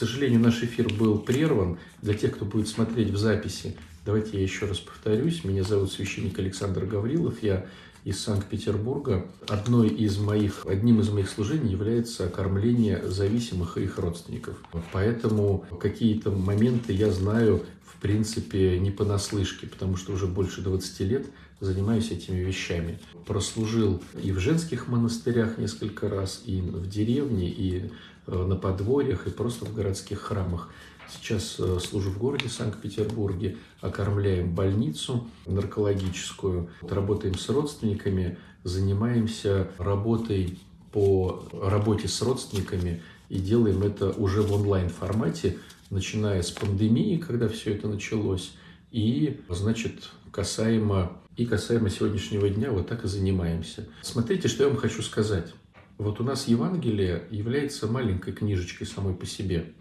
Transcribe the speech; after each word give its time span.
сожалению, 0.00 0.40
наш 0.40 0.62
эфир 0.62 0.92
был 0.92 1.18
прерван. 1.18 1.78
Для 2.00 2.14
тех, 2.14 2.34
кто 2.34 2.46
будет 2.46 2.68
смотреть 2.68 3.10
в 3.10 3.18
записи, 3.18 3.76
давайте 4.06 4.38
я 4.38 4.42
еще 4.42 4.66
раз 4.66 4.78
повторюсь. 4.78 5.44
Меня 5.44 5.62
зовут 5.62 5.92
священник 5.92 6.38
Александр 6.38 6.86
Гаврилов. 6.86 7.42
Я 7.42 7.66
из 8.04 8.18
Санкт-Петербурга. 8.20 9.26
Одной 9.46 9.88
из 9.88 10.16
моих, 10.16 10.64
одним 10.66 11.00
из 11.00 11.10
моих 11.10 11.28
служений 11.28 11.70
является 11.70 12.28
кормление 12.28 13.02
зависимых 13.06 13.76
и 13.76 13.82
их 13.82 13.98
родственников. 13.98 14.56
Поэтому 14.92 15.66
какие-то 15.78 16.30
моменты 16.30 16.94
я 16.94 17.10
знаю, 17.12 17.66
в 17.84 18.00
принципе, 18.00 18.78
не 18.78 18.90
понаслышке, 18.90 19.66
потому 19.66 19.96
что 19.96 20.12
уже 20.12 20.26
больше 20.26 20.62
20 20.62 21.00
лет 21.00 21.26
занимаюсь 21.60 22.10
этими 22.10 22.38
вещами. 22.38 22.98
Прослужил 23.26 24.02
и 24.22 24.32
в 24.32 24.38
женских 24.38 24.88
монастырях 24.88 25.58
несколько 25.58 26.08
раз, 26.08 26.42
и 26.46 26.62
в 26.62 26.88
деревне, 26.88 27.50
и 27.50 27.90
на 28.26 28.56
подворьях, 28.56 29.26
и 29.26 29.30
просто 29.30 29.64
в 29.64 29.74
городских 29.74 30.20
храмах. 30.20 30.68
Сейчас 31.12 31.56
э, 31.58 31.78
служу 31.80 32.10
в 32.10 32.18
городе 32.18 32.48
Санкт-Петербурге, 32.48 33.56
окормляем 33.80 34.54
больницу 34.54 35.28
наркологическую, 35.46 36.70
работаем 36.82 37.36
с 37.36 37.48
родственниками, 37.48 38.38
занимаемся 38.62 39.70
работой 39.78 40.58
по 40.92 41.44
работе 41.52 42.08
с 42.08 42.22
родственниками 42.22 43.02
и 43.28 43.38
делаем 43.38 43.82
это 43.82 44.10
уже 44.10 44.42
в 44.42 44.52
онлайн-формате, 44.52 45.58
начиная 45.88 46.42
с 46.42 46.50
пандемии, 46.50 47.16
когда 47.16 47.48
все 47.48 47.74
это 47.74 47.88
началось, 47.88 48.52
и, 48.92 49.40
значит, 49.48 50.10
касаемо, 50.30 51.12
и 51.36 51.46
касаемо 51.46 51.90
сегодняшнего 51.90 52.48
дня 52.48 52.70
вот 52.70 52.88
так 52.88 53.04
и 53.04 53.08
занимаемся. 53.08 53.86
Смотрите, 54.02 54.48
что 54.48 54.64
я 54.64 54.68
вам 54.68 54.78
хочу 54.78 55.02
сказать. 55.02 55.52
Вот 56.00 56.20
у 56.20 56.24
нас 56.24 56.48
Евангелие 56.48 57.24
является 57.30 57.86
маленькой 57.86 58.32
книжечкой 58.32 58.86
самой 58.86 59.14
по 59.14 59.26
себе– 59.26 59.72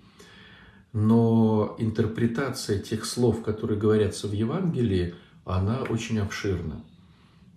но 0.91 1.75
интерпретация 1.77 2.79
тех 2.79 3.05
слов, 3.05 3.43
которые 3.43 3.79
говорятся 3.79 4.27
в 4.27 4.31
Евангелии, 4.31 5.13
она 5.45 5.83
очень 5.83 6.19
обширна. 6.19 6.83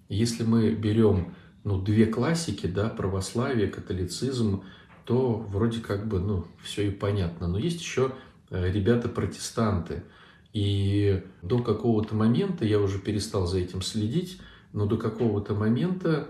Если 0.09 0.45
мы 0.45 0.72
берем 0.75 1.34
ну, 1.64 1.81
две 1.81 2.06
классики, 2.06 2.67
да, 2.67 2.89
православие, 2.89 3.69
католицизм, 3.69 4.65
то 5.05 5.37
вроде 5.48 5.81
как 5.81 6.06
бы 6.06 6.20
ну, 6.20 6.47
все 6.62 6.89
и 6.89 6.91
понятно. 6.91 7.48
Но 7.48 7.59
есть 7.59 7.81
еще 7.81 8.12
э, 8.50 8.70
ребята-протестанты. 8.70 10.05
И 10.53 11.22
до 11.41 11.61
какого-то 11.61 12.15
момента, 12.15 12.67
я 12.67 12.78
уже 12.78 12.98
перестал 12.98 13.47
за 13.47 13.59
этим 13.59 13.81
следить, 13.81 14.39
но 14.75 14.84
до 14.84 14.98
какого-то 14.98 15.55
момента, 15.55 16.28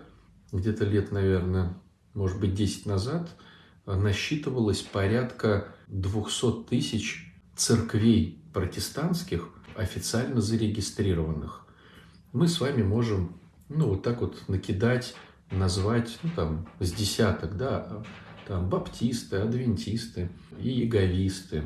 где-то 0.53 0.85
лет, 0.85 1.11
наверное, 1.11 1.75
может 2.15 2.41
быть, 2.41 2.55
10 2.55 2.87
назад, 2.87 3.31
насчитывалось 3.87 4.83
порядка 4.83 5.69
200 5.89 6.65
тысяч 6.69 7.33
церквей 7.57 8.43
протестантских 8.53 9.49
официально 9.77 10.41
зарегистрированных. 10.41 11.67
Мы 12.33 12.49
с 12.49 12.61
вами 12.61 12.83
можем, 12.83 13.37
ну, 13.69 13.89
вот 13.89 14.03
так 14.03 14.21
вот 14.21 14.49
накидать, 14.49 15.15
назвать, 15.51 16.19
ну, 16.23 16.31
там, 16.35 16.69
с 16.81 16.93
десяток, 16.93 17.57
да, 17.57 18.05
там, 18.47 18.69
баптисты, 18.69 19.37
адвентисты, 19.37 20.31
и 20.59 20.71
яговисты, 20.71 21.63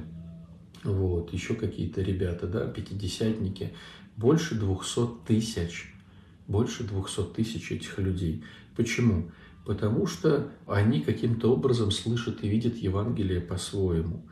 вот, 0.84 1.32
еще 1.32 1.54
какие-то 1.54 2.02
ребята, 2.02 2.46
да, 2.46 2.66
пятидесятники, 2.66 3.74
больше 4.16 4.54
200 4.54 5.26
тысяч, 5.26 5.94
больше 6.46 6.84
200 6.84 7.34
тысяч 7.34 7.72
этих 7.72 7.98
людей. 7.98 8.44
Почему? 8.76 9.30
Потому 9.66 10.06
что 10.06 10.48
они 10.66 11.00
каким-то 11.00 11.52
образом 11.52 11.90
слышат 11.90 12.42
и 12.42 12.48
видят 12.48 12.76
Евангелие 12.76 13.40
по-своему. 13.40 14.24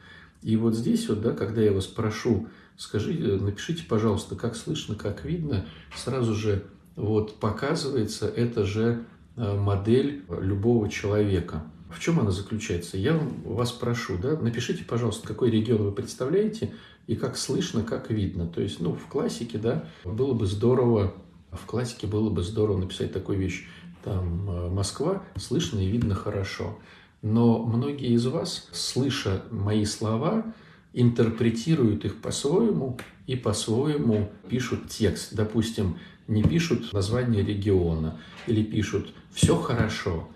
И 0.42 0.56
вот 0.56 0.74
здесь 0.76 1.08
вот, 1.08 1.20
да, 1.22 1.32
когда 1.32 1.60
я 1.60 1.72
вас 1.72 1.86
прошу, 1.86 2.48
скажите, 2.76 3.22
напишите, 3.22 3.82
пожалуйста, 3.88 4.36
как 4.36 4.54
слышно, 4.54 4.94
как 4.94 5.24
видно, 5.24 5.66
сразу 5.96 6.34
же 6.34 6.64
вот 6.96 7.40
показывается 7.40 8.28
это 8.28 8.64
же 8.64 9.04
э, 9.36 9.58
модель 9.58 10.24
любого 10.28 10.88
человека. 10.88 11.64
В 11.90 11.98
чем 11.98 12.20
она 12.20 12.30
заключается? 12.30 12.96
Я 12.96 13.18
вас 13.44 13.72
прошу, 13.72 14.18
да, 14.18 14.36
напишите, 14.36 14.84
пожалуйста, 14.84 15.26
какой 15.26 15.50
регион 15.50 15.82
вы 15.82 15.92
представляете 15.92 16.72
и 17.06 17.16
как 17.16 17.36
слышно, 17.36 17.82
как 17.82 18.10
видно. 18.10 18.46
То 18.46 18.60
есть, 18.60 18.80
ну, 18.80 18.92
в 18.92 19.06
классике, 19.08 19.58
да, 19.58 19.88
было 20.04 20.34
бы 20.34 20.46
здорово, 20.46 21.14
в 21.50 21.66
классике 21.66 22.06
было 22.06 22.30
бы 22.30 22.42
здорово 22.42 22.78
написать 22.78 23.12
такую 23.12 23.38
вещь 23.38 23.66
там 24.04 24.50
э, 24.50 24.68
Москва, 24.70 25.22
слышно 25.36 25.78
и 25.78 25.86
видно 25.86 26.14
хорошо. 26.14 26.78
Но 27.22 27.64
многие 27.64 28.12
из 28.12 28.26
вас, 28.26 28.68
слыша 28.72 29.42
мои 29.50 29.84
слова, 29.86 30.44
интерпретируют 30.92 32.04
их 32.04 32.20
по-своему 32.20 32.98
и 33.26 33.34
по-своему 33.34 34.30
пишут 34.48 34.88
текст. 34.88 35.34
Допустим, 35.34 35.98
не 36.28 36.42
пишут 36.42 36.92
название 36.92 37.42
региона 37.42 38.18
или 38.46 38.62
пишут 38.62 39.12
«все 39.32 39.56
хорошо», 39.56 40.28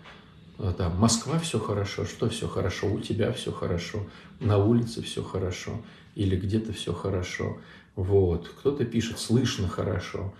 э, 0.58 0.72
там, 0.76 0.96
Москва 0.98 1.38
все 1.38 1.58
хорошо, 1.58 2.06
что 2.06 2.28
все 2.30 2.48
хорошо, 2.48 2.92
у 2.92 3.00
тебя 3.00 3.32
все 3.32 3.52
хорошо, 3.52 4.06
на 4.40 4.56
улице 4.56 5.02
все 5.02 5.22
хорошо, 5.22 5.82
или 6.14 6.36
где-то 6.36 6.72
все 6.72 6.92
хорошо. 6.92 7.58
Вот. 7.96 8.48
Кто-то 8.48 8.84
пишет 8.84 9.18
слышно 9.18 9.68
хорошо, 9.68 10.32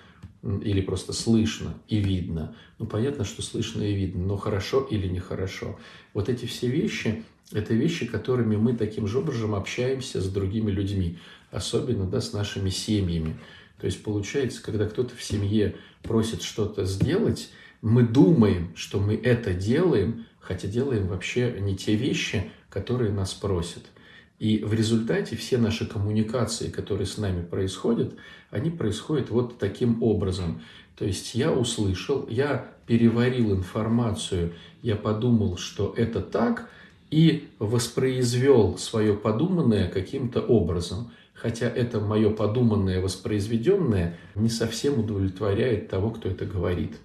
или 0.43 0.81
просто 0.81 1.13
слышно 1.13 1.75
и 1.89 1.99
видно. 1.99 2.55
Ну, 2.79 2.87
понятно, 2.87 3.25
что 3.25 3.43
слышно 3.43 3.83
и 3.83 3.95
видно, 3.95 4.25
но 4.25 4.37
хорошо 4.37 4.81
или 4.83 5.09
нехорошо. 5.09 5.79
Вот 6.15 6.29
эти 6.29 6.47
все 6.47 6.69
вещи– 6.69 7.25
это 7.53 7.75
вещи, 7.75 8.07
которыми 8.07 8.57
мы 8.57 8.75
таким 8.75 9.09
же 9.09 9.19
образом 9.19 9.55
общаемся 9.55 10.21
с 10.21 10.29
другими 10.29 10.71
людьми, 10.71 11.19
особенно 11.51 12.07
да, 12.07 12.21
с 12.21 12.33
нашими 12.33 12.71
семьями. 12.71 13.37
То 13.81 13.87
есть 13.87 14.03
получается, 14.03 14.63
когда 14.63 14.87
кто-то 14.87 15.15
в 15.17 15.23
семье 15.23 15.77
просит 16.03 16.43
что-то 16.43 16.85
сделать, 16.85 17.51
мы 17.83 18.03
думаем, 18.03 18.73
что 18.77 19.01
мы 19.01 19.15
это 19.15 19.55
делаем, 19.55 20.27
хотя 20.41 20.69
делаем 20.69 21.09
вообще 21.09 21.57
не 21.61 21.77
те 21.77 21.95
вещи, 21.95 22.51
которые 22.71 23.13
нас 23.13 23.35
просят– 23.35 23.85
и 24.39 24.63
в 24.65 24.73
результате 24.73 25.37
все 25.37 25.59
наши 25.59 25.87
коммуникации, 25.87 26.71
которые 26.71 27.07
с 27.07 27.19
нами 27.19 27.43
происходят, 27.43 28.15
они 28.51 28.71
происходят 28.71 29.31
вот 29.31 29.59
таким 29.59 30.03
образом. 30.03 30.63
То 30.97 31.05
есть 31.05 31.35
я 31.35 31.53
услышал, 31.53 32.27
я 32.29 32.73
переварил 32.87 33.53
информацию, 33.53 34.55
я 34.83 34.97
подумал, 34.97 35.57
что 35.57 35.93
это 35.97 36.21
так, 36.21 36.71
и 37.11 37.49
воспроизвел 37.59 38.79
свое 38.79 39.15
подуманное 39.15 39.89
каким-то 39.89 40.41
образом. 40.41 41.11
Хотя 41.35 41.69
это 41.69 42.01
мое 42.01 42.31
подуманное, 42.31 43.01
воспроизведенное 43.01 44.19
не 44.35 44.49
совсем 44.49 44.99
удовлетворяет 44.99 45.89
того, 45.89 46.11
кто 46.11 46.29
это 46.29 46.45
говорит. 46.45 46.97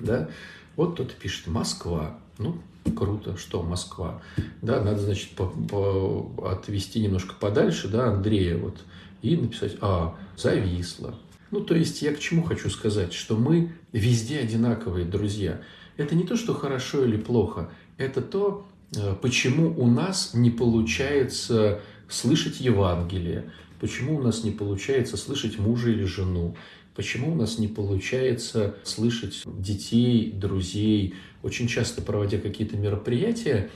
Да? 0.00 0.28
Вот 0.76 0.94
кто-то 0.94 1.14
пишет 1.14 1.46
«Москва». 1.46 2.18
Ну, 2.38 2.58
Круто, 2.92 3.36
что 3.36 3.62
Москва. 3.62 4.22
Да, 4.60 4.82
надо, 4.82 5.00
значит, 5.00 5.30
по, 5.30 5.46
по, 5.46 6.50
отвести 6.50 7.00
немножко 7.00 7.34
подальше, 7.34 7.88
да, 7.88 8.12
Андрея 8.12 8.58
вот, 8.58 8.78
и 9.22 9.36
написать, 9.36 9.76
а, 9.80 10.16
зависло. 10.36 11.14
Ну, 11.50 11.60
то 11.60 11.74
есть 11.74 12.02
я 12.02 12.12
к 12.12 12.18
чему 12.18 12.42
хочу 12.42 12.68
сказать, 12.68 13.12
что 13.12 13.36
мы 13.36 13.72
везде 13.92 14.40
одинаковые, 14.40 15.06
друзья. 15.06 15.60
Это 15.96 16.14
не 16.14 16.24
то, 16.24 16.36
что 16.36 16.52
хорошо 16.52 17.04
или 17.04 17.16
плохо, 17.16 17.70
это 17.96 18.20
то, 18.20 18.66
э, 18.96 19.14
почему 19.22 19.72
у 19.78 19.86
нас 19.86 20.34
не 20.34 20.50
получается 20.50 21.80
слышать 22.08 22.60
Евангелие, 22.60 23.52
почему 23.80 24.16
у 24.16 24.22
нас 24.22 24.44
не 24.44 24.50
получается 24.50 25.16
слышать 25.16 25.58
мужа 25.58 25.90
или 25.90 26.04
жену, 26.04 26.56
почему 26.94 27.32
у 27.32 27.34
нас 27.34 27.58
не 27.58 27.68
получается 27.68 28.76
слышать 28.82 29.42
детей, 29.44 30.32
друзей, 30.32 31.14
очень 31.44 31.68
часто 31.68 32.00
проводя 32.00 32.38
какие-то 32.38 32.76
мероприятия, 32.76 33.70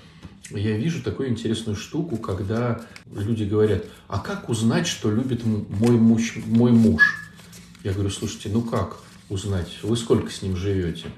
я 0.50 0.76
вижу 0.78 1.02
такую 1.02 1.28
интересную 1.28 1.76
штуку, 1.76 2.16
когда 2.16 2.80
люди 3.14 3.44
говорят, 3.44 3.84
а 4.08 4.19
как 4.19 4.48
узнать, 4.48 4.87
что 4.87 5.12
любит 5.12 5.44
мой 5.44 5.96
муж? 5.96 6.38
Мой 6.46 6.72
муж? 6.72 7.16
Я 7.84 7.93
говорю, 7.93 8.08
слушайте, 8.08 8.48
ну 8.48 8.62
как 8.62 9.02
узнать? 9.28 9.78
Вы 9.82 9.96
сколько 9.98 10.31
с 10.31 10.40
ним 10.40 10.56
живете? 10.56 11.08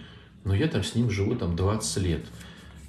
Ну, 0.43 0.53
я 0.53 0.67
там 0.67 0.83
с 0.83 0.97
ним 0.97 1.11
живу 1.11 1.37
там 1.37 1.55
20 1.55 2.03
лет. 2.03 2.25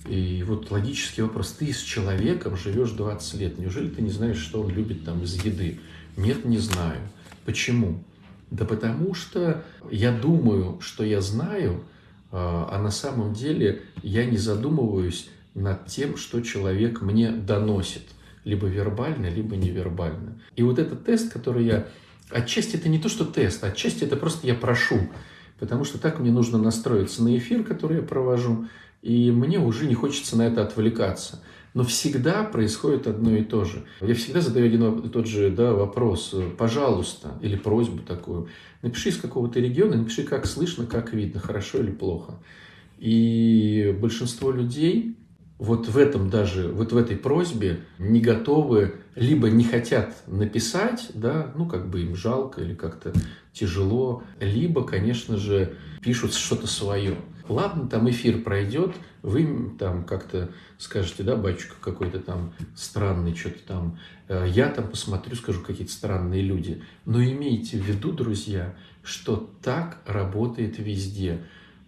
И 0.07 0.43
вот 0.47 0.71
логический 0.71 1.21
вопрос, 1.21 1.51
ты 1.51 1.71
с 1.71 1.81
человеком 1.81 2.57
живешь 2.57 2.89
20 2.89 3.39
лет, 3.39 3.59
неужели 3.59 3.89
ты 3.89 4.01
не 4.01 4.09
знаешь, 4.09 4.39
что 4.39 4.63
он 4.63 4.71
любит 4.71 5.05
там 5.05 5.21
из 5.21 5.35
еды? 5.45 5.79
Нет, 6.17 6.45
не 6.45 6.57
знаю. 6.57 6.99
Почему? 7.45 8.03
Да 8.49 8.65
потому 8.65 9.13
что 9.13 9.63
я 9.91 10.11
думаю, 10.11 10.79
что 10.81 11.03
я 11.03 11.21
знаю, 11.21 11.83
а, 12.31 12.69
а 12.71 12.79
на 12.81 12.91
самом 12.91 13.33
деле 13.33 13.83
я 14.03 14.25
не 14.25 14.37
задумываюсь 14.37 15.29
над 15.53 15.87
тем, 15.87 16.17
что 16.17 16.41
человек 16.41 17.01
мне 17.01 17.29
доносит, 17.31 18.03
либо 18.45 18.67
вербально, 18.67 19.27
либо 19.27 19.55
невербально. 19.55 20.39
И 20.55 20.63
вот 20.63 20.79
этот 20.79 21.05
тест, 21.05 21.31
который 21.31 21.65
я... 21.65 21.87
Отчасти 22.29 22.77
это 22.77 22.87
не 22.87 22.99
то, 22.99 23.09
что 23.09 23.25
тест, 23.25 23.63
отчасти 23.63 24.05
это 24.05 24.15
просто 24.15 24.47
я 24.47 24.55
прошу, 24.55 24.99
потому 25.59 25.83
что 25.83 25.99
так 25.99 26.19
мне 26.19 26.31
нужно 26.31 26.57
настроиться 26.57 27.21
на 27.23 27.37
эфир, 27.37 27.63
который 27.63 27.97
я 27.97 28.03
провожу, 28.03 28.67
и 29.01 29.31
мне 29.31 29.59
уже 29.59 29.85
не 29.85 29.95
хочется 29.95 30.37
на 30.37 30.43
это 30.43 30.63
отвлекаться. 30.63 31.43
Но 31.73 31.83
всегда 31.83 32.43
происходит 32.43 33.07
одно 33.07 33.35
и 33.35 33.43
то 33.43 33.63
же. 33.63 33.85
Я 34.01 34.13
всегда 34.13 34.41
задаю 34.41 34.65
один 34.65 34.99
и 34.99 35.09
тот 35.09 35.25
же 35.25 35.49
да, 35.49 35.73
вопрос. 35.73 36.35
Пожалуйста, 36.57 37.37
или 37.41 37.55
просьбу 37.55 37.99
такую. 37.99 38.49
Напиши 38.81 39.09
из 39.09 39.17
какого-то 39.17 39.59
региона, 39.59 39.95
напиши, 39.95 40.23
как 40.23 40.45
слышно, 40.45 40.85
как 40.85 41.13
видно, 41.13 41.39
хорошо 41.39 41.79
или 41.79 41.91
плохо. 41.91 42.39
И 42.99 43.95
большинство 43.99 44.51
людей 44.51 45.15
вот 45.61 45.87
в 45.87 45.97
этом 45.99 46.31
даже, 46.31 46.69
вот 46.69 46.91
в 46.91 46.97
этой 46.97 47.15
просьбе 47.15 47.81
не 47.99 48.19
готовы, 48.19 48.95
либо 49.15 49.47
не 49.47 49.63
хотят 49.63 50.23
написать, 50.25 51.11
да, 51.13 51.51
ну, 51.55 51.67
как 51.67 51.87
бы 51.87 52.01
им 52.01 52.15
жалко 52.15 52.61
или 52.61 52.73
как-то 52.73 53.13
тяжело, 53.53 54.23
либо, 54.39 54.83
конечно 54.83 55.37
же, 55.37 55.75
пишут 56.01 56.33
что-то 56.33 56.65
свое. 56.65 57.15
Ладно, 57.51 57.85
там 57.89 58.09
эфир 58.09 58.41
пройдет, 58.41 58.95
вы 59.23 59.73
там 59.77 60.05
как-то 60.05 60.51
скажете, 60.77 61.23
да, 61.23 61.35
батюшка 61.35 61.75
какой-то 61.81 62.21
там 62.21 62.53
странный, 62.75 63.35
что-то 63.35 63.59
там, 63.67 63.99
э, 64.29 64.47
я 64.53 64.69
там 64.69 64.87
посмотрю, 64.87 65.35
скажу, 65.35 65.59
какие-то 65.59 65.91
странные 65.91 66.43
люди. 66.43 66.81
Но 67.03 67.21
имейте 67.21 67.77
в 67.77 67.81
виду, 67.81 68.13
друзья, 68.13 68.73
что 69.03 69.51
так 69.61 69.97
работает 70.05 70.79
везде. 70.79 71.41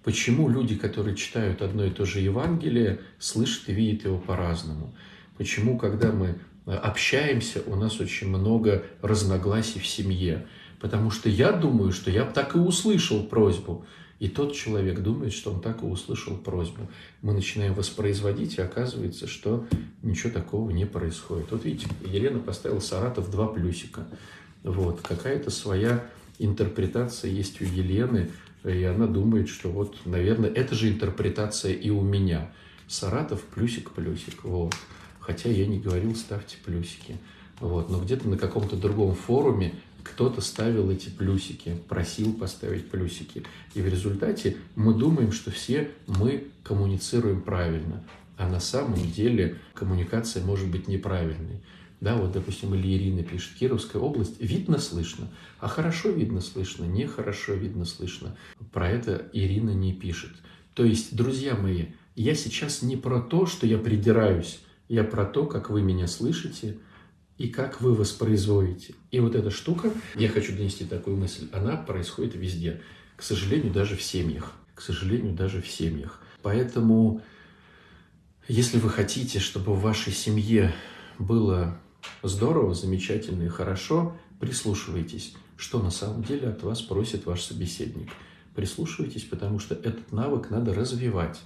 Почему 0.03 0.49
люди, 0.49 0.75
которые 0.75 1.15
читают 1.15 1.61
одно 1.61 1.85
и 1.85 1.91
то 1.91 2.03
же 2.03 2.19
Евангелие, 2.19 2.99
слышат 3.17 3.69
и 3.69 3.73
видят 3.73 4.03
его 4.03 4.17
по-разному? 4.17 4.93
Почему, 5.37 5.77
когда 5.77 6.11
мы 6.11 6.39
э, 6.65 6.73
общаемся, 6.75 7.61
у 7.67 7.77
нас 7.77 8.01
очень 8.01 8.27
много 8.27 8.83
разногласий 9.01 9.79
в 9.79 9.87
семье? 9.87 10.45
Потому 10.81 11.09
что 11.09 11.29
я 11.29 11.53
думаю, 11.53 11.93
что 11.93 12.11
я 12.11 12.25
так 12.25 12.57
и 12.57 12.59
услышал 12.59 13.23
просьбу. 13.23 13.85
И 14.19 14.29
тот 14.29 14.53
человек 14.53 15.01
думает, 15.01 15.33
что 15.33 15.51
он 15.51 15.59
так 15.59 15.83
и 15.83 15.85
услышал 15.85 16.37
просьбу. 16.37 16.89
Мы 17.21 17.33
начинаем 17.33 17.73
воспроизводить, 17.73 18.57
и 18.57 18.61
оказывается, 18.61 19.27
что 19.27 19.67
ничего 20.01 20.31
такого 20.31 20.69
не 20.71 20.85
происходит. 20.85 21.51
Вот 21.51 21.65
видите, 21.65 21.87
Елена 22.05 22.39
поставила 22.39 22.79
Саратов 22.79 23.29
два 23.29 23.47
плюсика. 23.47 24.07
Вот, 24.63 25.01
какая-то 25.01 25.49
своя 25.49 26.05
интерпретация 26.39 27.31
есть 27.31 27.61
у 27.61 27.65
Елены, 27.65 28.31
и 28.63 28.83
она 28.83 29.07
думает, 29.07 29.49
что 29.49 29.69
вот, 29.69 29.97
наверное, 30.05 30.49
это 30.49 30.73
же 30.73 30.89
интерпретация 30.89 31.73
и 31.73 31.89
у 31.89 32.01
меня. 32.01 32.51
Саратов 32.87 33.41
плюсик-плюсик. 33.41 34.43
Вот. 34.43 34.73
Хотя 35.19 35.49
я 35.49 35.65
не 35.65 35.79
говорил, 35.79 36.15
ставьте 36.15 36.57
плюсики. 36.63 37.17
Вот. 37.59 37.89
Но 37.89 37.99
где-то 37.99 38.27
на 38.29 38.37
каком-то 38.37 38.75
другом 38.75 39.15
форуме 39.15 39.73
кто-то 40.03 40.41
ставил 40.41 40.91
эти 40.91 41.09
плюсики, 41.09 41.77
просил 41.87 42.33
поставить 42.33 42.89
плюсики. 42.89 43.43
И 43.73 43.81
в 43.81 43.87
результате 43.87 44.57
мы 44.75 44.93
думаем, 44.93 45.31
что 45.31 45.51
все 45.51 45.91
мы 46.07 46.47
коммуницируем 46.63 47.41
правильно. 47.41 48.03
А 48.37 48.47
на 48.47 48.59
самом 48.59 49.11
деле 49.11 49.57
коммуникация 49.73 50.43
может 50.43 50.69
быть 50.69 50.87
неправильной. 50.87 51.61
Да, 52.01 52.17
вот, 52.17 52.33
допустим, 52.33 52.75
или 52.75 52.97
Ирина 52.97 53.23
пишет, 53.23 53.53
Кировская 53.57 54.01
область, 54.01 54.41
видно, 54.41 54.77
слышно, 54.77 55.29
а 55.61 55.69
хорошо 55.69 56.09
видно, 56.09 56.41
слышно, 56.41 56.83
нехорошо 56.83 57.53
видно, 57.53 57.85
слышно. 57.85 58.35
Про 58.73 58.89
это 58.89 59.29
Ирина 59.31 59.69
не 59.69 59.93
пишет. 59.93 60.31
То 60.73 60.83
есть, 60.83 61.15
друзья 61.15 61.55
мои, 61.55 61.85
я 62.15 62.35
сейчас 62.35 62.81
не 62.81 62.97
про 62.97 63.21
то, 63.21 63.45
что 63.45 63.65
я 63.65 63.77
придираюсь, 63.77 64.59
я 64.89 65.05
про 65.05 65.23
то, 65.23 65.45
как 65.45 65.69
вы 65.69 65.81
меня 65.81 66.07
слышите 66.07 66.75
и 67.37 67.49
как 67.49 67.81
вы 67.81 67.93
воспроизводите. 67.93 68.95
И 69.11 69.19
вот 69.19 69.35
эта 69.35 69.49
штука, 69.49 69.91
я 70.15 70.29
хочу 70.29 70.55
донести 70.55 70.85
такую 70.85 71.17
мысль, 71.17 71.47
она 71.51 71.75
происходит 71.75 72.35
везде. 72.35 72.81
К 73.15 73.23
сожалению, 73.23 73.73
даже 73.73 73.95
в 73.95 74.03
семьях. 74.03 74.53
К 74.75 74.81
сожалению, 74.81 75.33
даже 75.33 75.61
в 75.61 75.67
семьях. 75.67 76.21
Поэтому, 76.41 77.21
если 78.47 78.77
вы 78.77 78.89
хотите, 78.89 79.39
чтобы 79.39 79.73
в 79.73 79.81
вашей 79.81 80.13
семье 80.13 80.73
было 81.19 81.79
здорово, 82.21 82.73
замечательно 82.73 83.43
и 83.43 83.49
хорошо, 83.49 84.15
прислушивайтесь, 84.39 85.35
что 85.57 85.81
на 85.81 85.91
самом 85.91 86.23
деле 86.23 86.49
от 86.49 86.63
вас 86.63 86.81
просит 86.81 87.25
ваш 87.25 87.41
собеседник. 87.41 88.09
Прислушивайтесь, 88.55 89.23
потому 89.23 89.59
что 89.59 89.73
этот 89.73 90.11
навык 90.11 90.49
надо 90.49 90.73
развивать. 90.73 91.39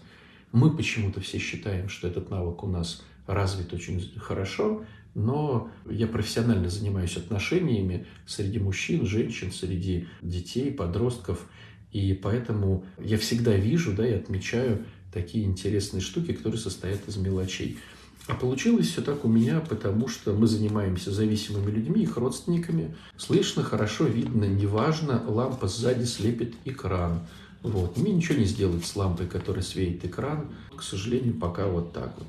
Мы 0.52 0.76
почему-то 0.76 1.22
все 1.22 1.38
считаем, 1.38 1.90
что 1.90 2.08
этот 2.08 2.30
навык 2.30 2.64
у 2.64 2.68
нас 2.68 3.04
развит 3.28 3.74
очень 3.74 4.02
хорошо, 4.18 4.86
но 5.18 5.72
я 5.90 6.06
профессионально 6.06 6.70
занимаюсь 6.70 7.18
отношениями 7.18 8.06
среди 8.28 8.60
мужчин, 8.60 9.04
женщин, 9.08 9.52
среди 9.52 10.08
детей, 10.22 10.72
подростков, 10.72 11.48
и 11.92 12.14
поэтому 12.14 12.86
я 13.04 13.18
всегда 13.18 13.56
вижу 13.56 13.94
да, 13.94 14.08
и 14.08 14.14
отмечаю 14.14 14.86
такие 15.12 15.46
интересные 15.46 16.02
штуки, 16.02 16.34
которые 16.34 16.60
состоят 16.60 17.00
из 17.08 17.18
мелочей. 17.18 17.80
А 18.28 18.36
получилось 18.36 18.90
все 18.90 19.02
так 19.02 19.26
у 19.26 19.28
меня, 19.28 19.60
потому 19.60 20.08
что 20.08 20.34
мы 20.34 20.46
занимаемся 20.46 21.12
зависимыми 21.12 21.72
людьми, 21.72 22.04
их 22.04 22.16
родственниками. 22.18 22.96
Слышно, 23.18 23.64
хорошо, 23.64 24.04
видно, 24.06 24.46
неважно, 24.46 25.24
лампа 25.28 25.68
сзади 25.68 26.06
слепит 26.06 26.54
экран. 26.64 27.22
Вот. 27.64 27.98
Мне 27.98 28.12
ничего 28.12 28.38
не 28.38 28.46
сделать 28.46 28.86
с 28.86 28.96
лампой, 28.96 29.26
которая 29.26 29.64
светит 29.64 30.06
экран. 30.06 30.50
К 30.76 30.84
сожалению, 30.84 31.34
пока 31.34 31.66
вот 31.66 31.92
так 31.92 32.14
вот. 32.20 32.28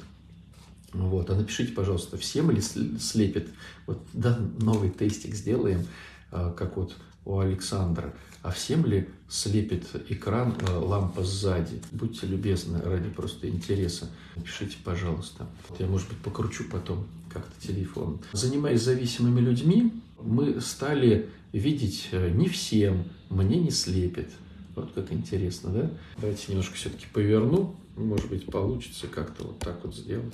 А 1.29 1.35
напишите, 1.35 1.73
пожалуйста, 1.73 2.17
всем 2.17 2.51
ли 2.51 2.61
слепит? 2.61 3.49
Вот 3.87 4.01
да, 4.13 4.39
новый 4.61 4.91
тестик 4.91 5.35
сделаем, 5.35 5.87
а, 6.31 6.53
как 6.53 6.77
вот 6.77 6.97
у 7.25 7.39
Александра. 7.39 8.15
А 8.43 8.51
всем 8.51 8.87
ли 8.87 9.09
слепит 9.29 9.85
экран 10.09 10.57
э, 10.61 10.71
лампа 10.71 11.25
сзади? 11.25 11.83
Будьте 11.93 12.27
любезны, 12.27 12.81
ради 12.81 13.11
просто 13.11 13.49
интереса. 13.49 14.09
Напишите, 14.37 14.77
пожалуйста. 14.83 15.47
Я, 15.79 15.87
может 15.87 16.09
быть, 16.09 16.19
покручу 16.19 16.65
потом 16.71 17.07
как-то 17.31 17.67
телефон. 17.67 18.21
Занимаясь 18.33 18.81
зависимыми 18.81 19.41
людьми, 19.41 19.93
мы 20.23 20.61
стали 20.61 21.29
видеть 21.53 22.09
э, 22.13 22.31
не 22.31 22.49
всем, 22.49 23.05
мне 23.29 23.59
не 23.59 23.71
слепит. 23.71 24.31
Вот 24.75 24.93
как 24.93 25.13
интересно, 25.13 25.71
да? 25.71 25.91
Давайте 26.19 26.45
немножко 26.49 26.77
все-таки 26.77 27.07
поверну. 27.13 27.75
Может 27.97 28.31
быть, 28.31 28.47
получится 28.47 29.09
как-то 29.09 29.49
вот 29.49 29.59
так 29.59 29.85
вот 29.85 29.95
сделать. 29.95 30.33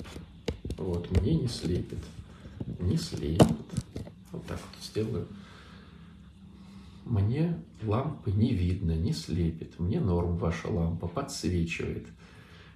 Вот, 0.77 1.09
мне 1.19 1.35
не 1.35 1.47
слепит. 1.47 1.99
Не 2.79 2.97
слепит. 2.97 3.47
Вот 4.31 4.45
так 4.45 4.59
вот 4.59 4.83
сделаю 4.83 5.27
мне 7.05 7.55
лампы 7.83 8.31
не 8.31 8.53
видно, 8.53 8.91
не 8.91 9.13
слепит, 9.13 9.79
мне 9.79 9.99
норм 9.99 10.37
ваша 10.37 10.67
лампа, 10.67 11.07
подсвечивает. 11.07 12.07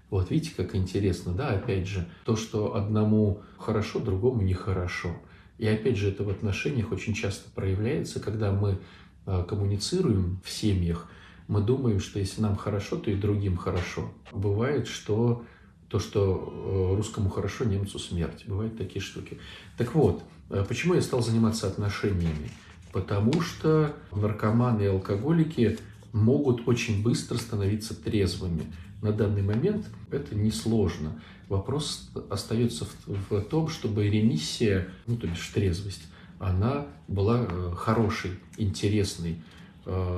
Вот 0.10 0.32
видите, 0.32 0.54
как 0.56 0.76
интересно, 0.76 1.34
да, 1.34 1.50
опять 1.50 1.88
же, 1.88 2.08
то, 2.26 2.36
что 2.36 2.76
одному 2.76 3.42
хорошо, 3.58 4.00
другому 4.00 4.42
нехорошо. 4.42 5.16
И 5.58 5.68
опять 5.68 5.98
же, 5.98 6.10
это 6.10 6.24
в 6.24 6.30
отношениях 6.30 6.92
очень 6.92 7.14
часто 7.14 7.50
проявляется, 7.52 8.20
когда 8.20 8.52
мы 8.52 8.80
а, 9.26 9.44
коммуницируем 9.44 10.40
в 10.44 10.50
семьях, 10.50 11.08
мы 11.48 11.62
думаем, 11.62 12.00
что 12.00 12.20
если 12.20 12.42
нам 12.42 12.56
хорошо, 12.56 12.98
то 12.98 13.12
и 13.12 13.16
другим 13.16 13.58
хорошо. 13.58 14.12
Бывает, 14.32 14.88
что 14.88 15.44
то, 15.90 16.00
что 16.00 16.94
э, 16.94 16.96
русскому 16.96 17.30
хорошо, 17.30 17.66
немцу 17.66 18.00
смерть. 18.00 18.46
Бывают 18.48 18.78
такие 18.78 19.02
штуки. 19.02 19.40
Так 19.78 19.96
вот, 19.96 20.24
э, 20.50 20.64
почему 20.68 20.94
я 20.94 21.02
стал 21.02 21.22
заниматься 21.22 21.68
отношениями? 21.68 22.50
потому 22.92 23.42
что 23.42 23.96
наркоманы 24.12 24.84
и 24.84 24.88
алкоголики 24.88 25.78
могут 26.12 26.68
очень 26.68 27.04
быстро 27.04 27.38
становиться 27.38 27.94
трезвыми. 27.94 28.64
На 29.02 29.12
данный 29.12 29.44
момент 29.44 29.88
это 30.12 30.36
несложно. 30.36 31.22
Вопрос 31.48 32.12
остается 32.30 32.86
в, 32.86 33.30
в 33.30 33.42
том, 33.42 33.70
чтобы 33.70 34.08
ремиссия, 34.08 34.90
ну 35.08 35.18
то 35.18 35.28
бишь 35.28 35.48
трезвость, 35.54 36.08
она 36.40 36.88
была 37.08 37.46
э, 37.50 37.74
хорошей, 37.76 38.32
интересной, 38.58 39.42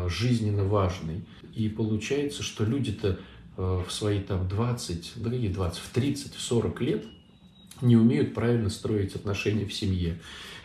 жизненно 0.07 0.65
важной. 0.65 1.23
И 1.55 1.69
получается, 1.69 2.43
что 2.43 2.65
люди-то 2.65 3.19
в 3.61 3.91
свои 3.91 4.19
там 4.19 4.47
20, 4.47 5.13
да 5.17 5.29
какие 5.29 5.49
20, 5.49 5.79
в 5.79 5.89
30, 5.89 6.35
в 6.35 6.41
40 6.41 6.81
лет 6.81 7.05
не 7.81 7.95
умеют 7.95 8.33
правильно 8.33 8.69
строить 8.69 9.15
отношения 9.15 9.65
в 9.65 9.73
семье, 9.73 10.19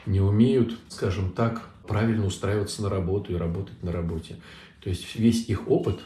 не 0.06 0.20
умеют, 0.20 0.78
скажем 0.88 1.32
так, 1.32 1.68
правильно 1.86 2.26
устраиваться 2.26 2.82
на 2.82 2.88
работу 2.88 3.32
и 3.32 3.36
работать 3.36 3.82
на 3.82 3.92
работе. 3.92 4.36
То 4.80 4.90
есть 4.90 5.14
весь 5.16 5.48
их 5.48 5.68
опыт, 5.68 6.00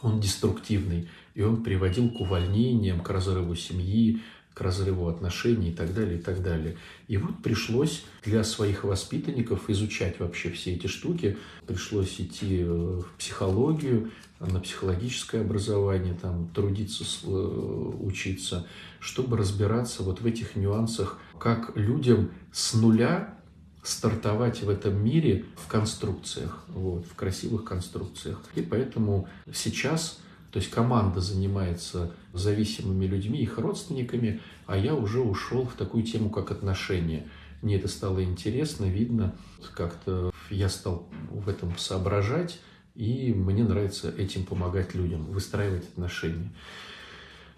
он 0.00 0.20
деструктивный, 0.20 1.08
и 1.34 1.42
он 1.42 1.62
приводил 1.62 2.10
к 2.10 2.20
увольнениям, 2.20 3.00
к 3.00 3.10
разрыву 3.10 3.54
семьи, 3.54 4.20
к 4.54 4.60
разрыву 4.60 5.08
отношений 5.08 5.70
и 5.70 5.72
так 5.72 5.94
далее, 5.94 6.18
и 6.18 6.22
так 6.22 6.42
далее. 6.42 6.76
И 7.08 7.16
вот 7.16 7.42
пришлось 7.42 8.04
для 8.24 8.44
своих 8.44 8.84
воспитанников 8.84 9.70
изучать 9.70 10.20
вообще 10.20 10.50
все 10.50 10.74
эти 10.74 10.86
штуки. 10.86 11.38
Пришлось 11.66 12.20
идти 12.20 12.60
э, 12.60 12.64
в 12.66 13.06
психологию, 13.18 14.10
на 14.40 14.60
психологическое 14.60 15.40
образование, 15.40 16.14
там, 16.20 16.48
трудиться, 16.48 17.04
э, 17.24 17.26
учиться, 17.28 18.66
чтобы 18.98 19.36
разбираться 19.36 20.02
вот 20.02 20.20
в 20.20 20.26
этих 20.26 20.56
нюансах, 20.56 21.18
как 21.38 21.76
людям 21.76 22.30
с 22.52 22.74
нуля 22.74 23.38
стартовать 23.82 24.62
в 24.62 24.68
этом 24.68 25.02
мире 25.04 25.44
в 25.56 25.66
конструкциях, 25.66 26.64
вот, 26.68 27.04
в 27.06 27.14
красивых 27.14 27.64
конструкциях. 27.64 28.40
И 28.54 28.62
поэтому 28.62 29.28
сейчас 29.52 30.20
То 30.52 30.58
есть 30.58 30.70
команда 30.70 31.20
занимается 31.20 32.12
зависимыми 32.34 33.06
людьми, 33.06 33.40
их 33.40 33.58
родственниками, 33.58 34.40
а 34.66 34.76
я 34.76 34.94
уже 34.94 35.20
ушел 35.20 35.64
в 35.64 35.72
такую 35.72 36.04
тему, 36.04 36.28
как 36.28 36.50
отношения. 36.50 37.26
Мне 37.62 37.76
это 37.76 37.88
стало 37.88 38.22
интересно, 38.22 38.84
видно, 38.84 39.34
как-то 39.74 40.30
я 40.50 40.68
стал 40.68 41.08
в 41.30 41.48
этом 41.48 41.78
соображать, 41.78 42.60
и 42.94 43.32
мне 43.32 43.64
нравится 43.64 44.10
этим 44.10 44.44
помогать 44.44 44.94
людям, 44.94 45.24
выстраивать 45.24 45.84
отношения. 45.84 46.52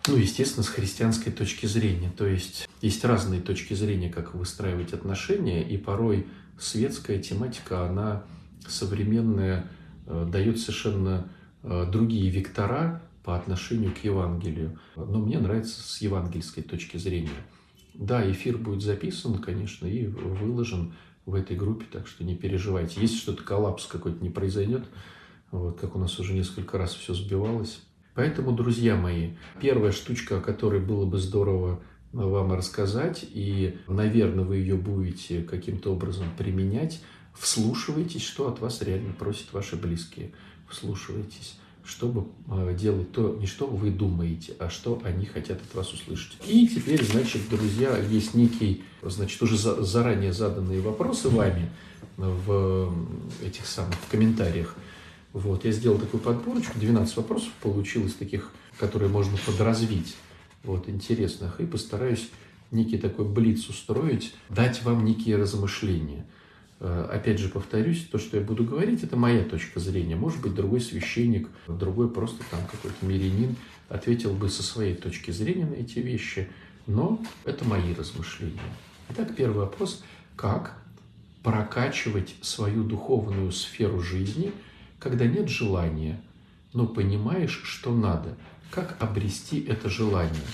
Ну, 0.07 0.17
естественно, 0.17 0.63
с 0.63 0.69
христианской 0.69 1.33
точки 1.33 1.67
зрения. 1.67 2.13
То 2.17 2.27
есть 2.27 2.69
есть 2.81 3.05
разные 3.05 3.41
точки 3.41 3.75
зрения, 3.75 4.11
как 4.11 4.35
выстраивать 4.35 4.93
отношения, 4.93 5.69
и 5.69 5.77
порой 5.79 6.29
светская 6.61 7.19
тематика, 7.19 7.87
она 7.87 8.23
современная, 8.69 9.67
э, 10.07 10.29
дает 10.31 10.61
совершенно 10.61 11.29
другие 11.65 12.31
вектора 12.31 13.03
по 13.25 13.37
отношению 13.37 13.93
к 13.93 14.05
Евангелию. 14.05 14.79
Но 14.97 15.19
мне 15.19 15.39
нравится 15.39 15.81
с 15.83 16.01
евангельской 16.01 16.63
точки 16.63 16.99
зрения. 16.99 17.31
Да, 17.95 18.31
эфир 18.31 18.59
будет 18.59 18.83
записан, 18.83 19.39
конечно, 19.39 19.87
и 19.87 20.07
выложен 20.07 20.95
в 21.27 21.35
этой 21.35 21.57
группе, 21.57 21.87
так 21.91 22.07
что 22.07 22.23
не 22.23 22.37
переживайте. 22.37 23.01
Если 23.01 23.17
что-то 23.17 23.43
коллапс 23.43 23.87
какой-то 23.87 24.23
не 24.23 24.31
произойдет, 24.31 24.85
вот, 25.51 25.81
как 25.81 25.97
у 25.97 25.99
нас 25.99 26.19
уже 26.19 26.35
несколько 26.35 26.77
раз 26.77 26.93
все 26.93 27.15
сбивалось. 27.15 27.81
Поэтому, 28.15 28.53
друзья 28.53 28.97
мои, 28.97 29.31
первая 29.61 29.93
штучка, 29.93 30.39
о 30.39 30.41
которой 30.41 30.81
было 30.81 31.07
бы 31.07 31.19
здорово 31.19 31.83
вам 32.13 32.53
рассказать, 32.53 33.25
и, 33.29 33.79
наверное, 33.89 34.45
вы 34.45 34.59
ее 34.59 34.77
будете 34.77 35.43
каким-то 35.43 35.93
образом 35.93 36.27
применять, 36.37 37.01
вслушивайтесь, 37.33 38.23
что 38.23 38.49
от 38.49 38.61
вас 38.61 38.83
реально 38.83 39.15
просят 39.15 39.53
ваши 39.53 39.77
близкие. 39.77 40.33
Вслушивайтесь 40.69 41.57
чтобы 41.87 42.27
э, 42.49 42.75
делать 42.79 43.13
то, 43.13 43.37
не 43.39 43.47
что 43.47 43.67
вы 43.67 43.91
думаете, 43.91 44.55
а 44.59 44.71
что 44.71 45.01
они 45.05 45.27
хотят 45.27 45.61
от 45.61 45.75
вас 45.75 45.93
услышать. 45.93 46.39
И 46.47 46.67
теперь, 46.67 47.05
значит, 47.05 47.43
друзья, 47.51 47.97
есть 47.99 48.35
некий, 48.35 48.83
значит, 49.03 49.41
уже 49.43 49.57
заранее 49.57 50.33
заданные 50.33 50.81
вопросы 50.81 51.29
вами 51.29 51.69
в 52.17 52.93
этих 53.45 53.67
самых 53.67 53.97
в 53.97 54.11
комментариях. 54.11 54.75
Вот, 55.33 55.65
я 55.65 55.73
сделал 55.73 55.99
такую 55.99 56.23
подборочку, 56.23 56.79
12 56.79 57.17
вопросов 57.17 57.51
получилось 57.61 58.15
таких, 58.15 58.53
которые 58.79 59.11
можно 59.11 59.37
подразвить, 59.45 60.17
вот, 60.63 60.89
интересных, 60.89 61.61
и 61.61 61.67
постараюсь 61.67 62.31
некий 62.71 62.99
такой 62.99 63.27
блиц 63.27 63.69
устроить, 63.69 64.35
дать 64.49 64.83
вам 64.85 65.05
некие 65.05 65.37
размышления. 65.37 66.25
Э, 66.81 67.09
опять 67.13 67.39
же, 67.39 67.49
повторюсь, 67.49 68.07
то, 68.11 68.19
что 68.19 68.37
я 68.37 68.43
буду 68.43 68.65
говорить, 68.65 69.03
это 69.03 69.17
моя 69.17 69.45
точка 69.45 69.81
зрения. 69.81 70.17
Может 70.17 70.41
быть, 70.41 70.55
другой 70.55 70.81
священник, 70.81 71.49
другой 71.69 72.11
просто 72.11 72.43
там 72.51 72.61
какой-то 72.71 73.05
мирянин 73.05 73.57
ответил 73.89 74.33
бы 74.33 74.49
со 74.49 74.63
своей 74.63 74.95
точки 74.95 75.31
зрения 75.31 75.67
на 75.67 75.75
эти 75.75 75.99
вещи, 75.99 76.49
но 76.87 77.23
это 77.45 77.65
мои 77.65 77.95
размышления. 77.95 78.61
Итак, 79.11 79.35
первый 79.37 79.59
вопрос. 79.59 80.03
Как 80.37 80.77
прокачивать 81.43 82.35
свою 82.41 82.85
духовную 82.85 83.53
сферу 83.53 84.01
жизни– 84.01 84.53
когда 85.05 85.27
нет 85.27 85.51
желания, 85.51 86.19
но 86.73 86.87
понимаешь, 86.87 87.61
что 87.65 87.95
надо. 87.95 88.39
Как 88.71 88.97
обрести 89.01 89.61
это 89.61 89.91
желание? 89.91 90.47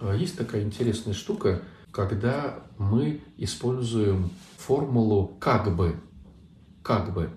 А, 0.00 0.16
есть 0.16 0.36
такая 0.36 0.62
интересная 0.62 1.14
штука, 1.14 1.62
когда 1.92 2.62
мы 2.78 3.20
используем 3.36 4.30
формулу 4.56 5.36
«как 5.40 5.74
бы». 5.74 5.96
Как 6.82 7.12
бы. 7.12 7.30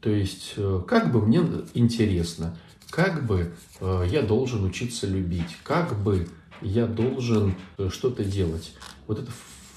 То 0.00 0.10
есть, 0.10 0.54
э, 0.56 0.82
как 0.86 1.12
бы 1.12 1.20
мне 1.20 1.42
интересно, 1.74 2.56
как 2.88 3.26
бы 3.26 3.52
э, 3.80 4.06
я 4.10 4.22
должен 4.22 4.64
учиться 4.64 5.06
любить, 5.06 5.56
как 5.62 5.98
бы 6.02 6.28
я 6.62 6.86
должен 6.86 7.54
э, 7.76 7.90
что-то 7.90 8.24
делать. 8.24 8.74
Вот 9.06 9.18
эта 9.18 9.30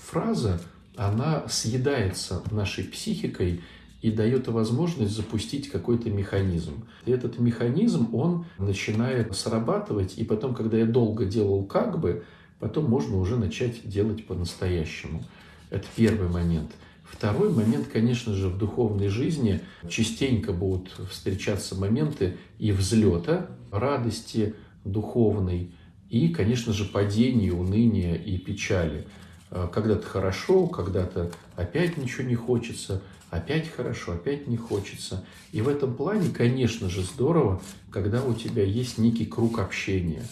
фраза, 0.05 0.61
она 0.95 1.43
съедается 1.49 2.41
нашей 2.51 2.85
психикой, 2.85 3.61
и 4.03 4.11
дает 4.11 4.49
возможность 4.49 5.15
запустить 5.15 5.69
какой-то 5.69 6.09
механизм. 6.09 6.85
И 7.05 7.11
этот 7.11 7.39
механизм, 7.39 8.13
он 8.13 8.45
начинает 8.59 9.33
срабатывать, 9.33 10.17
и 10.17 10.25
потом, 10.25 10.53
когда 10.53 10.77
я 10.77 10.85
долго 10.85 11.23
делал 11.25 11.63
как 11.63 11.99
бы, 11.99 12.25
потом 12.63 12.85
можно 12.85 13.17
уже 13.17 13.35
начать 13.35 13.85
делать 13.87 14.25
по-настоящему. 14.25 15.21
Это 15.69 15.85
первый 15.97 16.29
момент. 16.29 16.71
Второй 17.03 17.51
момент, 17.51 17.89
конечно 17.91 18.33
же, 18.33 18.47
в 18.47 18.57
духовной 18.57 19.09
жизни 19.09 19.59
частенько 19.89 20.53
будут 20.53 20.89
встречаться 21.11 21.75
моменты 21.75 22.37
и 22.59 22.71
взлета, 22.71 23.47
радости 23.69 24.55
духовной, 24.85 25.73
и, 26.09 26.29
конечно 26.29 26.71
же, 26.71 26.85
падения, 26.85 27.51
уныния 27.51 28.15
и 28.15 28.37
печали. 28.37 29.07
Когда-то 29.49 30.07
хорошо, 30.07 30.67
когда-то 30.67 31.33
опять 31.57 31.97
ничего 31.97 32.23
не 32.23 32.35
хочется– 32.35 33.01
опять 33.29 33.67
хорошо, 33.67 34.13
опять 34.13 34.47
не 34.47 34.57
хочется. 34.57 35.25
И 35.51 35.61
в 35.61 35.67
этом 35.67 35.95
плане, 35.95 36.29
конечно 36.29 36.87
же, 36.87 37.01
здорово, 37.01 37.61
когда 37.89 38.23
у 38.23 38.35
тебя 38.35 38.63
есть 38.63 38.99
некий 38.99 39.25
круг 39.25 39.57
общения. 39.57 40.23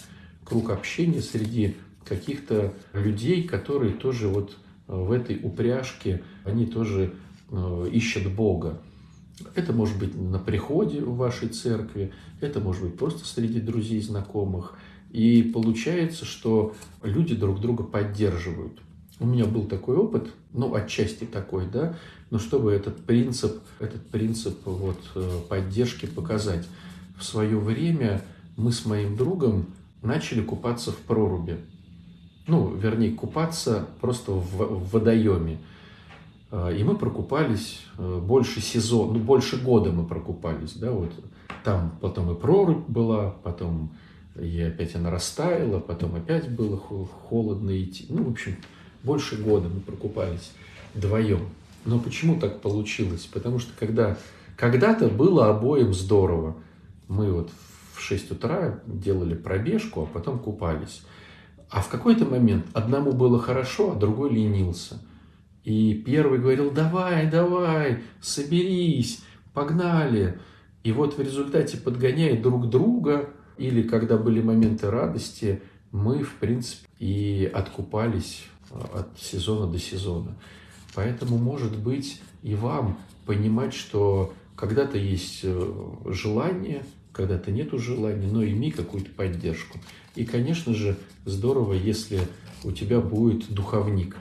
Круг 0.46 0.70
общения 0.70 1.22
среди 1.22 1.76
каких-то 2.06 2.74
людей, 2.94 3.44
которые 3.44 3.94
тоже 3.94 4.28
вот 4.28 4.58
э, 4.88 4.96
в 4.96 5.12
этой 5.12 5.40
упряжке, 5.42 6.24
они 6.44 6.66
тоже 6.66 7.14
э, 7.50 7.90
ищут 7.92 8.32
Бога. 8.34 8.82
Это 9.56 9.74
может 9.74 9.98
быть 9.98 10.16
на 10.16 10.40
приходе 10.40 11.02
в 11.02 11.16
вашей 11.16 11.50
церкви, 11.50 12.12
это 12.40 12.60
может 12.60 12.84
быть 12.84 12.98
просто 12.98 13.26
среди 13.26 13.60
друзей, 13.60 14.02
знакомых. 14.02 14.78
И 15.12 15.44
получается, 15.44 16.26
что 16.26 16.74
люди 17.04 17.36
друг 17.36 17.60
друга 17.60 17.84
поддерживают. 17.84 18.80
У 19.20 19.26
меня 19.26 19.46
был 19.46 19.66
такой 19.66 19.98
опыт, 19.98 20.32
ну, 20.54 20.74
отчасти 20.74 21.26
такой, 21.26 21.68
да, 21.68 21.96
но 22.30 22.40
чтобы 22.40 22.72
этот 22.72 23.06
принцип, 23.06 23.62
этот 23.80 24.08
принцип 24.08 24.58
вот, 24.66 25.00
э, 25.16 25.40
поддержки 25.48 26.06
показать. 26.06 26.68
В 27.18 27.24
свое 27.24 27.60
время 27.60 28.24
мы 28.58 28.72
с 28.72 28.86
моим 28.86 29.16
другом 29.16 29.68
начали 30.02 30.42
купаться 30.42 30.92
в 30.92 30.98
проруби. 30.98 31.58
Ну, 32.52 32.76
вернее, 32.76 33.12
купаться 33.12 33.88
просто 34.02 34.34
в, 34.34 34.58
в 34.58 34.92
водоеме. 34.92 35.58
А, 36.52 36.70
и 36.70 36.84
мы 36.84 36.98
прокупались 36.98 37.80
э, 37.98 38.20
больше 38.20 38.60
сезона, 38.60 39.14
ну, 39.14 39.20
больше 39.20 39.56
года 39.56 39.90
мы 39.92 40.06
прокупались, 40.06 40.74
да, 40.74 40.92
вот. 40.92 41.14
Там 41.64 41.98
потом 42.02 42.30
и 42.36 42.38
прорубь 42.38 42.90
была, 42.90 43.36
потом 43.44 43.94
и 44.36 44.62
опять 44.62 44.96
она 44.96 45.12
растаяла, 45.12 45.80
потом 45.80 46.16
опять 46.16 46.50
было 46.50 46.76
холодно 46.78 47.82
идти. 47.82 48.08
Ну, 48.10 48.26
в 48.26 48.32
общем, 48.32 48.58
больше 49.02 49.42
года 49.42 49.70
мы 49.70 49.80
прокупались 49.80 50.52
вдвоем. 50.94 51.48
Но 51.86 52.00
почему 52.00 52.38
так 52.38 52.60
получилось? 52.60 53.30
Потому 53.32 53.60
что 53.60 53.72
когда 53.80 54.18
когда-то 54.58 55.08
было 55.08 55.50
обоим 55.50 55.94
здорово. 55.94 56.56
Мы 57.08 57.32
вот 57.32 57.50
в 57.94 58.02
6 58.02 58.32
утра 58.32 58.82
делали 58.86 59.36
пробежку, 59.36 60.04
а 60.04 60.06
потом 60.06 60.38
купались. 60.38 61.02
А 61.72 61.82
в 61.82 61.88
какой-то 61.88 62.26
момент 62.26 62.66
одному 62.74 63.14
было 63.14 63.40
хорошо, 63.40 63.94
а 63.94 63.96
другой 63.96 64.30
ленился. 64.32 65.02
И 65.64 65.94
первый 65.94 66.40
говорил, 66.40 66.70
давай, 66.70 67.30
давай, 67.32 68.04
соберись, 68.20 69.24
погнали. 69.54 70.38
И 70.84 70.92
вот 70.92 71.18
в 71.18 71.22
результате, 71.22 71.78
подгоняя 71.78 72.40
друг 72.42 72.70
друга, 72.70 73.30
или 73.58 73.84
когда 73.84 74.18
были 74.18 74.42
моменты 74.42 74.92
радости, 74.92 75.62
мы, 75.92 76.24
в 76.24 76.36
принципе, 76.36 76.86
и 77.00 77.50
откупались 77.54 78.44
от 78.94 79.18
сезона 79.18 79.72
до 79.72 79.80
сезона. 79.80 80.36
Поэтому, 80.94 81.38
может 81.38 81.78
быть, 81.78 82.22
и 82.44 82.54
вам 82.54 82.98
понимать, 83.26 83.74
что 83.74 84.34
когда-то 84.58 84.98
есть 84.98 85.42
э, 85.44 85.74
когда-то 87.14 87.52
нету 87.52 87.78
желания, 87.80 88.28
но 88.28 88.44
имей 88.44 88.72
какую-то 88.72 89.12
поддержку. 89.12 89.80
И, 90.16 90.26
конечно 90.26 90.74
же, 90.74 90.98
здорово, 91.26 91.74
если 91.74 92.22
у 92.64 92.72
тебя 92.72 93.00
будет 93.00 93.52
духовник. 93.52 94.16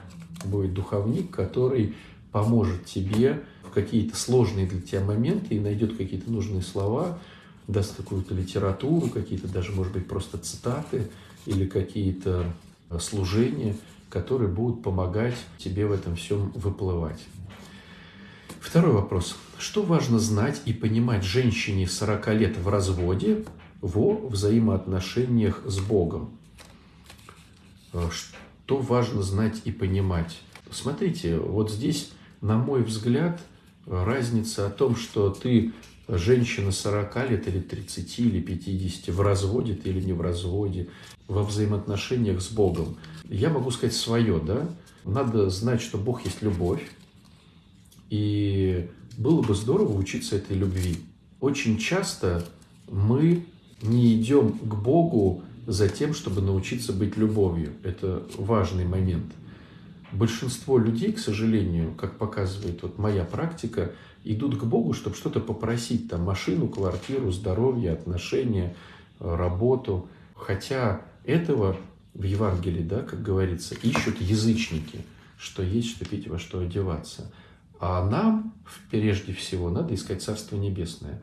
Будет 0.45 0.73
духовник, 0.73 1.31
который 1.31 1.95
поможет 2.31 2.85
тебе 2.85 3.41
в 3.63 3.71
какие-то 3.71 4.15
сложные 4.15 4.65
для 4.65 4.81
тебя 4.81 5.01
моменты 5.01 5.55
и 5.55 5.59
найдет 5.59 5.97
какие-то 5.97 6.31
нужные 6.31 6.61
слова, 6.61 7.19
даст 7.67 7.95
какую-то 7.95 8.33
литературу, 8.33 9.07
какие-то 9.07 9.47
даже, 9.47 9.71
может 9.71 9.93
быть, 9.93 10.07
просто 10.07 10.37
цитаты 10.37 11.09
или 11.45 11.65
какие-то 11.67 12.45
служения– 12.99 13.75
которые 14.11 14.49
будут 14.49 14.83
помогать 14.83 15.35
тебе 15.57 15.87
в 15.87 15.91
этом 15.91 16.15
всем 16.15 16.51
выплывать. 16.53 17.19
Второй 18.59 18.93
вопрос. 18.93 19.35
Что 19.57 19.83
важно 19.83 20.19
знать 20.19 20.61
и 20.65 20.73
понимать 20.73 21.23
женщине 21.23 21.87
40 21.87 22.27
лет 22.33 22.57
в 22.57 22.67
разводе 22.67 23.45
во 23.81 24.15
взаимоотношениях 24.27 25.61
с 25.65 25.79
Богом? 25.79 26.31
Э, 27.93 28.09
что 28.11 28.77
важно 28.77 29.21
знать 29.21 29.61
и 29.65 29.71
понимать? 29.71 30.41
Смотрите, 30.71 31.37
вот 31.37 31.71
здесь, 31.71 32.11
на 32.41 32.57
мой 32.57 32.83
взгляд, 32.83 33.41
разница 33.85 34.67
о 34.67 34.69
том, 34.69 34.95
что 34.95 35.29
ты 35.29 35.73
женщина 36.07 36.71
40 36.71 37.29
лет 37.29 37.47
или 37.47 37.59
30 37.59 38.19
или 38.19 38.41
50 38.41 39.13
в 39.13 39.21
разводе 39.21 39.75
ты 39.75 39.89
или 39.89 40.01
не 40.01 40.13
в 40.13 40.21
разводе, 40.21 40.89
во 41.27 41.43
взаимоотношениях 41.43 42.41
с 42.41 42.49
Богом. 42.49 42.97
Я 43.29 43.49
могу 43.49 43.71
сказать 43.71 43.95
свое, 43.95 44.39
да? 44.39 44.69
Надо 45.05 45.49
знать, 45.49 45.81
что 45.81 45.97
Бог 45.97 46.25
есть 46.25 46.41
любовь. 46.41 46.83
И 48.11 48.89
было 49.17 49.41
бы 49.41 49.55
здорово 49.55 49.97
учиться 49.97 50.35
этой 50.35 50.57
любви. 50.57 50.97
Очень 51.39 51.77
часто 51.77 52.45
мы 52.89 53.45
не 53.81 54.19
идем 54.19 54.51
к 54.51 54.75
Богу 54.75 55.43
за 55.65 55.87
тем, 55.87 56.13
чтобы 56.13 56.41
научиться 56.41 56.91
быть 56.91 57.15
любовью. 57.15 57.71
Это 57.83 58.23
важный 58.37 58.85
момент. 58.85 59.31
Большинство 60.11 60.77
людей, 60.77 61.13
к 61.13 61.19
сожалению, 61.19 61.93
как 61.93 62.17
показывает 62.17 62.83
вот 62.83 62.97
моя 62.97 63.23
практика, 63.23 63.93
идут 64.25 64.59
к 64.59 64.63
Богу, 64.65 64.91
чтобы 64.91 65.15
что-то 65.15 65.39
попросить, 65.39 66.09
там, 66.09 66.23
машину, 66.23 66.67
квартиру, 66.67 67.31
здоровье, 67.31 67.93
отношения, 67.93 68.75
работу. 69.19 70.09
Хотя 70.35 71.01
этого 71.23 71.77
в 72.13 72.23
Евангелии, 72.23 72.83
да, 72.83 73.03
как 73.03 73.23
говорится, 73.23 73.73
ищут 73.75 74.19
язычники, 74.19 74.99
что 75.37 75.63
есть, 75.63 75.91
что 75.91 76.03
пить, 76.03 76.27
во 76.27 76.39
что 76.39 76.59
одеваться. 76.59 77.31
А 77.81 78.07
нам, 78.07 78.53
прежде 78.91 79.33
всего, 79.33 79.71
надо 79.71 79.95
искать 79.95 80.21
Царство 80.21 80.55
Небесное. 80.55 81.19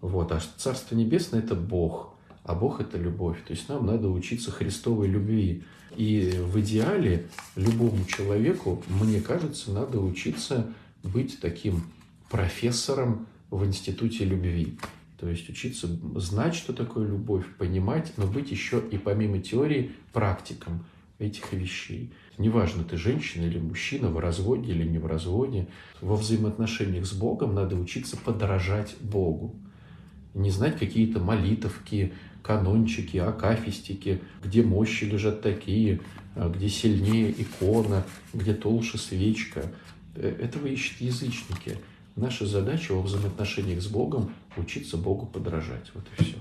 Вот. 0.00 0.30
А 0.30 0.40
Царство 0.56 0.94
Небесное– 0.94 1.40
это 1.42 1.56
Бог, 1.56 2.14
а 2.44 2.54
Бог– 2.54 2.80
это 2.80 2.96
любовь. 2.96 3.38
То 3.44 3.52
есть 3.52 3.68
нам 3.68 3.84
надо 3.84 4.08
учиться 4.08 4.52
Христовой 4.52 5.08
любви. 5.08 5.64
И 5.96 6.38
в 6.40 6.60
идеале 6.60 7.26
любому 7.56 8.04
человеку, 8.04 8.80
мне 8.88 9.20
кажется, 9.20 9.72
надо 9.72 9.98
учиться 9.98 10.72
быть 11.02 11.40
таким 11.40 11.82
профессором 12.30 13.26
в 13.50 13.66
институте 13.66 14.24
любви. 14.24 14.78
То 15.18 15.28
есть 15.28 15.50
учиться 15.50 15.88
знать, 16.14 16.54
что 16.54 16.72
такое 16.72 17.08
любовь, 17.08 17.44
понимать, 17.58 18.12
но 18.16 18.28
быть 18.28 18.52
еще 18.52 18.80
и 18.92 18.98
помимо 18.98 19.40
теории 19.40 19.90
практиком 20.12 20.84
этих 21.18 21.52
вещей. 21.52 22.12
Неважно, 22.38 22.84
ты 22.84 22.96
женщина 22.96 23.46
или 23.46 23.58
мужчина, 23.58 24.08
в 24.10 24.18
разводе 24.18 24.70
или 24.70 24.84
не 24.84 24.98
в 24.98 25.06
разводе, 25.06 25.66
во 26.00 26.14
взаимоотношениях 26.14 27.04
с 27.04 27.12
Богом 27.12 27.54
надо 27.54 27.74
учиться 27.74 28.16
подражать 28.16 28.96
Богу. 29.00 29.56
Не 30.34 30.50
знать 30.50 30.78
какие-то 30.78 31.18
молитовки, 31.18 32.12
канончики, 32.44 33.16
акафистики, 33.16 34.22
где 34.44 34.62
мощи 34.62 35.04
лежат 35.04 35.42
такие, 35.42 36.00
а 36.36 36.48
где 36.48 36.68
сильнее 36.68 37.32
икона, 37.32 38.04
где 38.32 38.54
толще 38.54 38.98
свечка. 38.98 39.72
Э, 40.14 40.28
этого 40.40 40.68
ищут 40.68 41.00
язычники. 41.00 41.78
Наша 42.14 42.46
задача 42.46 42.92
во 42.94 43.02
взаимоотношениях 43.02 43.82
с 43.82 43.88
Богом– 43.88 44.32
учиться 44.56 44.96
Богу 44.96 45.26
подражать. 45.26 45.90
Вот 45.94 46.04
и 46.18 46.22
все. 46.22 46.36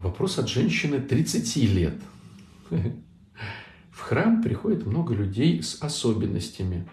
Вопрос 0.00 0.38
от 0.38 0.48
женщины 0.48 1.00
30 1.00 1.56
лет. 1.56 1.94
В 4.02 4.04
храм 4.06 4.42
приходит 4.42 4.84
много 4.84 5.14
людей 5.14 5.62
с 5.62 5.80
особенностями. 5.80 6.88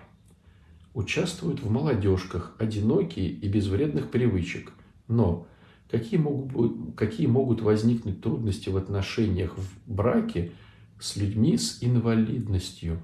Участвуют 0.94 1.60
в 1.60 1.68
молодежках, 1.68 2.56
одинокие 2.60 3.30
и 3.30 3.48
без 3.48 3.66
вредных 3.66 4.12
привычек. 4.12 4.72
Но 5.08 5.48
какие 5.90 6.20
могут, 6.20 6.96
какие 6.96 7.26
могут 7.26 7.62
возникнуть 7.62 8.22
трудности 8.22 8.70
в 8.70 8.78
отношениях 8.78 9.58
в 9.58 9.92
браке 9.92 10.52
с 11.00 11.16
людьми 11.16 11.58
с 11.58 11.80
инвалидностью, 11.82 13.02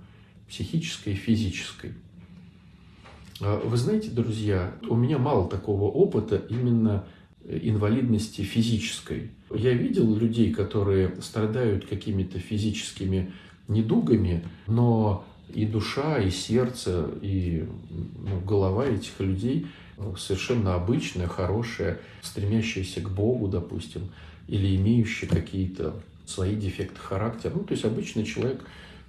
психической 0.47 1.13
и 1.13 1.15
физической? 1.15 1.93
А, 3.41 3.59
вы 3.59 3.75
знаете, 3.75 4.11
друзья, 4.11 4.75
у 4.87 4.95
меня 4.95 5.17
мало 5.17 5.49
такого 5.49 5.85
опыта 5.85 6.35
именно 6.47 7.05
инвалидности 7.43 8.41
физической. 8.41 9.31
Я 9.51 9.73
видел 9.73 10.15
людей, 10.15 10.53
которые 10.53 11.19
страдают 11.21 11.87
какими-то 11.87 12.37
физическими 12.37 13.33
недугами, 13.67 14.43
но 14.67 15.25
и 15.53 15.65
душа, 15.65 16.19
и 16.19 16.29
сердце, 16.29 17.09
и 17.21 17.67
ну, 17.89 18.39
голова 18.41 18.85
этих 18.85 19.19
людей 19.19 19.67
совершенно 20.17 20.75
обычная, 20.75 21.27
хорошая, 21.27 21.99
стремящаяся 22.21 23.01
к 23.01 23.09
Богу, 23.09 23.47
допустим, 23.47 24.09
или 24.47 24.75
имеющая 24.75 25.27
какие-то 25.27 25.93
свои 26.25 26.55
дефекты 26.55 26.99
характера. 26.99 27.53
Ну, 27.55 27.63
то 27.63 27.73
есть 27.73 27.85
обычный 27.85 28.25
человек, 28.25 28.65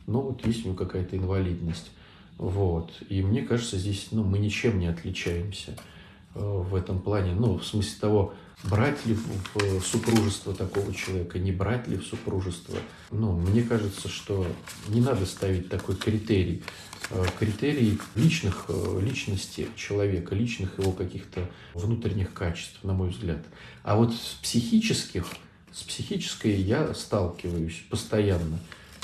но 0.07 0.21
вот 0.21 0.47
есть 0.47 0.65
у 0.65 0.69
него 0.69 0.77
какая-то 0.77 1.17
инвалидность. 1.17 1.91
Вот. 2.39 2.93
И 3.09 3.23
мне 3.23 3.43
кажется, 3.43 3.79
здесь 3.79 4.09
ну, 4.13 4.23
мы 4.23 4.39
ничем 4.39 4.79
не 4.79 4.87
отличаемся 4.87 5.73
э, 5.73 5.96
в 6.37 6.75
этом 6.75 7.01
плане. 7.01 7.33
Ну, 7.33 7.59
в 7.59 7.65
смысле 7.65 7.95
того, 8.01 8.35
брать 8.65 9.05
ли 9.07 9.17
в 9.55 9.81
супружество 9.83 10.55
такого 10.55 10.93
человека, 10.95 11.39
не 11.39 11.53
брать 11.53 11.89
ли 11.89 11.97
в 11.97 12.05
супружество. 12.05 12.77
Ну, 13.11 13.33
мне 13.33 13.63
кажется, 13.63 14.09
что 14.09 14.47
не 14.89 15.01
надо 15.01 15.27
ставить 15.27 15.69
такой 15.69 15.97
критерий. 15.97 16.63
Э, 17.11 17.25
критерий 17.39 18.01
личных, 18.17 18.65
э, 18.69 19.01
личности 19.01 19.69
человека, 19.77 20.35
личных 20.35 20.79
его 20.79 20.91
каких-то 20.91 21.49
внутренних 21.75 22.33
качеств, 22.33 22.83
на 22.83 22.95
мой 22.95 23.11
взгляд. 23.11 23.45
А 23.85 23.97
вот 23.97 24.13
с 24.13 24.37
психических, 24.43 25.27
с 25.73 25.83
психической 25.83 26.55
я 26.61 26.93
сталкиваюсь 26.95 27.85
постоянно. 27.91 28.59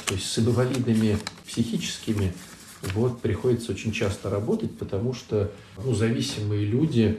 То 0.06 0.14
есть 0.14 0.26
с 0.26 0.38
инвалидами 0.38 1.16
психическими 1.46 2.34
вот 2.94 3.20
приходится 3.20 3.72
очень 3.72 3.92
часто 3.92 4.28
работать, 4.28 4.76
потому 4.76 5.14
что 5.14 5.52
ну, 5.82 5.94
зависимые 5.94 6.64
люди, 6.64 7.18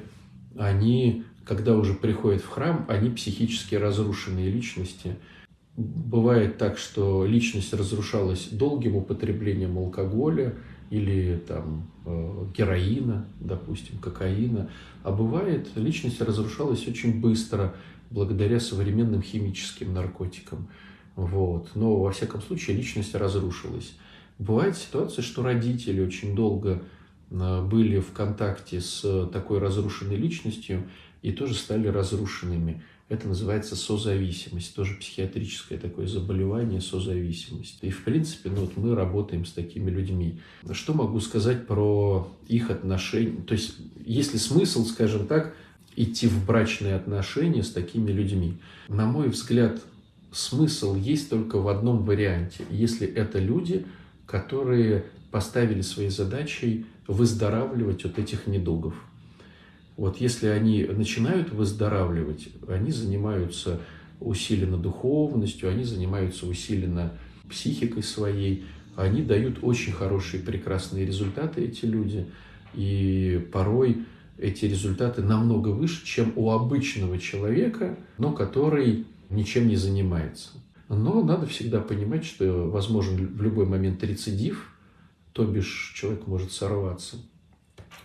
они, 0.58 1.24
когда 1.46 1.76
уже 1.76 1.94
приходят 1.94 2.42
в 2.42 2.50
храм, 2.50 2.86
они 2.90 3.10
психически 3.10 3.76
разрушенные 3.76 4.50
личности. 4.50 5.16
Бывает 5.76 6.58
так, 6.58 6.78
что 6.78 7.26
личность 7.26 7.74
разрушалась 7.74 8.50
долгим 8.52 8.96
употреблением 8.96 9.78
алкоголя 9.78 10.54
или 10.92 11.42
там, 11.48 11.90
э, 12.06 12.46
героина, 12.56 13.26
допустим, 13.40 13.98
кокаина. 13.98 14.70
А 15.04 15.12
бывает, 15.12 15.70
личность 15.76 16.22
разрушалась 16.22 16.88
очень 16.88 17.20
быстро 17.20 17.74
благодаря 18.12 18.60
современным 18.60 19.24
химическим 19.24 19.94
наркотикам. 19.94 20.68
Вот. 21.16 21.72
Но, 21.74 22.00
во 22.00 22.12
всяком 22.12 22.42
случае, 22.42 22.78
личность 22.78 23.16
разрушилась. 23.16 23.94
Бывает 24.44 24.76
ситуация, 24.78 25.22
что 25.22 25.42
родители 25.42 26.02
очень 26.02 26.36
долго 26.36 26.84
э, 27.32 27.62
были 27.66 28.00
в 28.00 28.12
контакте 28.12 28.82
с 28.82 29.28
такой 29.32 29.60
разрушенной 29.60 30.18
личностью 30.18 30.84
и 31.22 31.32
тоже 31.32 31.54
стали 31.54 31.88
разрушенными. 31.88 32.84
Это 33.08 33.28
называется 33.28 33.76
созависимость, 33.78 34.76
тоже 34.76 34.96
психиатрическое 34.96 35.78
такое 35.78 36.08
заболевание, 36.08 36.82
созависимость. 36.82 37.78
И, 37.82 37.90
в 37.90 38.04
принципе, 38.04 38.50
ну, 38.50 38.62
вот 38.62 38.76
мы 38.76 38.96
работаем 38.96 39.46
с 39.46 39.52
такими 39.52 39.90
людьми. 39.90 40.40
Что 40.72 40.94
могу 40.94 41.22
сказать 41.22 41.66
про 41.66 42.28
их 42.48 42.70
отношения? 42.70 43.42
То 43.44 43.54
есть, 43.54 43.76
есть 44.06 44.34
ли 44.34 44.40
смысл, 44.40 44.86
скажем 44.86 45.28
так, 45.28 45.56
идти 45.96 46.28
в 46.28 46.46
брачные 46.46 46.96
отношения 46.96 47.64
с 47.64 47.72
такими 47.72 48.12
людьми? 48.12 48.58
На 48.90 49.06
мой 49.06 49.30
взгляд, 49.30 49.82
смысл 50.32 50.96
есть 50.96 51.30
только 51.30 51.60
в 51.60 51.70
одном 51.70 52.04
варианте. 52.04 52.66
Если 52.70 53.08
это 53.08 53.40
люди, 53.40 53.86
которые 54.26 55.06
поставили 55.32 55.82
своей 55.82 56.10
задачей 56.10 56.86
выздоравливать 57.08 58.06
от 58.06 58.20
этих 58.20 58.48
недугов. 58.48 58.94
Вот 59.98 60.18
если 60.18 60.48
они 60.48 60.86
начинают 60.86 61.52
выздоравливать, 61.52 62.50
они 62.68 62.92
занимаются 62.92 63.80
усиленно 64.20 64.78
духовностью, 64.78 65.70
они 65.70 65.84
занимаются 65.84 66.48
усиленно 66.48 67.14
психикой 67.50 68.04
своей, 68.04 68.66
они 68.96 69.22
дают 69.22 69.60
очень 69.62 69.92
хорошие, 69.92 70.42
прекрасные 70.42 71.06
результаты, 71.06 71.62
эти 71.62 71.86
люди, 71.86 72.26
и 72.74 73.48
порой 73.52 74.06
эти 74.38 74.66
результаты 74.66 75.22
намного 75.22 75.70
выше, 75.70 76.06
чем 76.06 76.34
у 76.36 76.52
обычного 76.52 77.20
человека, 77.20 77.98
но 78.18 78.32
который 78.32 79.06
ничем 79.30 79.68
не 79.68 79.76
занимается. 79.76 80.50
Но 80.90 81.24
надо 81.24 81.46
всегда 81.46 81.80
понимать, 81.80 82.26
что 82.26 82.70
возможен 82.70 83.16
в 83.36 83.42
любой 83.42 83.66
момент 83.66 84.04
рецидив, 84.04 84.70
то 85.32 85.46
бишь 85.46 85.94
человек 85.96 86.28
может 86.28 86.52
сорваться. 86.52 87.18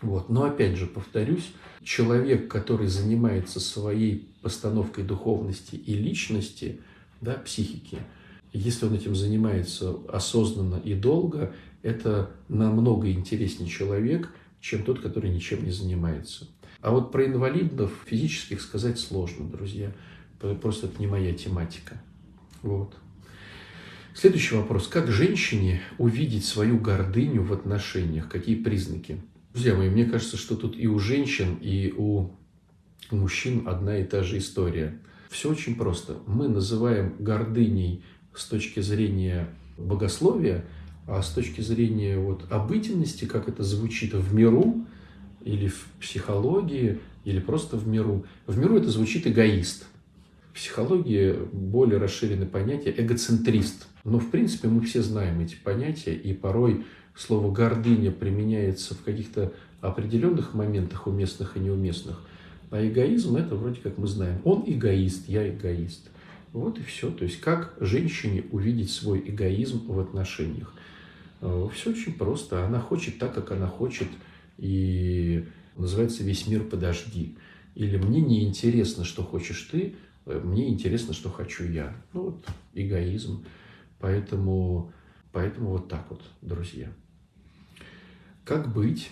Вот. 0.01 0.29
Но 0.29 0.45
опять 0.45 0.77
же, 0.77 0.87
повторюсь, 0.87 1.51
человек, 1.83 2.49
который 2.49 2.87
занимается 2.87 3.61
своей 3.61 4.29
постановкой 4.43 5.05
духовности 5.05 5.75
и 5.75 5.95
личности, 5.95 6.81
да, 7.21 7.35
психики, 7.35 7.99
если 8.53 8.87
он 8.87 8.95
этим 8.95 9.14
занимается 9.14 9.97
осознанно 10.09 10.81
и 10.83 10.95
долго, 10.95 11.53
это 11.83 12.31
намного 12.49 13.11
интереснее 13.11 13.69
человек, 13.69 14.33
чем 14.61 14.85
тот, 14.85 15.01
который 15.01 15.31
ничем 15.31 15.64
не 15.64 15.71
занимается. 15.71 16.47
А 16.81 16.93
вот 16.93 17.11
про 17.12 17.27
инвалидов 17.27 17.93
физических 18.07 18.61
сказать 18.61 18.99
сложно, 18.99 19.49
друзья. 19.49 19.93
Просто 20.62 20.87
это 20.87 21.01
не 21.01 21.09
моя 21.09 21.35
тематика. 21.35 22.01
Вот. 22.62 22.97
Следующий 24.14 24.57
вопрос. 24.57 24.88
Как 24.88 25.11
женщине 25.11 25.81
увидеть 25.97 26.44
свою 26.44 26.79
гордыню 26.79 27.42
в 27.42 27.53
отношениях? 27.53 28.29
Какие 28.29 28.57
признаки? 28.57 29.21
Друзья 29.53 29.75
мои, 29.75 29.88
мне 29.88 30.05
кажется, 30.05 30.37
что 30.37 30.57
тут 30.57 30.77
и 30.77 30.88
у 30.88 30.99
женщин, 30.99 31.57
и 31.61 31.94
у 31.97 32.31
мужчин 33.11 33.68
одна 33.68 33.99
и 33.99 34.05
та 34.05 34.23
же 34.23 34.38
история. 34.38 34.99
Все 35.31 35.51
очень 35.51 35.77
просто. 35.77 36.16
Мы 36.27 36.49
называем 36.49 37.14
гордыней 37.18 38.03
с 38.35 38.47
точки 38.47 38.81
зрения 38.81 39.49
богословия, 39.77 40.64
а 41.07 41.23
с 41.23 41.31
точки 41.31 41.61
зрения 41.61 42.18
вот 42.18 42.44
обыденности, 42.51 43.25
как 43.25 43.49
это 43.49 43.62
звучит 43.62 44.14
в 44.14 44.35
миру, 44.35 44.85
или 45.42 45.68
в 45.68 45.87
психологии, 46.01 46.99
или 47.25 47.40
просто 47.40 47.77
в 47.77 47.87
миру. 47.87 48.27
В 48.47 48.59
миру 48.59 48.77
это 48.77 48.90
звучит 48.90 49.27
эгоист. 49.27 49.87
Психологии 50.59 51.37
более 51.53 52.01
расширенное 52.01 52.49
понятие 52.49 52.92
эгоцентрист. 53.01 53.87
Но, 54.03 54.18
в 54.18 54.29
принципе, 54.29 54.66
мы 54.66 54.81
все 54.81 55.03
знаем 55.03 55.38
эти 55.38 55.55
понятия, 55.55 56.12
и 56.12 56.35
порой 56.35 56.85
слово 57.14 57.53
«гордыня» 57.53 58.11
применяется 58.11 58.97
в 58.97 59.05
каких-то 59.05 59.53
определенных 59.81 60.55
моментах 60.55 61.07
уместных 61.07 61.57
и 61.57 61.61
неуместных. 61.61 62.21
А 62.73 62.85
эгоизм– 62.85 63.37
это 63.37 63.55
вроде 63.55 63.81
как 63.81 63.99
мы 63.99 64.09
знаем. 64.09 64.40
Он 64.42 64.64
эгоист, 64.66 65.29
я 65.29 65.49
эгоист. 65.49 66.11
Вот 66.53 66.77
и 66.81 66.83
все. 66.83 67.12
То 67.12 67.23
есть, 67.23 67.40
как 67.40 67.77
женщине 67.79 68.42
увидеть 68.51 68.90
свой 68.90 69.21
эгоизм 69.25 69.87
в 69.87 70.01
отношениях? 70.01 70.75
Э, 71.40 71.68
все 71.73 71.90
очень 71.90 72.14
просто. 72.14 72.66
Она 72.66 72.81
хочет 72.81 73.21
так, 73.21 73.33
как 73.33 73.53
она 73.53 73.68
хочет. 73.68 74.09
И 74.57 75.44
называется 75.77 76.25
«Весь 76.25 76.49
мир 76.49 76.64
подожди». 76.64 77.37
Или 77.77 77.97
«Мне 77.97 78.21
не 78.21 78.44
интересно, 78.44 79.05
что 79.05 79.23
хочешь 79.23 79.68
ты, 79.71 79.94
мне 80.35 80.69
интересно, 80.69 81.14
что 81.14 81.31
хочу 81.31 81.64
я». 81.64 81.95
Ну 82.12 82.23
вот 82.23 82.47
эгоизм. 82.75 83.45
Поэтому, 83.99 84.93
поэтому 85.33 85.71
вот 85.71 85.88
так 85.88 86.07
вот, 86.11 86.23
друзья. 86.41 86.93
Как 88.45 88.73
быть, 88.73 89.11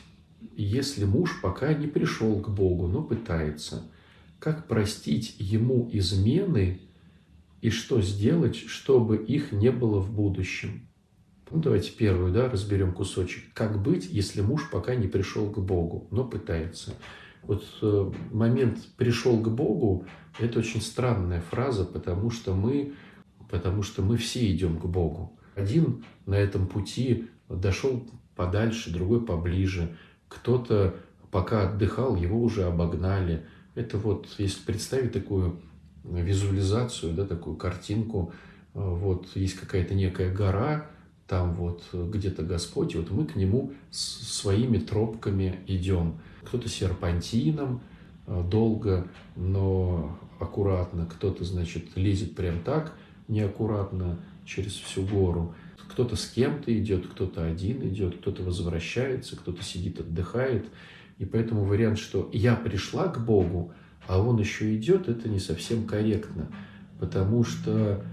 если 0.57 1.05
муж 1.05 1.40
пока 1.42 1.74
не 1.74 1.87
пришел 1.87 2.40
к 2.40 2.48
Богу, 2.48 2.87
но 2.87 3.02
пытается? 3.02 3.83
Как 4.38 4.68
простить 4.68 5.37
ему 5.38 5.88
измены 5.92 6.81
и 7.61 7.70
что 7.70 8.00
сделать, 8.00 8.57
чтобы 8.57 9.16
их 9.16 9.52
не 9.52 9.70
было 9.70 10.00
в 10.00 10.14
будущем? 10.14 10.88
Ну, 11.50 11.61
давайте 11.61 11.92
первую, 11.92 12.33
да, 12.33 12.48
разберем 12.48 12.92
кусочек. 12.92 13.52
Как 13.55 13.83
быть, 13.83 14.09
если 14.11 14.40
муж 14.40 14.68
пока 14.70 14.94
не 14.94 15.09
пришел 15.09 15.50
к 15.50 15.59
Богу, 15.59 16.09
но 16.11 16.24
пытается? 16.24 16.94
Вот 17.42 17.64
э, 17.81 18.12
момент 18.33 18.79
«пришел 18.96 19.40
к 19.40 19.48
Богу»– 19.48 20.07
это 20.38 20.59
очень 20.59 20.81
странная 20.81 21.40
фраза, 21.40 21.85
потому 21.85 22.31
что 22.31 22.55
мы, 22.55 22.94
потому 23.51 23.83
что 23.83 24.03
мы 24.03 24.16
все 24.16 24.51
идем 24.53 24.79
к 24.79 24.85
Богу. 24.85 25.33
Один 25.55 26.05
на 26.27 26.35
этом 26.35 26.66
пути 26.66 27.29
дошел 27.49 28.07
подальше, 28.35 28.92
другой 28.92 29.25
поближе. 29.25 29.96
Кто-то 30.29 30.96
пока 31.31 31.68
отдыхал, 31.68 32.16
его 32.16 32.40
уже 32.40 32.64
обогнали. 32.64 33.46
Это 33.75 33.99
вот, 33.99 34.29
если 34.38 34.62
представить 34.64 35.12
такую 35.12 35.61
визуализацию, 36.05 37.12
да, 37.14 37.27
такую 37.27 37.57
картинку, 37.57 38.33
э, 38.75 38.79
вот 38.81 39.29
есть 39.35 39.55
какая-то 39.55 39.94
некая 39.94 40.33
гора, 40.33 40.87
там 41.27 41.55
вот 41.55 41.83
где-то 41.92 42.42
Господь, 42.42 42.94
и 42.94 42.99
вот 42.99 43.11
мы 43.11 43.27
к 43.27 43.35
Нему 43.35 43.72
своими 43.90 44.79
тропками 44.79 45.61
идем. 45.66 46.20
Кто-то 46.44 46.68
серпантином 46.68 47.81
э, 48.27 48.44
долго, 48.49 49.09
но 49.35 50.16
аккуратно, 50.38 51.07
кто-то, 51.07 51.44
значит, 51.44 51.96
лезет 51.96 52.35
прям 52.35 52.61
так 52.61 52.94
неаккуратно 53.29 54.18
через 54.44 54.72
всю 54.72 55.03
гору. 55.03 55.55
Кто-то 55.88 56.16
с 56.16 56.27
кем-то 56.27 56.77
идет, 56.79 57.07
кто-то 57.07 57.44
один 57.44 57.87
идет, 57.88 58.18
кто-то 58.18 58.42
возвращается, 58.42 59.37
кто-то 59.37 59.62
сидит, 59.62 60.01
отдыхает. 60.01 60.66
И 61.18 61.25
поэтому 61.25 61.64
вариант, 61.64 61.99
что 61.99 62.29
я 62.33 62.55
пришла 62.55 63.09
к 63.09 63.25
Богу, 63.25 63.72
а 64.07 64.20
он 64.20 64.38
еще 64.38 64.77
идет, 64.77 65.09
это 65.09 65.29
не 65.29 65.38
совсем 65.40 65.87
корректно. 65.87 66.49
Потому 67.01 67.44
что, 67.44 68.05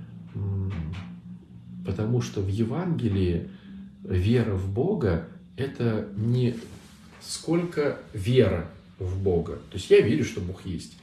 потому 1.86 2.22
что 2.22 2.42
в 2.42 2.48
Евангелии 2.48 3.50
вера 4.04 4.56
в 4.56 4.72
Бога– 4.72 5.28
это 5.58 6.10
не 6.16 6.56
сколько 7.22 8.00
вера 8.14 8.70
в 9.00 9.22
Бога. 9.22 9.54
То 9.70 9.78
есть 9.78 9.90
я 9.90 10.02
верю, 10.02 10.24
что 10.24 10.42
Бог 10.42 10.66
есть. 10.66 10.98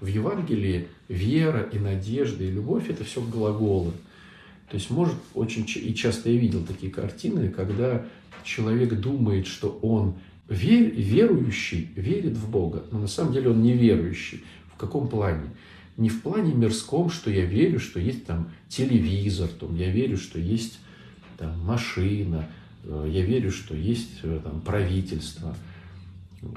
В 0.00 0.06
Евангелии 0.06 0.88
вера 1.08 1.62
и 1.62 1.78
надежда 1.78 2.44
и 2.44 2.50
любовь– 2.50 2.84
это 2.90 3.04
все 3.04 3.22
глаголы. 3.22 3.92
То 4.70 4.76
есть 4.76 4.90
может 4.90 5.16
очень 5.34 5.66
и 5.66 5.94
часто 5.94 6.30
я 6.30 6.38
видел 6.38 6.64
такие 6.64 6.92
картины, 6.92 7.48
когда 7.50 8.04
человек 8.44 8.98
думает, 9.00 9.46
что 9.46 9.78
он 9.82 10.16
вер, 10.48 10.90
верующий, 10.90 11.90
верит 11.94 12.36
в 12.36 12.50
Бога, 12.50 12.84
но 12.90 12.98
на 13.00 13.06
самом 13.06 13.32
деле 13.32 13.50
он 13.50 13.62
не 13.62 13.72
верующий. 13.72 14.44
В 14.74 14.76
каком 14.76 15.08
плане? 15.08 15.50
Не 15.96 16.10
в 16.10 16.20
плане 16.20 16.52
мирском, 16.52 17.08
что 17.08 17.30
я 17.30 17.44
верю, 17.44 17.80
что 17.80 17.98
есть 17.98 18.26
там 18.26 18.50
телевизор, 18.68 19.48
там, 19.48 19.74
я 19.76 19.90
верю, 19.90 20.18
что 20.18 20.38
есть 20.38 20.78
там, 21.38 21.58
машина, 21.64 22.48
э, 22.84 23.10
я 23.10 23.22
верю, 23.22 23.50
что 23.50 23.74
есть 23.74 24.20
э, 24.22 24.40
там, 24.42 24.60
правительство, 24.60 25.56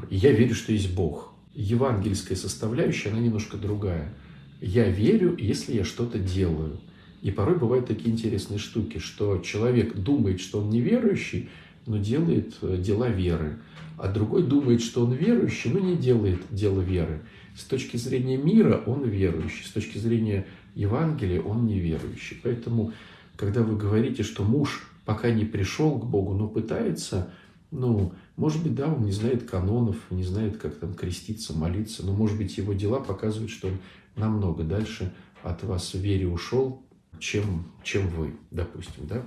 я 0.10 0.34
верю, 0.34 0.56
что 0.56 0.74
есть 0.74 0.94
Бог. 0.94 1.29
Евангельская 1.54 2.38
составляющая, 2.38 3.10
она 3.10 3.20
немножко 3.20 3.58
другая. 3.58 4.14
Я 4.62 4.90
верю, 4.90 5.36
если 5.38 5.74
я 5.74 5.84
что-то 5.84 6.20
делаю– 6.20 6.80
и 7.22 7.32
порой 7.32 7.58
бывают 7.58 7.88
такие 7.88 8.12
интересные 8.12 8.60
штуки, 8.60 8.98
что 8.98 9.40
человек 9.40 9.96
думает, 9.96 10.40
что 10.40 10.62
он 10.62 10.70
неверующий, 10.70 11.50
но 11.86 11.98
делает 11.98 12.56
э, 12.62 12.78
дела 12.78 13.10
веры. 13.10 13.60
А 13.98 14.08
другой 14.08 14.44
думает, 14.44 14.82
что 14.82 15.06
он 15.06 15.12
верующий, 15.12 15.72
но 15.72 15.80
не 15.80 15.98
делает 15.98 16.40
дела 16.52 16.80
веры. 16.80 17.22
С 17.58 17.64
точки 17.64 17.98
зрения 17.98 18.38
мира 18.38 18.82
он 18.86 19.04
верующий, 19.04 19.66
с 19.66 19.72
точки 19.72 19.98
зрения 19.98 20.46
Евангелия 20.76 21.42
он 21.42 21.66
неверующий. 21.66 22.40
Поэтому, 22.42 22.94
когда 23.36 23.64
вы 23.64 23.76
говорите, 23.76 24.24
что 24.24 24.44
муж 24.44 24.88
пока 25.06 25.32
не 25.32 25.44
пришел 25.44 26.00
к 26.00 26.06
Богу, 26.06 26.34
но 26.36 26.48
пытается, 26.48 27.34
ну, 27.72 28.14
может 28.36 28.64
быть, 28.64 28.76
да, 28.76 28.88
он 28.88 29.06
не 29.06 29.12
знает 29.12 29.50
канонов, 29.50 29.98
не 30.10 30.24
знает, 30.24 30.58
как 30.58 30.76
там 30.76 30.94
креститься, 30.94 31.56
молиться, 31.56 32.06
но, 32.06 32.14
может 32.14 32.38
быть, 32.38 32.58
его 32.58 32.74
дела 32.74 33.00
показывают, 33.00 33.52
что 33.52 33.68
он 33.68 33.78
намного 34.16 34.64
дальше 34.64 35.14
от 35.44 35.64
вас 35.64 35.94
в 35.94 36.00
вере 36.00 36.28
ушел, 36.28 36.82
чем, 37.20 37.72
чем 37.84 38.08
вы, 38.08 38.36
допустим. 38.52 39.08
Да? 39.08 39.24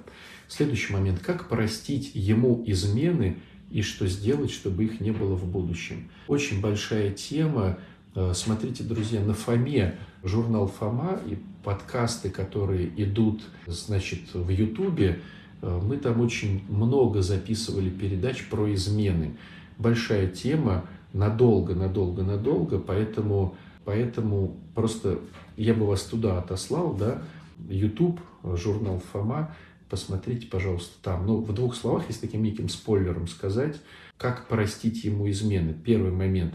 Следующий 0.48 0.92
момент. 0.92 1.20
Как 1.20 1.48
простить 1.48 2.12
ему 2.14 2.62
измены 2.66 3.38
и 3.70 3.82
что 3.82 4.06
сделать, 4.06 4.50
чтобы 4.50 4.84
их 4.84 5.00
не 5.00 5.12
было 5.12 5.34
в 5.34 5.46
будущем? 5.46 6.10
Очень 6.26 6.60
большая 6.60 7.10
тема. 7.12 7.78
Э, 8.14 8.32
смотрите, 8.34 8.82
друзья, 8.82 9.20
на 9.20 9.34
Фоме 9.34 9.98
журнал 10.22 10.66
Фома 10.66 11.20
и 11.26 11.38
подкасты, 11.64 12.28
которые 12.30 12.90
идут, 13.02 13.42
значит, 13.66 14.34
в 14.34 14.48
Ютубе, 14.48 15.20
мы 15.62 15.96
там 15.96 16.20
очень 16.20 16.62
много 16.68 17.22
записывали 17.22 17.88
передач 17.88 18.46
про 18.48 18.72
измены. 18.74 19.36
Большая 19.78 20.26
тема, 20.28 20.84
надолго, 21.12 21.74
надолго, 21.74 22.22
надолго, 22.22 22.78
поэтому, 22.78 23.56
поэтому 23.84 24.56
просто 24.74 25.18
я 25.56 25.72
бы 25.74 25.86
вас 25.86 26.02
туда 26.02 26.38
отослал, 26.38 26.94
да, 26.94 27.22
YouTube, 27.68 28.20
журнал 28.42 29.02
Фома, 29.12 29.54
посмотрите, 29.88 30.46
пожалуйста, 30.46 30.94
там. 31.02 31.26
Ну, 31.26 31.36
в 31.42 31.52
двух 31.52 31.76
словах, 31.76 32.04
если 32.08 32.22
таким 32.26 32.42
неким 32.42 32.68
спойлером 32.68 33.28
сказать, 33.28 33.80
как 34.16 34.48
простить 34.48 35.04
ему 35.04 35.28
измены. 35.30 35.74
Первый 35.74 36.10
момент. 36.10 36.54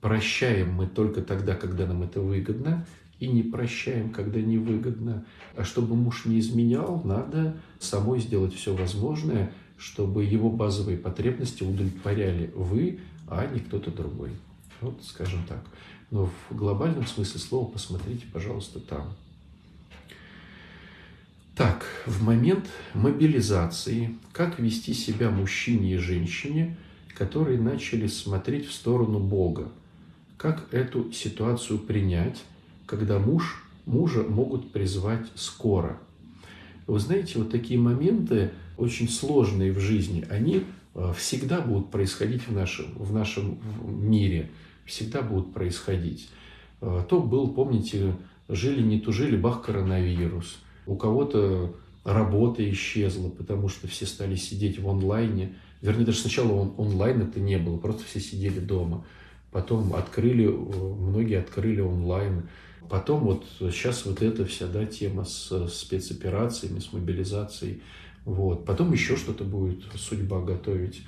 Прощаем 0.00 0.74
мы 0.74 0.86
только 0.86 1.22
тогда, 1.22 1.54
когда 1.54 1.86
нам 1.86 2.02
это 2.02 2.20
выгодно, 2.20 2.86
и 3.20 3.26
не 3.26 3.42
прощаем, 3.42 4.10
когда 4.10 4.40
невыгодно. 4.40 5.24
А 5.56 5.64
чтобы 5.64 5.96
муж 5.96 6.24
не 6.24 6.38
изменял, 6.38 7.02
надо 7.04 7.56
самой 7.78 8.20
сделать 8.20 8.54
все 8.54 8.74
возможное, 8.74 9.52
чтобы 9.76 10.24
его 10.24 10.50
базовые 10.50 10.98
потребности 10.98 11.62
удовлетворяли 11.62 12.52
вы, 12.54 13.00
а 13.26 13.46
не 13.46 13.60
кто-то 13.60 13.90
другой. 13.90 14.30
Вот, 14.80 15.02
скажем 15.04 15.44
так. 15.48 15.64
Но 16.10 16.30
в 16.48 16.56
глобальном 16.56 17.06
смысле 17.06 17.40
слова 17.40 17.70
посмотрите, 17.70 18.26
пожалуйста, 18.32 18.80
там. 18.80 19.12
Так, 21.54 21.84
в 22.06 22.22
момент 22.22 22.66
мобилизации, 22.94 24.16
как 24.32 24.60
вести 24.60 24.94
себя 24.94 25.28
мужчине 25.30 25.94
и 25.94 25.96
женщине, 25.96 26.76
которые 27.14 27.60
начали 27.60 28.06
смотреть 28.06 28.68
в 28.68 28.72
сторону 28.72 29.18
Бога? 29.18 29.68
Как 30.36 30.72
эту 30.72 31.10
ситуацию 31.10 31.80
принять, 31.80 32.44
когда 32.88 33.20
муж, 33.20 33.64
мужа 33.86 34.24
могут 34.24 34.72
призвать 34.72 35.26
скоро? 35.36 35.98
Вы 36.88 36.98
знаете, 36.98 37.38
вот 37.38 37.50
такие 37.50 37.78
моменты, 37.78 38.50
очень 38.76 39.08
сложные 39.08 39.72
в 39.72 39.78
жизни, 39.78 40.26
они 40.30 40.64
э, 40.94 41.12
всегда 41.16 41.60
будут 41.60 41.90
происходить 41.90 42.48
в 42.48 42.52
нашем, 42.52 42.86
в 42.96 43.12
нашем 43.12 43.58
мире, 43.84 44.50
всегда 44.86 45.22
будут 45.22 45.52
происходить. 45.54 46.28
Э, 46.80 47.04
то 47.08 47.20
был, 47.20 47.48
помните, 47.48 48.16
жили 48.48 48.82
не 48.82 48.98
тужили, 48.98 49.36
бах, 49.36 49.62
коронавирус– 49.62 50.58
у 50.88 50.96
кого-то 50.96 51.74
работа 52.02 52.68
исчезла, 52.70 53.28
потому 53.28 53.68
что 53.68 53.86
все 53.86 54.06
стали 54.06 54.34
сидеть 54.36 54.80
в 54.80 54.88
онлайне, 54.88 55.54
Вернее, 55.80 56.04
даже 56.04 56.18
сначала 56.18 56.52
он, 56.52 56.74
онлайн 56.76 57.22
это 57.22 57.38
не 57.38 57.56
было, 57.56 57.76
просто 57.76 58.02
все 58.04 58.18
сидели 58.18 58.58
дома. 58.58 59.04
Потом 59.52 59.94
открыли, 59.94 60.48
многие 60.48 61.38
открыли 61.38 61.80
онлайн. 61.80 62.48
Потом 62.88 63.20
вот 63.20 63.46
сейчас 63.58 64.06
вот 64.06 64.22
эта 64.22 64.44
вся 64.44 64.66
да, 64.66 64.86
тема 64.86 65.24
с 65.24 65.68
спецоперациями, 65.68 66.78
с 66.78 66.92
мобилизацией. 66.92 67.82
Вот. 68.24 68.64
Потом 68.64 68.92
еще 68.92 69.16
что-то 69.16 69.44
будет 69.44 69.84
судьба 69.94 70.40
готовить 70.40 71.02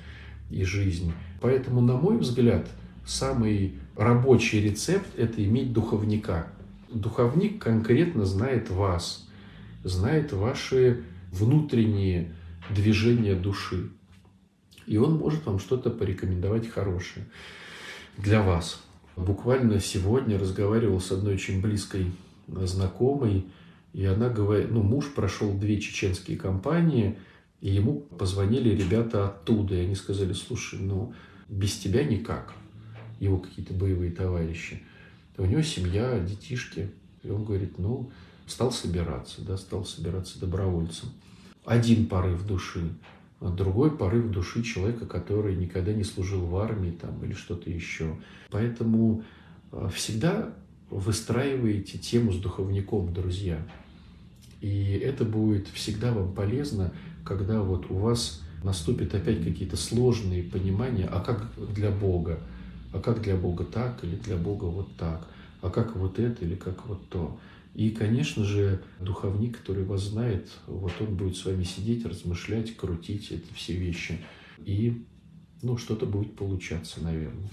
и 0.49 0.63
жизнь. 0.63 1.13
Поэтому, 1.39 1.81
на 1.81 1.95
мой 1.95 2.17
взгляд, 2.17 2.69
самый 3.05 3.79
рабочий 3.95 4.61
рецепт– 4.61 5.07
это 5.17 5.43
иметь 5.43 5.73
духовника. 5.73 6.47
Духовник 6.91 7.61
конкретно 7.61 8.25
знает 8.25 8.69
вас, 8.69 9.27
знает 9.83 10.33
ваши 10.33 11.03
внутренние 11.31 12.33
движения 12.69 13.35
души. 13.35 13.89
И 14.85 14.97
он 14.97 15.17
может 15.17 15.45
вам 15.45 15.59
что-то 15.59 15.89
порекомендовать 15.89 16.67
хорошее 16.67 17.25
для 18.17 18.41
вас. 18.41 18.81
Буквально 19.21 19.79
сегодня 19.79 20.39
разговаривал 20.39 20.99
с 20.99 21.11
одной 21.11 21.35
очень 21.35 21.61
близкой 21.61 22.11
знакомой, 22.47 23.45
и 23.93 24.03
она 24.03 24.29
говорит, 24.29 24.71
ну, 24.71 24.81
муж 24.81 25.13
прошел 25.13 25.53
две 25.53 25.79
чеченские 25.79 26.37
компании, 26.37 27.19
и 27.59 27.69
ему 27.69 27.99
позвонили 28.17 28.69
ребята 28.69 29.27
оттуда, 29.27 29.75
и 29.75 29.81
они 29.81 29.93
сказали, 29.93 30.33
слушай, 30.33 30.79
ну, 30.79 31.13
без 31.47 31.77
тебя 31.77 32.03
никак, 32.03 32.55
его 33.19 33.37
какие-то 33.37 33.73
боевые 33.73 34.11
товарищи. 34.11 34.81
У 35.37 35.45
него 35.45 35.61
семья, 35.61 36.17
детишки, 36.19 36.89
и 37.21 37.29
он 37.29 37.45
говорит, 37.45 37.77
ну, 37.77 38.09
стал 38.47 38.71
собираться, 38.71 39.43
да, 39.43 39.55
стал 39.55 39.85
собираться 39.85 40.39
добровольцем. 40.39 41.09
Один 41.63 42.07
порыв 42.07 42.47
души, 42.47 42.89
другой 43.41 43.97
порыв 43.97 44.29
души 44.29 44.63
человека, 44.63 45.05
который 45.05 45.55
никогда 45.55 45.93
не 45.93 46.03
служил 46.03 46.45
в 46.45 46.55
армии 46.57 46.91
там, 46.91 47.23
или 47.23 47.33
что-то 47.33 47.69
еще. 47.69 48.15
Поэтому 48.51 49.23
а, 49.71 49.89
всегда 49.89 50.53
выстраиваете 50.91 51.97
тему 51.97 52.31
с 52.31 52.37
духовником, 52.37 53.13
друзья. 53.13 53.57
И 54.59 55.01
это 55.03 55.25
будет 55.25 55.67
всегда 55.69 56.13
вам 56.13 56.33
полезно, 56.33 56.93
когда 57.25 57.61
вот 57.61 57.89
у 57.89 57.95
вас 57.95 58.43
наступят 58.63 59.15
опять 59.15 59.43
какие-то 59.43 59.75
сложные 59.75 60.43
понимания, 60.43 61.09
а 61.11 61.19
как 61.21 61.49
для 61.73 61.89
Бога, 61.89 62.39
а 62.93 62.99
как 62.99 63.21
для 63.21 63.35
Бога 63.35 63.63
так 63.63 64.03
или 64.03 64.15
для 64.17 64.37
Бога 64.37 64.65
вот 64.65 64.95
так, 64.97 65.27
а 65.61 65.69
как 65.71 65.95
вот 65.95 66.19
это 66.19 66.45
или 66.45 66.55
как 66.55 66.85
вот 66.85 67.07
то. 67.09 67.39
И, 67.73 67.91
конечно 67.91 68.43
же, 68.43 68.81
духовник, 68.99 69.59
который 69.59 69.83
вас 69.83 70.03
знает, 70.03 70.49
вот 70.67 70.91
он 70.99 71.15
будет 71.15 71.37
с 71.37 71.45
вами 71.45 71.63
сидеть, 71.63 72.05
размышлять, 72.05 72.75
крутить 72.75 73.31
эти 73.31 73.53
все 73.53 73.73
вещи. 73.73 74.19
И 74.59 75.05
ну, 75.61 75.77
что-то 75.77 76.05
будет 76.05 76.35
получаться, 76.35 77.01
наверное. 77.01 77.49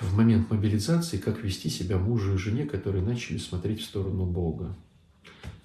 В 0.00 0.14
момент 0.14 0.50
мобилизации, 0.50 1.16
как 1.16 1.42
вести 1.42 1.70
себя 1.70 1.96
мужу 1.98 2.34
и 2.34 2.38
жене, 2.38 2.66
которые 2.66 3.02
начали 3.02 3.38
смотреть 3.38 3.80
в 3.80 3.84
сторону 3.84 4.26
Бога. 4.26 4.76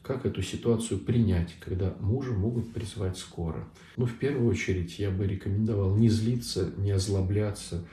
Как 0.03 0.25
эту 0.25 0.41
ситуацию 0.41 0.99
принять, 0.99 1.53
когда 1.59 1.93
мужа 1.99 2.31
могут 2.31 2.71
призвать 2.71 3.17
скоро? 3.17 3.67
Ну, 3.97 4.05
в 4.05 4.13
первую 4.17 4.49
очередь, 4.49 4.99
я 4.99 5.11
бы 5.11 5.27
рекомендовал 5.27 5.95
не 5.97 6.09
злиться, 6.09 6.71
не 6.77 6.91
озлобляться, 6.91 7.85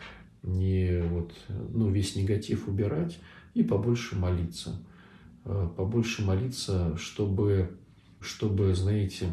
не 0.45 1.03
вот, 1.03 1.35
ну, 1.49 1.91
весь 1.91 2.15
негатив 2.15 2.69
убирать 2.69 3.19
и 3.55 3.65
побольше 3.65 4.15
молиться 4.17 4.81
побольше 5.77 6.25
молиться, 6.25 6.97
чтобы, 6.97 7.79
чтобы, 8.21 8.75
знаете, 8.75 9.29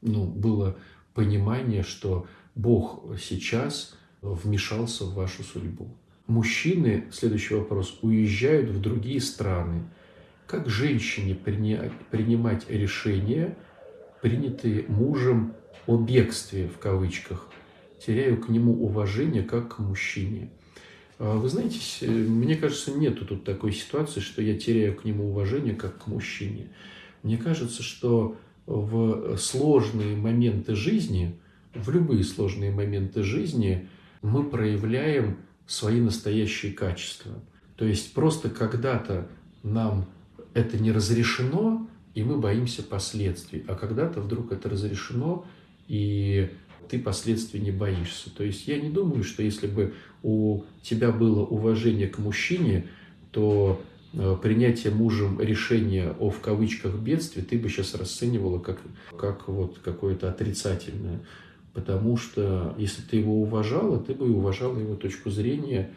ну, 0.00 0.24
было 0.24 0.76
понимание, 1.14 1.82
что 1.82 2.26
Бог 2.54 3.04
сейчас 3.18 3.96
вмешался 4.22 5.04
в 5.04 5.14
вашу 5.14 5.42
судьбу. 5.42 5.88
Мужчины, 6.26 7.08
следующий 7.10 7.54
вопрос, 7.54 7.98
уезжают 8.02 8.70
в 8.70 8.80
другие 8.80 9.20
страны. 9.20 9.82
Как 10.46 10.68
женщине 10.68 11.34
принимать 11.34 12.68
решения, 12.70 13.56
принятые 14.22 14.84
мужем 14.88 15.54
о 15.86 15.96
бегстве, 15.96 16.68
в 16.68 16.78
кавычках, 16.78 17.48
теряю 18.04 18.40
к 18.40 18.48
нему 18.48 18.84
уважение 18.84 19.42
как 19.42 19.76
к 19.76 19.78
мужчине– 19.78 20.50
вы 21.18 21.48
знаете, 21.48 22.06
мне 22.06 22.56
кажется, 22.56 22.92
нету 22.92 23.24
тут 23.26 23.44
такой 23.44 23.72
ситуации, 23.72 24.20
что 24.20 24.40
я 24.40 24.56
теряю 24.56 24.94
к 24.94 25.04
нему 25.04 25.30
уважение 25.30 25.74
как 25.74 26.04
к 26.04 26.06
мужчине. 26.06 26.68
Мне 27.22 27.36
кажется, 27.36 27.82
что 27.82 28.36
в 28.66 29.36
сложные 29.36 30.14
моменты 30.16 30.74
жизни, 30.74 31.34
в 31.74 31.90
любые 31.90 32.22
сложные 32.22 32.70
моменты 32.70 33.22
жизни 33.22 33.88
мы 34.22 34.44
проявляем 34.44 35.38
свои 35.66 36.00
настоящие 36.00 36.72
качества. 36.72 37.32
То 37.76 37.84
есть 37.84 38.12
просто 38.14 38.50
когда-то 38.50 39.28
нам 39.62 40.06
это 40.54 40.78
не 40.78 40.92
разрешено, 40.92 41.88
и 42.14 42.22
мы 42.22 42.38
боимся 42.38 42.82
последствий, 42.82 43.64
а 43.68 43.74
когда-то 43.74 44.20
вдруг 44.20 44.52
это 44.52 44.68
разрешено, 44.68 45.46
и 45.86 46.50
ты 46.88 46.98
последствий 46.98 47.60
не 47.60 47.70
боишься. 47.70 48.30
То 48.34 48.44
есть 48.44 48.66
я 48.66 48.80
не 48.80 48.90
думаю, 48.90 49.22
что 49.22 49.42
если 49.42 49.66
бы 49.66 49.94
у 50.22 50.62
тебя 50.82 51.10
было 51.10 51.44
уважение 51.44 52.08
к 52.08 52.18
мужчине, 52.18 52.86
то 53.30 53.80
э, 54.12 54.36
принятие 54.42 54.92
мужем 54.92 55.40
решения 55.40 56.14
о 56.18 56.30
в 56.30 56.40
кавычках 56.40 56.94
бедствии 56.96 57.42
ты 57.42 57.58
бы 57.58 57.68
сейчас 57.68 57.94
расценивала 57.94 58.58
как, 58.58 58.80
как 59.16 59.48
вот 59.48 59.78
какое-то 59.78 60.28
отрицательное. 60.28 61.20
Потому 61.74 62.16
что 62.16 62.74
если 62.78 63.02
ты 63.02 63.18
его 63.18 63.40
уважала, 63.40 63.98
ты 63.98 64.14
бы 64.14 64.30
уважала 64.30 64.78
его 64.78 64.96
точку 64.96 65.30
зрения 65.30 65.90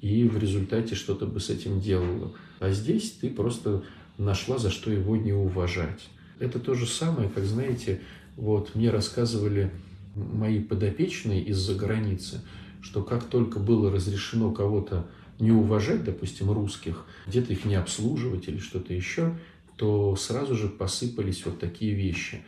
и 0.00 0.24
в 0.24 0.38
результате 0.38 0.94
что-то 0.94 1.26
бы 1.26 1.40
с 1.40 1.50
этим 1.50 1.80
делала. 1.80 2.32
А 2.58 2.70
здесь 2.70 3.12
ты 3.12 3.30
просто 3.30 3.84
нашла, 4.16 4.58
за 4.58 4.70
что 4.70 4.90
его 4.90 5.16
не 5.16 5.32
уважать. 5.32 6.08
Это 6.38 6.58
то 6.58 6.74
же 6.74 6.86
самое, 6.86 7.28
как, 7.28 7.44
знаете, 7.44 8.00
вот 8.36 8.74
мне 8.74 8.90
рассказывали 8.90 9.70
мои 10.14 10.60
подопечные 10.60 11.42
из-за 11.44 11.74
границы, 11.74 12.40
что 12.80 13.02
как 13.02 13.24
только 13.24 13.58
было 13.58 13.90
разрешено 13.90 14.52
кого-то 14.52 15.06
не 15.38 15.52
уважать, 15.52 16.04
допустим, 16.04 16.50
русских, 16.50 17.04
где-то 17.26 17.52
их 17.52 17.64
не 17.64 17.76
обслуживать 17.76 18.48
или 18.48 18.58
что-то 18.58 18.92
еще, 18.92 19.36
то 19.76 20.16
сразу 20.16 20.56
же 20.56 20.68
посыпались 20.68 21.44
вот 21.46 21.60
такие 21.60 21.94
вещи. 21.94 22.42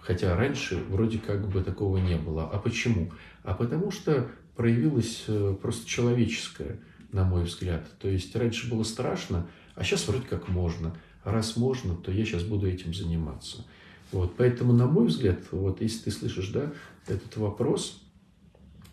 Хотя 0.00 0.36
раньше 0.36 0.82
вроде 0.90 1.18
как 1.18 1.48
бы 1.48 1.62
такого 1.62 1.96
не 1.96 2.16
было. 2.16 2.48
А 2.50 2.58
почему? 2.58 3.10
А 3.42 3.54
потому 3.54 3.90
что 3.90 4.30
проявилось 4.54 5.24
э, 5.28 5.56
просто 5.60 5.88
человеческое, 5.88 6.78
на 7.10 7.24
мой 7.24 7.44
взгляд. 7.44 7.86
То 7.98 8.08
есть 8.08 8.36
раньше 8.36 8.68
было 8.68 8.82
страшно, 8.82 9.46
а 9.74 9.82
сейчас 9.82 10.06
вроде 10.06 10.26
как 10.26 10.48
можно. 10.48 10.94
Раз 11.24 11.56
можно, 11.56 11.96
то 11.96 12.12
я 12.12 12.24
сейчас 12.26 12.42
буду 12.42 12.68
этим 12.68 12.92
заниматься. 12.92 13.64
Вот, 14.12 14.34
поэтому, 14.36 14.74
на 14.74 14.86
мой 14.86 15.06
взгляд, 15.06 15.40
вот 15.50 15.80
если 15.80 16.04
ты 16.04 16.10
слышишь, 16.10 16.48
да, 16.50 16.72
этот 17.06 17.36
вопрос, 17.38 18.03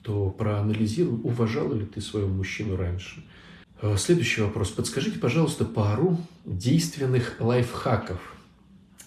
то 0.02 0.30
проанализируй, 0.30 1.20
уважал 1.24 1.74
ли 1.74 1.86
ты 1.86 2.02
своего 2.02 2.30
мужчину 2.30 2.76
раньше. 2.76 3.24
Э, 3.82 3.96
следующий 3.98 4.42
вопрос. 4.42 4.70
Подскажите, 4.70 5.20
пожалуйста, 5.20 5.66
пару 5.66 6.18
действенных 6.46 7.38
лайфхаков. 7.40 8.20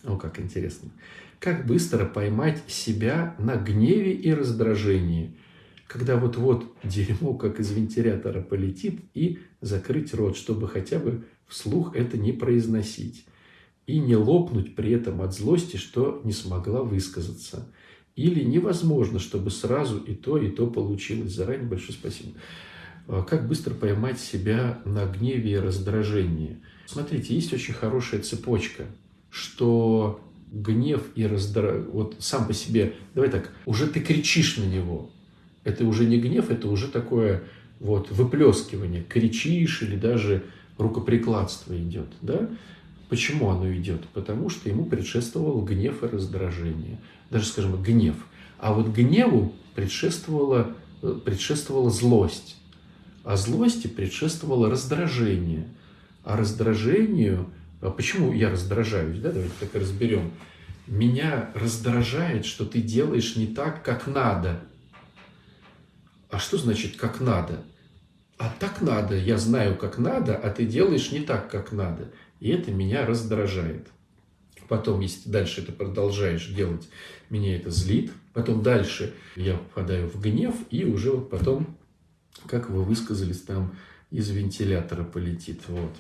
О, 0.05 0.17
как 0.17 0.41
интересно. 0.41 0.91
Как 1.39 1.67
быстро 1.67 2.05
поймать 2.05 2.63
себя 2.69 3.35
на 3.39 3.57
гневе 3.57 4.13
и 4.13 4.33
раздражении, 4.33 5.37
когда 5.87 6.17
вот-вот 6.17 6.75
дерьмо, 6.83 7.35
как 7.35 7.61
из 7.61 7.71
вентилятора, 7.71 8.41
полетит, 8.41 9.01
и 9.15 9.41
закрыть 9.61 10.15
рот, 10.15 10.37
чтобы 10.37 10.69
хотя 10.69 10.99
бы 10.99 11.25
вслух 11.47 11.95
это 11.95 12.17
не 12.17 12.33
произносить 12.33 13.27
и 13.87 13.99
не 13.99 14.17
лопнуть 14.17 14.75
при 14.75 14.93
этом 14.93 15.21
от 15.21 15.35
злости, 15.35 15.77
что 15.77 16.21
не 16.25 16.33
смогла 16.33 16.83
высказаться. 16.83 17.69
Или 18.16 18.44
невозможно, 18.44 19.18
чтобы 19.18 19.50
сразу 19.50 19.98
и 19.98 20.14
то, 20.14 20.38
и 20.38 20.48
то 20.50 20.66
получилось. 20.66 21.33
Заранее 21.33 21.66
большое 21.66 21.92
спасибо. 21.92 22.33
А 23.09 23.22
как 23.22 23.48
быстро 23.48 23.74
поймать 23.74 24.20
себя 24.20 24.81
на 24.85 25.05
гневе 25.05 25.53
и 25.53 25.57
раздражении? 25.57 26.59
Смотрите, 26.87 27.35
есть 27.35 27.53
очень 27.53 27.74
хорошая 27.74 28.20
цепочка, 28.20 28.87
что 29.31 30.20
гнев 30.53 31.03
и 31.16 31.27
раздражение, 31.27 31.90
вот 31.90 32.16
сам 32.20 32.46
по 32.46 32.53
себе, 32.53 32.94
давай 33.14 33.31
так, 33.31 33.50
уже 33.66 33.88
ты 33.88 34.00
кричишь 34.00 34.57
на 34.57 34.64
него. 34.64 35.11
Это 35.64 35.85
уже 35.85 36.05
не 36.05 36.18
гнев, 36.18 36.50
это 36.50 36.68
уже 36.68 36.88
такое 36.88 37.42
вот 37.81 38.11
выплескивание. 38.11 39.03
Кричишь 39.03 39.83
или 39.83 39.96
даже 39.96 40.44
рукоприкладство 40.79 41.77
идет, 41.77 42.09
да? 42.22 42.48
Почему 43.09 43.51
оно 43.51 43.73
идет? 43.73 44.07
Потому 44.09 44.49
что 44.51 44.69
ему 44.69 44.87
предшествовал 44.87 45.62
гнев 45.62 46.03
и 46.03 46.07
раздражение. 46.07 46.99
Даже, 47.31 47.47
скажем, 47.47 47.81
гнев. 47.83 48.17
А 48.59 48.73
вот 48.73 48.88
гневу 48.88 49.55
предшествовала, 49.75 50.75
предшествовала 51.25 51.90
злость. 51.90 52.57
А 53.25 53.37
злости 53.37 53.87
предшествовало 53.87 54.71
раздражение. 54.71 55.69
А 56.25 56.37
раздражению... 56.37 57.51
А 57.81 57.90
почему 57.90 58.33
я 58.33 58.51
раздражаюсь? 58.51 59.19
Да? 59.19 59.31
Давайте 59.31 59.55
так 59.61 59.75
разберем. 59.75 60.31
Меня 60.87 61.51
раздражает, 61.55 62.47
что 62.47 62.64
ты 62.64 62.81
делаешь 62.81 63.37
не 63.37 63.47
так, 63.47 63.83
как 63.83 64.07
надо. 64.07 64.61
а 66.31 66.38
что 66.38 66.59
значит 66.59 66.97
«как 66.97 67.21
надо»? 67.21 67.62
А 68.37 68.53
так 68.59 68.83
надо, 68.83 69.17
я 69.17 69.38
знаю, 69.38 69.77
как 69.77 69.99
надо, 69.99 70.37
а 70.37 70.51
ты 70.51 70.67
делаешь 70.67 71.12
не 71.12 71.21
так, 71.21 71.49
как 71.51 71.71
надо. 71.71 72.11
И 72.45 72.51
это 72.51 72.71
меня 72.71 73.07
раздражает. 73.07 73.89
Потом, 74.69 75.01
если 75.01 75.31
дальше 75.31 75.63
это 75.63 75.73
продолжаешь 75.73 76.49
делать, 76.49 76.87
меня 77.31 77.57
это 77.57 77.71
злит. 77.71 78.13
Потом 78.35 78.63
дальше 78.63 79.15
я 79.35 79.57
попадаю 79.57 80.11
в 80.11 80.21
гнев, 80.21 80.55
и 80.69 80.85
уже 80.85 81.13
вот 81.13 81.31
потом, 81.31 81.75
как 82.45 82.69
вы 82.69 82.85
высказались, 82.85 83.41
там 83.41 83.75
из 84.11 84.29
вентилятора 84.29 85.05
полетит. 85.05 85.63
Вот. 85.69 85.95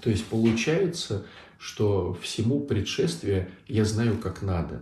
То 0.00 0.08
есть 0.08 0.24
получается, 0.24 1.26
что 1.58 2.14
всему 2.22 2.60
предшествие 2.60 3.50
я 3.68 3.84
знаю, 3.84 4.16
как 4.16 4.40
надо. 4.40 4.80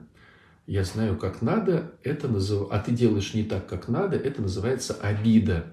Я 0.68 0.84
знаю, 0.84 1.16
как 1.16 1.42
надо, 1.42 1.90
это 2.04 2.28
назыв... 2.28 2.68
а 2.70 2.78
ты 2.78 2.92
делаешь 2.92 3.34
не 3.34 3.42
так, 3.42 3.66
как 3.66 3.88
надо, 3.88 4.16
это 4.16 4.40
называется 4.40 4.94
обида. 4.94 5.66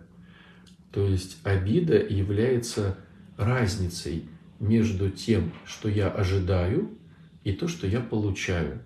То 0.91 1.05
есть 1.05 1.37
обида 1.43 1.97
является 1.97 2.97
разницей 3.37 4.27
между 4.59 5.09
тем, 5.09 5.51
что 5.65 5.89
я 5.89 6.09
ожидаю, 6.09 6.89
и 7.43 7.53
то, 7.53 7.67
что 7.67 7.87
я 7.87 8.01
получаю. 8.01 8.81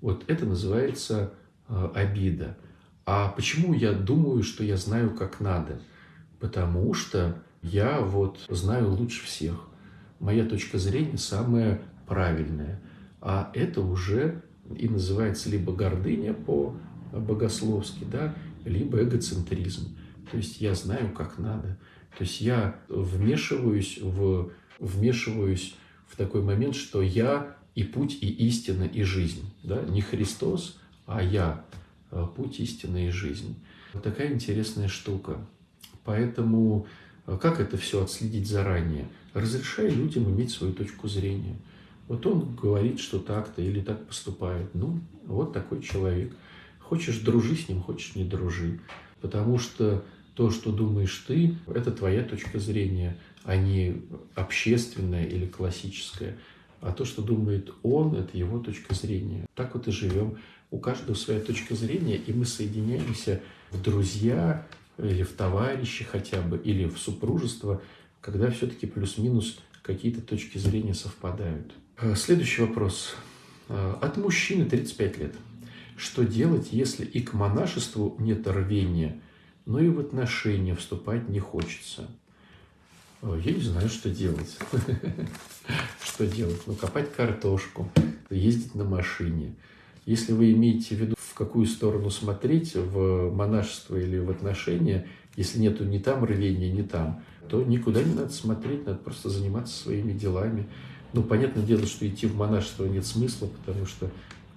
Вот 0.00 0.24
это 0.26 0.44
называется 0.44 1.32
э, 1.68 1.88
обида. 1.94 2.58
А 3.06 3.28
почему 3.28 3.72
я 3.72 3.92
думаю, 3.92 4.42
что 4.42 4.62
я 4.64 4.76
знаю, 4.76 5.14
как 5.14 5.40
надо? 5.40 5.80
Потому 6.38 6.92
что 6.92 7.42
я 7.62 8.00
вот 8.00 8.38
знаю 8.48 8.90
лучше 8.92 9.24
всех. 9.24 9.68
Моя 10.20 10.44
точка 10.44 10.78
зрения 10.78 11.18
самая 11.18 11.80
правильная. 12.06 12.80
А 13.20 13.50
это 13.54 13.80
уже 13.80 14.42
и 14.76 14.88
называется 14.88 15.48
либо 15.48 15.72
гордыня 15.72 16.34
по-богословски, 16.34 18.04
да, 18.04 18.34
либо 18.64 19.02
эгоцентризм. 19.02 19.96
То 20.30 20.36
есть 20.36 20.60
я 20.60 20.74
знаю, 20.74 21.12
как 21.12 21.38
надо. 21.38 21.78
То 22.16 22.24
есть 22.24 22.40
я 22.40 22.76
вмешиваюсь 22.88 23.98
в, 24.00 24.50
вмешиваюсь 24.78 25.74
в 26.06 26.16
такой 26.16 26.42
момент, 26.42 26.74
что 26.76 27.02
я 27.02 27.56
и 27.74 27.84
путь, 27.84 28.18
и 28.20 28.28
истина, 28.28 28.84
и 28.84 29.02
жизнь. 29.02 29.50
Да? 29.62 29.82
Не 29.82 30.02
Христос, 30.02 30.78
а 31.06 31.22
я. 31.22 31.64
А 32.10 32.26
путь, 32.26 32.60
истина 32.60 33.06
и 33.06 33.10
жизнь. 33.10 33.56
Вот 33.94 34.02
такая 34.02 34.32
интересная 34.32 34.88
штука. 34.88 35.38
Поэтому 36.04 36.86
а 37.26 37.38
как 37.38 37.60
это 37.60 37.76
все 37.76 38.02
отследить 38.02 38.48
заранее? 38.48 39.06
Разрешай 39.32 39.88
людям 39.88 40.24
иметь 40.24 40.50
свою 40.50 40.72
точку 40.72 41.08
зрения. 41.08 41.56
Вот 42.08 42.26
он 42.26 42.54
говорит, 42.56 42.98
что 42.98 43.18
так-то 43.18 43.62
или 43.62 43.80
так 43.80 44.06
поступает. 44.06 44.74
Ну, 44.74 45.00
вот 45.24 45.52
такой 45.52 45.82
человек. 45.82 46.34
Хочешь, 46.80 47.18
дружи 47.18 47.54
с 47.56 47.68
ним, 47.68 47.80
хочешь, 47.80 48.16
не 48.16 48.24
дружи. 48.24 48.80
Потому 49.20 49.58
что 49.58 50.04
то, 50.34 50.50
что 50.50 50.72
думаешь 50.72 51.24
ты, 51.26 51.56
это 51.66 51.90
твоя 51.90 52.22
точка 52.22 52.58
зрения, 52.58 53.16
а 53.44 53.56
не 53.56 54.02
общественная 54.34 55.26
или 55.26 55.46
классическая. 55.46 56.36
А 56.80 56.92
то, 56.92 57.04
что 57.04 57.22
думает 57.22 57.72
он, 57.82 58.14
это 58.16 58.36
его 58.36 58.58
точка 58.58 58.94
зрения. 58.94 59.46
Так 59.54 59.74
вот 59.74 59.88
и 59.88 59.92
живем. 59.92 60.38
У 60.70 60.78
каждого 60.78 61.14
своя 61.14 61.40
точка 61.40 61.74
зрения, 61.74 62.16
и 62.16 62.32
мы 62.32 62.46
соединяемся 62.46 63.40
в 63.70 63.82
друзья 63.82 64.66
или 64.98 65.22
в 65.22 65.32
товарищи 65.32 66.04
хотя 66.04 66.40
бы, 66.40 66.56
или 66.58 66.86
в 66.86 66.98
супружество, 66.98 67.82
когда 68.20 68.50
все-таки 68.50 68.86
плюс-минус 68.86 69.58
какие-то 69.82 70.22
точки 70.22 70.58
зрения 70.58 70.94
совпадают. 70.94 71.72
Э, 71.98 72.14
следующий 72.14 72.62
вопрос. 72.62 73.14
Э, 73.68 73.94
от 74.00 74.16
мужчины 74.16 74.64
35 74.64 75.18
лет. 75.18 75.34
Что 75.96 76.24
делать, 76.24 76.68
если 76.72 77.04
и 77.04 77.20
к 77.20 77.32
монашеству 77.34 78.16
нет 78.18 78.46
рвения, 78.46 79.20
но 79.66 79.80
и 79.80 79.88
в 79.88 80.00
отношения 80.00 80.74
вступать 80.74 81.28
не 81.28 81.40
хочется? 81.40 82.08
Я 83.22 83.52
не 83.52 83.60
знаю, 83.60 83.88
что 83.88 84.10
делать. 84.10 84.58
Что 86.04 86.26
делать? 86.26 86.60
Ну, 86.66 86.74
копать 86.74 87.12
картошку, 87.14 87.88
ездить 88.30 88.74
на 88.74 88.82
машине. 88.82 89.54
Если 90.06 90.32
вы 90.32 90.52
имеете 90.52 90.96
в 90.96 90.98
виду, 90.98 91.14
в 91.16 91.34
какую 91.34 91.66
сторону 91.66 92.10
смотреть, 92.10 92.74
в 92.74 93.30
монашество 93.30 93.96
или 93.96 94.18
в 94.18 94.30
отношения, 94.30 95.06
если 95.36 95.60
нету 95.60 95.84
ни 95.84 95.98
там 95.98 96.24
рвения, 96.24 96.72
ни 96.72 96.82
там, 96.82 97.22
то 97.48 97.62
никуда 97.62 98.02
не 98.02 98.12
надо 98.12 98.30
смотреть, 98.30 98.86
надо 98.86 98.98
просто 98.98 99.30
заниматься 99.30 99.80
своими 99.80 100.12
делами. 100.12 100.66
Ну, 101.12 101.22
понятное 101.22 101.62
дело, 101.62 101.86
что 101.86 102.08
идти 102.08 102.26
в 102.26 102.34
монашество 102.34 102.86
нет 102.86 103.06
смысла, 103.06 103.46
потому 103.46 103.86
что 103.86 104.10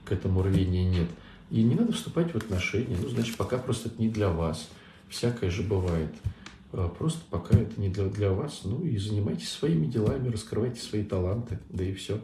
к 0.06 0.12
этому 0.12 0.42
рвения 0.42 0.90
нет. 0.90 1.08
И 1.52 1.62
не 1.62 1.76
надо 1.76 1.94
вступать 1.94 2.34
в 2.34 2.36
отношения. 2.36 2.98
Ну, 3.00 3.10
значит, 3.10 3.38
пока 3.38 3.58
просто 3.58 3.90
это 3.90 4.02
не 4.02 4.10
для 4.10 4.30
вас. 4.30 4.70
Всякое 5.16 5.50
же 5.50 5.64
бывает. 5.64 6.14
А, 6.74 6.90
просто 6.90 7.22
пока 7.30 7.58
это 7.58 7.80
не 7.80 7.88
для, 7.88 8.08
для 8.08 8.32
вас, 8.32 8.64
ну 8.66 8.84
и 8.84 8.98
занимайтесь 8.98 9.50
своими 9.50 9.86
делами, 9.86 10.28
раскрывайте 10.28 10.82
свои 10.82 11.06
таланты, 11.06 11.58
да 11.70 11.86
и 11.86 11.94
все. 11.94 12.20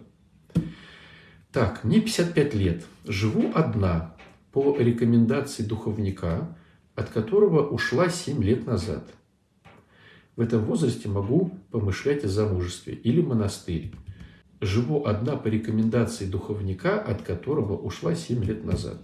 Так, 1.53 1.85
мне 1.85 2.01
55 2.01 2.53
лет, 2.53 2.83
живу 3.05 3.49
одна 3.55 4.13
по 4.51 4.75
рекомендации 4.77 5.63
духовника, 5.63 6.53
от 6.93 7.09
которого 7.11 7.65
ушла 7.65 8.09
7 8.09 8.43
лет 8.43 8.67
назад. 8.67 9.07
В 10.35 10.41
этом 10.41 10.65
возрасте 10.65 11.07
могу 11.07 11.51
помышлять 11.71 12.25
о 12.25 12.27
замужестве 12.27 12.93
или 12.93 13.21
монастырь. 13.21 13.93
Живу 14.59 15.05
одна 15.05 15.37
по 15.37 15.47
рекомендации 15.47 16.25
духовника, 16.25 17.01
от 17.01 17.21
которого 17.21 17.77
ушла 17.77 18.15
7 18.15 18.43
лет 18.43 18.65
назад. 18.65 19.01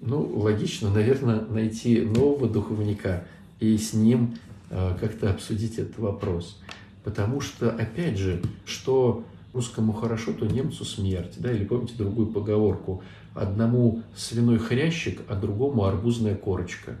Ну, 0.00 0.22
логично, 0.38 0.90
наверное, 0.90 1.40
найти 1.40 2.00
нового 2.00 2.48
духовника– 2.48 3.24
и 3.60 3.76
с 3.76 3.92
ним 3.92 4.36
э, 4.70 4.96
как-то 5.00 5.30
обсудить 5.30 5.78
этот 5.78 5.98
вопрос. 5.98 6.60
Потому 7.04 7.40
что, 7.40 7.70
опять 7.70 8.18
же, 8.18 8.42
что 8.64 9.24
русскому 9.52 9.92
хорошо, 9.92 10.32
то 10.32 10.46
немцу 10.46 10.84
смерть. 10.84 11.34
Да? 11.38 11.50
Или 11.50 11.64
помните 11.64 11.94
другую 11.96 12.28
поговорку? 12.28 13.02
Одному 13.34 14.02
свиной 14.16 14.58
хрящик, 14.58 15.20
а 15.28 15.34
другому 15.34 15.84
арбузная 15.84 16.36
корочка. 16.36 16.96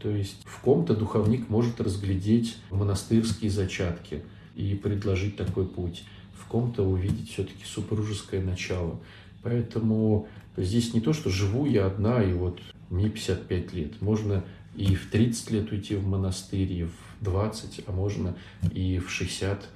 То 0.00 0.10
есть 0.10 0.42
в 0.44 0.60
ком-то 0.60 0.94
духовник 0.94 1.48
может 1.48 1.80
разглядеть 1.80 2.56
монастырские 2.70 3.50
зачатки 3.50 4.22
и 4.54 4.74
предложить 4.74 5.36
такой 5.36 5.66
путь. 5.66 6.04
В 6.34 6.46
ком-то 6.46 6.82
увидеть 6.82 7.30
все-таки 7.30 7.64
супружеское 7.64 8.42
начало. 8.42 8.98
Поэтому 9.42 10.28
здесь 10.58 10.94
не 10.94 11.00
то, 11.00 11.12
что 11.12 11.30
живу 11.30 11.66
я 11.66 11.86
одна, 11.86 12.22
и 12.22 12.32
вот 12.32 12.60
мне 12.90 13.08
55 13.08 13.72
лет. 13.72 14.00
Можно 14.00 14.44
и 14.74 14.94
в 14.94 15.10
30 15.10 15.50
лет 15.50 15.72
уйти 15.72 15.96
в 15.96 16.06
монастырь, 16.06 16.72
и 16.72 16.84
в 16.84 16.92
20, 17.20 17.82
а 17.86 17.92
можно 17.92 18.36
и 18.72 18.98
в 18.98 19.10
60 19.10 19.68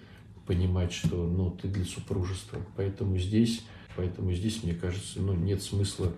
понимать, 0.47 0.93
что 0.93 1.17
ну, 1.17 1.51
ты 1.51 1.69
для 1.69 1.85
супружества. 1.85 2.59
Поэтому 2.77 3.19
здесь, 3.19 3.63
поэтому 3.97 4.33
здесь, 4.33 4.63
мне 4.63 4.75
кажется, 4.75 5.21
ну, 5.21 5.35
нет 5.35 5.63
смысла 5.63 6.13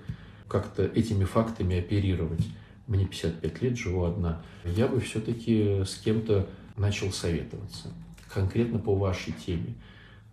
как-то 0.49 0.85
этими 0.85 1.25
фактами 1.25 1.79
оперировать. 1.79 2.47
Мне 2.87 3.07
55 3.07 3.63
лет, 3.63 3.79
живу 3.79 4.05
одна. 4.05 4.43
Я 4.65 4.89
бы 4.89 5.01
все-таки 5.01 5.83
с 5.85 5.97
кем-то 5.97 6.49
начал 6.77 7.11
советоваться, 7.13 7.93
конкретно 8.33 8.79
по 8.79 8.95
вашей 8.95 9.33
теме. 9.33 9.75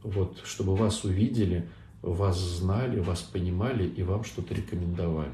Вот, 0.03 0.41
чтобы 0.43 0.75
вас 0.75 1.03
увидели, 1.03 1.67
вас 2.01 2.39
знали, 2.39 2.99
вас 2.99 3.21
понимали 3.21 3.87
и 3.87 4.03
вам 4.03 4.23
что-то 4.23 4.53
рекомендовали. 4.53 5.33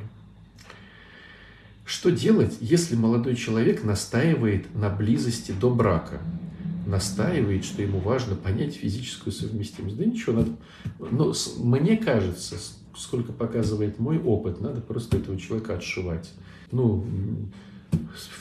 Что 1.86 2.12
делать, 2.12 2.58
если 2.60 2.96
молодой 2.96 3.36
человек 3.36 3.84
настаивает 3.84 4.76
на 4.76 4.90
близости 4.90 5.54
до 5.54 5.70
брака? 5.70 6.20
Настаивает, 6.86 7.64
что 7.64 7.82
ему 7.82 8.00
важно 8.00 8.36
понять 8.36 8.76
физическую 8.76 9.32
совместимость. 9.32 9.98
Да 9.98 10.06
ничего, 10.06 10.34
надо... 10.34 10.52
Но 11.00 11.34
мне 11.58 11.98
кажется, 11.98 12.56
сколько 12.96 13.32
показывает 13.32 14.00
мой 14.00 14.20
опыт, 14.20 14.60
надо 14.60 14.82
просто 14.82 15.18
этого 15.18 15.38
человека 15.38 15.76
отшивать. 15.76 16.32
Ну, 16.72 17.06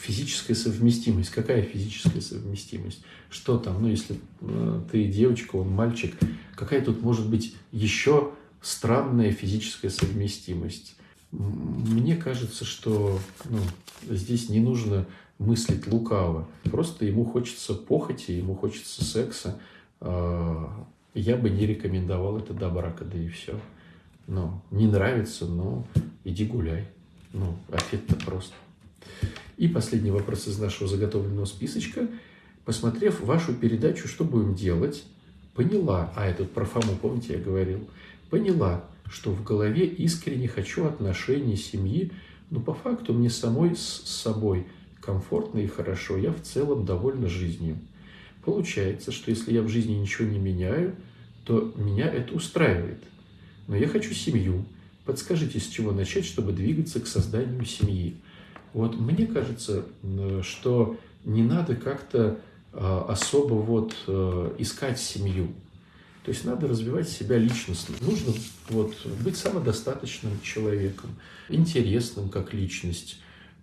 физическая 0.02 0.56
совместимость. 0.56 1.30
Какая 1.30 1.62
физическая 1.62 2.20
совместимость? 2.20 3.02
Что 3.30 3.58
там, 3.58 3.82
ну, 3.82 3.88
если 3.88 4.18
э, 4.40 4.80
ты 4.90 5.04
девочка, 5.04 5.56
он 5.56 5.70
мальчик, 5.70 6.14
какая 6.54 6.84
тут 6.84 7.02
может 7.02 7.28
быть 7.28 7.54
еще 7.72 8.32
странная 8.60 9.32
физическая 9.32 9.90
совместимость? 9.90 10.96
Мне 11.32 12.16
кажется, 12.16 12.64
что 12.64 13.18
ну, 13.44 13.58
здесь 14.08 14.48
не 14.48 14.60
нужно 14.60 15.06
мыслить 15.38 15.86
лукаво. 15.86 16.48
Просто 16.64 17.04
ему 17.04 17.24
хочется 17.24 17.74
похоти, 17.74 18.32
ему 18.32 18.54
хочется 18.54 19.04
секса. 19.04 19.58
А, 20.00 20.86
я 21.14 21.36
бы 21.36 21.50
не 21.50 21.66
рекомендовал 21.66 22.38
это 22.38 22.54
до 22.54 22.70
брака, 22.70 23.04
да 23.04 23.18
и 23.18 23.28
все. 23.28 23.58
Ну, 24.26 24.60
не 24.70 24.86
нравится, 24.86 25.46
но 25.46 25.86
иди 26.24 26.44
гуляй. 26.44 26.88
Ну, 27.32 27.56
ответ-то 27.70 28.16
прост. 28.16 28.52
И 29.56 29.68
последний 29.68 30.10
вопрос 30.10 30.46
из 30.48 30.58
нашего 30.58 30.88
заготовленного 30.88 31.46
списочка. 31.46 32.08
Посмотрев 32.64 33.20
вашу 33.20 33.54
передачу 33.54 34.08
«Что 34.08 34.24
будем 34.24 34.54
делать?», 34.54 35.04
поняла, 35.54 36.12
а 36.14 36.26
это 36.26 36.44
про 36.44 36.64
Фому, 36.64 36.96
помните, 37.00 37.34
я 37.34 37.38
говорил, 37.38 37.88
поняла, 38.28 38.84
что 39.08 39.32
в 39.32 39.42
голове 39.42 39.86
искренне 39.86 40.48
хочу 40.48 40.84
отношений 40.84 41.56
семьи, 41.56 42.12
Но 42.48 42.60
по 42.60 42.74
факту 42.74 43.12
мне 43.12 43.28
самой 43.28 43.74
с 43.74 44.02
собой 44.04 44.66
комфортно 45.00 45.58
и 45.58 45.66
хорошо. 45.66 46.16
Я 46.16 46.32
в 46.32 46.42
целом 46.42 46.84
довольна 46.84 47.28
жизнью. 47.28 47.76
Получается, 48.44 49.10
что 49.10 49.30
если 49.30 49.52
я 49.52 49.62
в 49.62 49.68
жизни 49.68 49.94
ничего 49.94 50.28
не 50.28 50.38
меняю, 50.38 50.94
то 51.44 51.72
меня 51.76 52.06
это 52.06 52.34
устраивает. 52.34 53.02
Но 53.66 53.76
я 53.76 53.88
хочу 53.88 54.14
семью. 54.14 54.64
Подскажите, 55.04 55.58
с 55.58 55.66
чего 55.66 55.90
начать, 55.90 56.24
чтобы 56.24 56.52
двигаться 56.52 57.00
к 57.00 57.08
созданию 57.08 57.64
семьи? 57.64 58.16
Вот 58.76 59.00
мне 59.00 59.26
кажется, 59.26 59.86
что 60.42 60.98
не 61.24 61.42
надо 61.42 61.76
как-то 61.76 62.38
а, 62.74 63.06
особо 63.08 63.54
вот 63.54 63.96
э, 64.06 64.54
искать 64.58 65.00
семью. 65.00 65.48
То 66.22 66.30
есть 66.30 66.44
надо 66.44 66.68
развивать 66.68 67.08
себя 67.08 67.38
личностно. 67.38 67.94
Нужно 68.02 68.34
вот 68.68 68.94
быть 69.24 69.38
самодостаточным 69.38 70.38
человеком, 70.42 71.08
интересным 71.48 72.28
как 72.28 72.52
личность, 72.52 73.18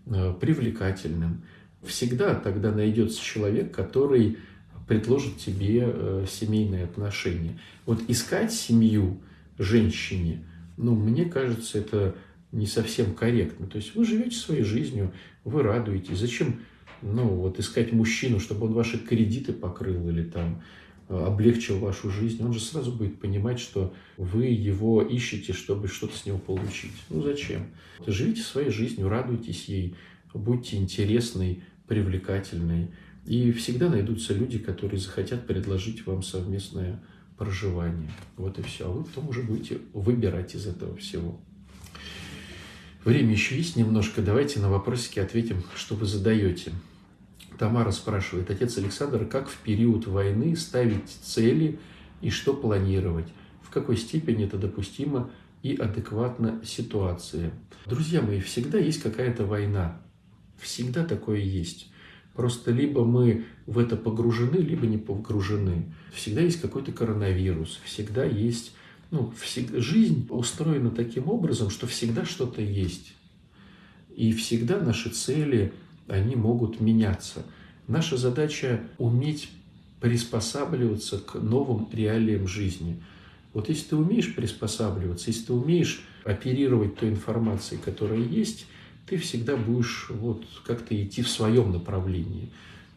э, 0.08 0.34
привлекательным. 0.42 1.44
Всегда 1.84 2.34
тогда 2.34 2.72
найдется 2.72 3.22
человек, 3.22 3.72
который 3.72 4.40
предложит 4.88 5.38
тебе 5.38 5.84
э, 5.86 6.26
семейные 6.28 6.86
отношения. 6.86 7.60
Вот 7.86 8.02
искать 8.08 8.52
семью 8.52 9.22
женщине, 9.60 10.44
ну, 10.76 10.96
мне 10.96 11.26
кажется, 11.26 11.78
это 11.78 12.16
не 12.54 12.68
совсем 12.68 13.14
корректно. 13.14 13.68
То 13.68 13.78
есть 13.78 13.96
вы 13.96 14.06
живете 14.06 14.38
своей 14.38 14.64
жизнью, 14.64 15.12
вы 15.44 15.64
радуетесь. 15.64 16.18
Зачем, 16.18 16.62
ну, 17.02 17.28
вот 17.28 17.60
искать 17.60 17.92
мужчину, 17.92 18.40
чтобы 18.40 18.68
он 18.68 18.74
ваши 18.74 19.00
кредиты 19.00 19.52
покрыл 19.52 20.08
или 20.08 20.24
там 20.24 20.62
э, 21.10 21.18
облегчил 21.18 21.80
вашу 21.80 22.12
жизнь, 22.12 22.44
он 22.44 22.54
же 22.54 22.60
сразу 22.60 22.92
будет 22.92 23.20
понимать, 23.20 23.60
что 23.60 23.94
вы 24.18 24.46
его 24.46 25.02
ищете, 25.02 25.52
чтобы 25.52 25.88
что-то 25.88 26.16
с 26.16 26.26
него 26.26 26.38
получить. 26.38 26.94
Ну 27.10 27.24
зачем? 27.24 27.66
Живите 28.06 28.44
своей 28.44 28.70
жизнью, 28.70 29.10
радуйтесь 29.10 29.66
ей, 29.66 29.96
будьте 30.34 30.78
интересной, 30.78 31.64
привлекательной. 31.88 32.92
И 33.26 33.52
всегда 33.52 33.90
найдутся 33.90 34.34
люди, 34.34 34.60
которые 34.60 35.00
захотят 35.00 35.48
предложить 35.48 36.06
вам 36.06 36.22
совместное 36.22 37.02
проживание. 37.38 38.12
Вот 38.38 38.60
и 38.60 38.62
все. 38.62 38.86
А 38.86 38.92
вы 38.92 39.06
потом 39.06 39.30
уже 39.30 39.42
будете 39.42 39.80
выбирать 39.94 40.54
из 40.54 40.68
этого 40.68 40.96
всего. 40.98 41.40
Время 43.06 43.32
еще 43.32 43.58
есть 43.58 43.76
немножко. 43.76 44.22
Давайте 44.22 44.62
на 44.62 44.70
вопросики 44.70 45.20
ответим, 45.20 45.62
что 45.76 45.96
вы 45.96 46.06
задаете. 46.06 46.72
Тамара 47.60 47.92
спрашивает, 47.92 48.50
отец 48.50 48.78
Александр, 48.78 49.26
как 49.26 49.50
в 49.50 49.58
период 49.58 50.08
войны 50.08 50.56
ставить 50.56 51.10
цели 51.10 51.80
и 52.22 52.30
что 52.30 52.54
планировать? 52.54 53.28
В 53.62 53.70
какой 53.72 53.98
степени 53.98 54.46
это 54.46 54.58
допустимо 54.58 55.30
и 55.64 55.76
адекватно 55.76 56.62
ситуации? 56.64 57.52
Друзья 57.86 58.22
мои, 58.22 58.40
всегда 58.40 58.78
есть 58.78 59.02
какая-то 59.02 59.46
война. 59.46 60.02
Всегда 60.58 61.04
такое 61.04 61.40
есть. 61.40 61.92
Просто 62.34 62.72
либо 62.72 63.04
мы 63.04 63.46
в 63.66 63.80
это 63.80 63.98
погружены, 63.98 64.56
либо 64.58 64.88
не 64.88 64.98
погружены. 64.98 65.94
Всегда 66.14 66.42
есть 66.42 66.62
какой-то 66.62 66.94
коронавирус, 66.94 67.82
всегда 67.84 68.24
есть... 68.24 68.74
Ну, 69.14 69.32
всегда, 69.40 69.80
жизнь 69.80 70.26
устроена 70.32 70.90
таким 70.90 71.30
образом, 71.30 71.70
что 71.70 71.86
всегда 71.86 72.26
что-то 72.26 72.64
есть. 72.64 73.14
И 74.16 74.34
всегда 74.34 74.80
наши 74.80 75.12
цели, 75.12 75.72
они 76.08 76.36
могут 76.36 76.82
меняться. 76.82 77.46
Наша 77.88 78.18
задача 78.18 78.82
уметь 78.98 79.52
приспосабливаться 80.02 81.20
к 81.20 81.36
новым 81.36 81.88
реалиям 81.94 82.48
жизни. 82.48 83.04
Вот 83.54 83.70
если 83.70 83.90
ты 83.90 83.98
умеешь 83.98 84.34
приспосабливаться, 84.34 85.30
если 85.30 85.46
ты 85.46 85.54
умеешь 85.54 86.04
оперировать 86.24 86.96
той 86.96 87.10
информацией, 87.10 87.80
которая 87.86 88.20
есть, 88.20 88.66
ты 89.06 89.18
всегда 89.18 89.56
будешь 89.56 90.08
вот 90.10 90.44
как-то 90.66 91.00
идти 91.00 91.22
в 91.22 91.30
своем 91.30 91.72
направлении. 91.72 92.50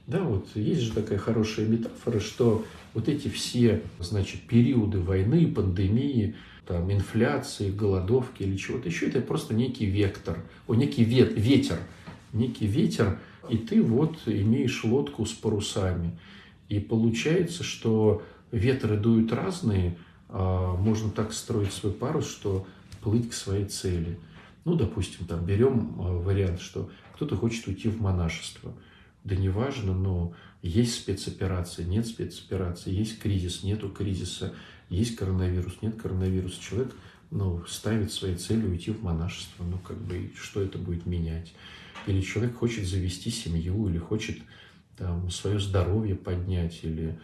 Да, 0.07 0.23
вот 0.23 0.49
есть 0.55 0.81
же 0.81 0.93
такая 0.93 1.19
хорошая 1.19 1.67
метафора, 1.67 2.21
что 2.21 2.65
вот 2.97 3.11
эти 3.11 3.29
все, 3.29 3.83
значит, 3.99 4.41
периоды 4.49 5.01
войны, 5.01 5.47
пандемии, 5.49 6.35
там, 6.67 6.91
инфляции, 6.91 7.71
голодовки 7.71 8.43
или 8.43 8.57
чего-то 8.57 8.89
еще, 8.89 9.09
это 9.09 9.21
просто 9.21 9.53
некий 9.53 9.85
вектор, 9.85 10.39
о, 10.67 10.75
некий 10.75 11.05
вет, 11.05 11.35
ветер, 11.37 11.79
некий 12.33 12.67
ветер, 12.67 13.19
и 13.51 13.59
ты 13.59 13.83
вот 13.83 14.17
имеешь 14.25 14.83
лодку 14.83 15.27
с 15.27 15.33
парусами. 15.35 16.19
И 16.71 16.81
получается, 16.81 17.65
что 17.65 18.23
ветры 18.51 18.97
дуют 18.97 19.31
разные, 19.31 19.99
а 20.31 20.75
можно 20.75 21.11
так 21.11 21.35
строить 21.35 21.75
свой 21.75 21.93
парус, 21.93 22.27
что 22.27 22.67
плыть 23.03 23.29
к 23.29 23.35
своей 23.35 23.67
цели. 23.67 24.19
Ну, 24.65 24.75
допустим, 24.75 25.27
там 25.27 25.45
берем 25.45 25.97
э, 25.99 26.03
вариант, 26.23 26.63
что 26.63 26.89
кто-то 27.13 27.37
хочет 27.37 27.67
уйти 27.67 27.91
в 27.91 28.01
монашество. 28.01 28.73
Да 29.23 29.37
неважно, 29.37 29.93
но 29.93 30.33
есть 30.67 30.95
спецоперация, 30.95 31.85
нет 31.85 32.07
спецоперации, 32.07 32.93
есть 32.93 33.19
кризис, 33.19 33.63
нету 33.63 33.89
кризиса, 33.89 34.55
есть 34.89 35.17
коронавирус, 35.17 35.79
нет 35.83 36.01
коронавируса. 36.01 36.61
Человек 36.61 36.95
ну, 37.31 37.65
ставит 37.67 38.13
своей 38.13 38.37
целью 38.37 38.71
уйти 38.71 38.91
в 38.91 39.03
монашество. 39.03 39.65
Ну, 39.65 39.79
как 39.79 39.99
бы, 39.99 40.31
что 40.41 40.63
это 40.63 40.79
будет 40.79 41.07
менять? 41.07 41.55
Или 42.07 42.21
человек 42.21 42.57
хочет 42.57 42.87
завести 42.87 43.31
семью, 43.31 43.89
или 43.89 43.99
хочет 43.99 44.39
там, 44.97 45.31
свое 45.31 45.59
здоровье 45.59 46.15
поднять, 46.15 46.81
или 46.83 47.19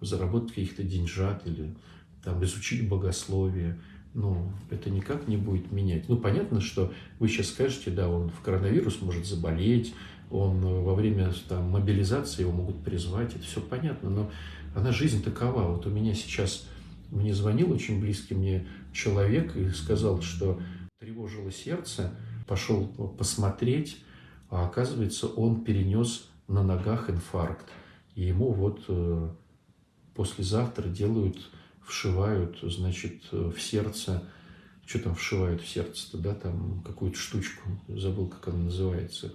заработать 0.00 0.50
каких-то 0.50 0.82
деньжат, 0.82 1.46
или 1.46 1.74
там, 2.22 2.42
изучить 2.44 2.88
богословие 2.88 3.78
ну, 4.14 4.52
это 4.70 4.90
никак 4.90 5.28
не 5.28 5.36
будет 5.36 5.70
менять. 5.70 6.08
Ну, 6.08 6.16
понятно, 6.16 6.60
что 6.60 6.92
вы 7.18 7.28
сейчас 7.28 7.48
скажете, 7.48 7.90
да, 7.90 8.08
он 8.08 8.30
в 8.30 8.40
коронавирус 8.40 9.00
может 9.00 9.26
заболеть, 9.26 9.94
он 10.30 10.64
э, 10.64 10.82
во 10.82 10.94
время 10.94 11.32
там, 11.48 11.70
мобилизации 11.70 12.42
его 12.42 12.52
могут 12.52 12.82
призвать, 12.82 13.34
это 13.34 13.44
все 13.44 13.60
понятно, 13.60 14.10
но 14.10 14.30
она 14.74 14.92
жизнь 14.92 15.22
такова. 15.22 15.62
Вот 15.62 15.86
у 15.86 15.90
меня 15.90 16.14
сейчас, 16.14 16.66
мне 17.10 17.34
звонил 17.34 17.72
очень 17.72 18.00
близкий 18.00 18.34
мне 18.34 18.66
человек 18.92 19.56
и 19.56 19.70
сказал, 19.70 20.22
что 20.22 20.60
тревожило 20.98 21.50
сердце, 21.50 22.12
пошел 22.46 22.86
посмотреть, 23.18 23.98
а 24.50 24.66
оказывается, 24.66 25.26
он 25.26 25.64
перенес 25.64 26.28
на 26.46 26.62
ногах 26.62 27.10
инфаркт. 27.10 27.66
И 28.14 28.22
ему 28.22 28.52
вот 28.52 28.84
э, 28.88 29.28
послезавтра 30.14 30.88
делают 30.88 31.38
вшивают, 31.88 32.58
значит, 32.62 33.22
в 33.32 33.58
сердце, 33.58 34.22
что 34.86 34.98
там 34.98 35.14
вшивают 35.14 35.62
в 35.62 35.68
сердце-то, 35.68 36.18
да, 36.18 36.34
там 36.34 36.82
какую-то 36.82 37.18
штучку, 37.18 37.62
забыл, 37.88 38.28
как 38.28 38.48
она 38.48 38.64
называется. 38.64 39.32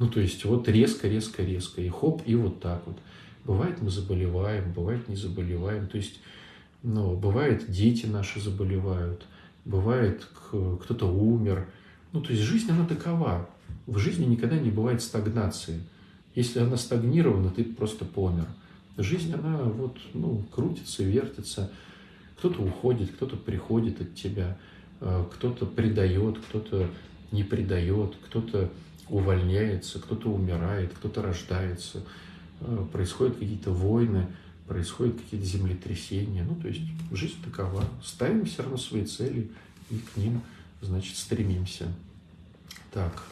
Ну, 0.00 0.08
то 0.08 0.18
есть 0.18 0.46
вот 0.46 0.66
резко, 0.66 1.08
резко, 1.08 1.44
резко, 1.44 1.82
и 1.82 1.88
хоп, 1.90 2.22
и 2.24 2.34
вот 2.34 2.60
так 2.60 2.82
вот. 2.86 2.96
Бывает 3.44 3.82
мы 3.82 3.90
заболеваем, 3.90 4.72
бывает 4.72 5.06
не 5.08 5.14
заболеваем, 5.14 5.88
то 5.88 5.98
есть, 5.98 6.20
ну, 6.82 7.14
бывает 7.16 7.70
дети 7.70 8.06
наши 8.06 8.40
заболевают, 8.40 9.26
бывает 9.66 10.26
кто-то 10.50 11.06
умер. 11.06 11.68
Ну, 12.12 12.22
то 12.22 12.32
есть 12.32 12.42
жизнь, 12.42 12.70
она 12.70 12.86
такова. 12.86 13.48
В 13.86 13.98
жизни 13.98 14.24
никогда 14.24 14.58
не 14.58 14.70
бывает 14.70 15.02
стагнации. 15.02 15.82
Если 16.34 16.60
она 16.60 16.78
стагнирована, 16.78 17.50
ты 17.50 17.62
просто 17.62 18.06
помер. 18.06 18.46
Жизнь, 18.96 19.34
она 19.34 19.58
вот, 19.58 19.98
ну, 20.14 20.42
крутится, 20.50 21.02
вертится. 21.02 21.70
Кто-то 22.38 22.62
уходит, 22.62 23.10
кто-то 23.12 23.36
приходит 23.36 24.00
от 24.00 24.14
тебя, 24.14 24.56
э, 25.00 25.24
кто-то 25.34 25.66
предает, 25.66 26.38
кто-то 26.38 26.88
не 27.32 27.44
предает, 27.44 28.16
кто-то 28.26 28.70
увольняется, 29.10 29.98
кто-то 29.98 30.30
умирает, 30.30 30.92
кто-то 30.94 31.20
рождается, 31.20 32.02
э, 32.60 32.86
происходят 32.92 33.36
какие-то 33.36 33.72
войны, 33.72 34.26
происходят 34.66 35.20
какие-то 35.20 35.44
землетрясения. 35.44 36.44
Ну, 36.44 36.54
то 36.54 36.68
есть 36.68 36.80
жизнь 37.10 37.42
такова. 37.44 37.84
Ставим 38.02 38.46
все 38.46 38.62
равно 38.62 38.78
свои 38.78 39.04
цели 39.04 39.50
и 39.90 39.98
к 39.98 40.16
ним, 40.16 40.40
значит, 40.80 41.16
стремимся. 41.16 41.92
Так, 42.92 43.24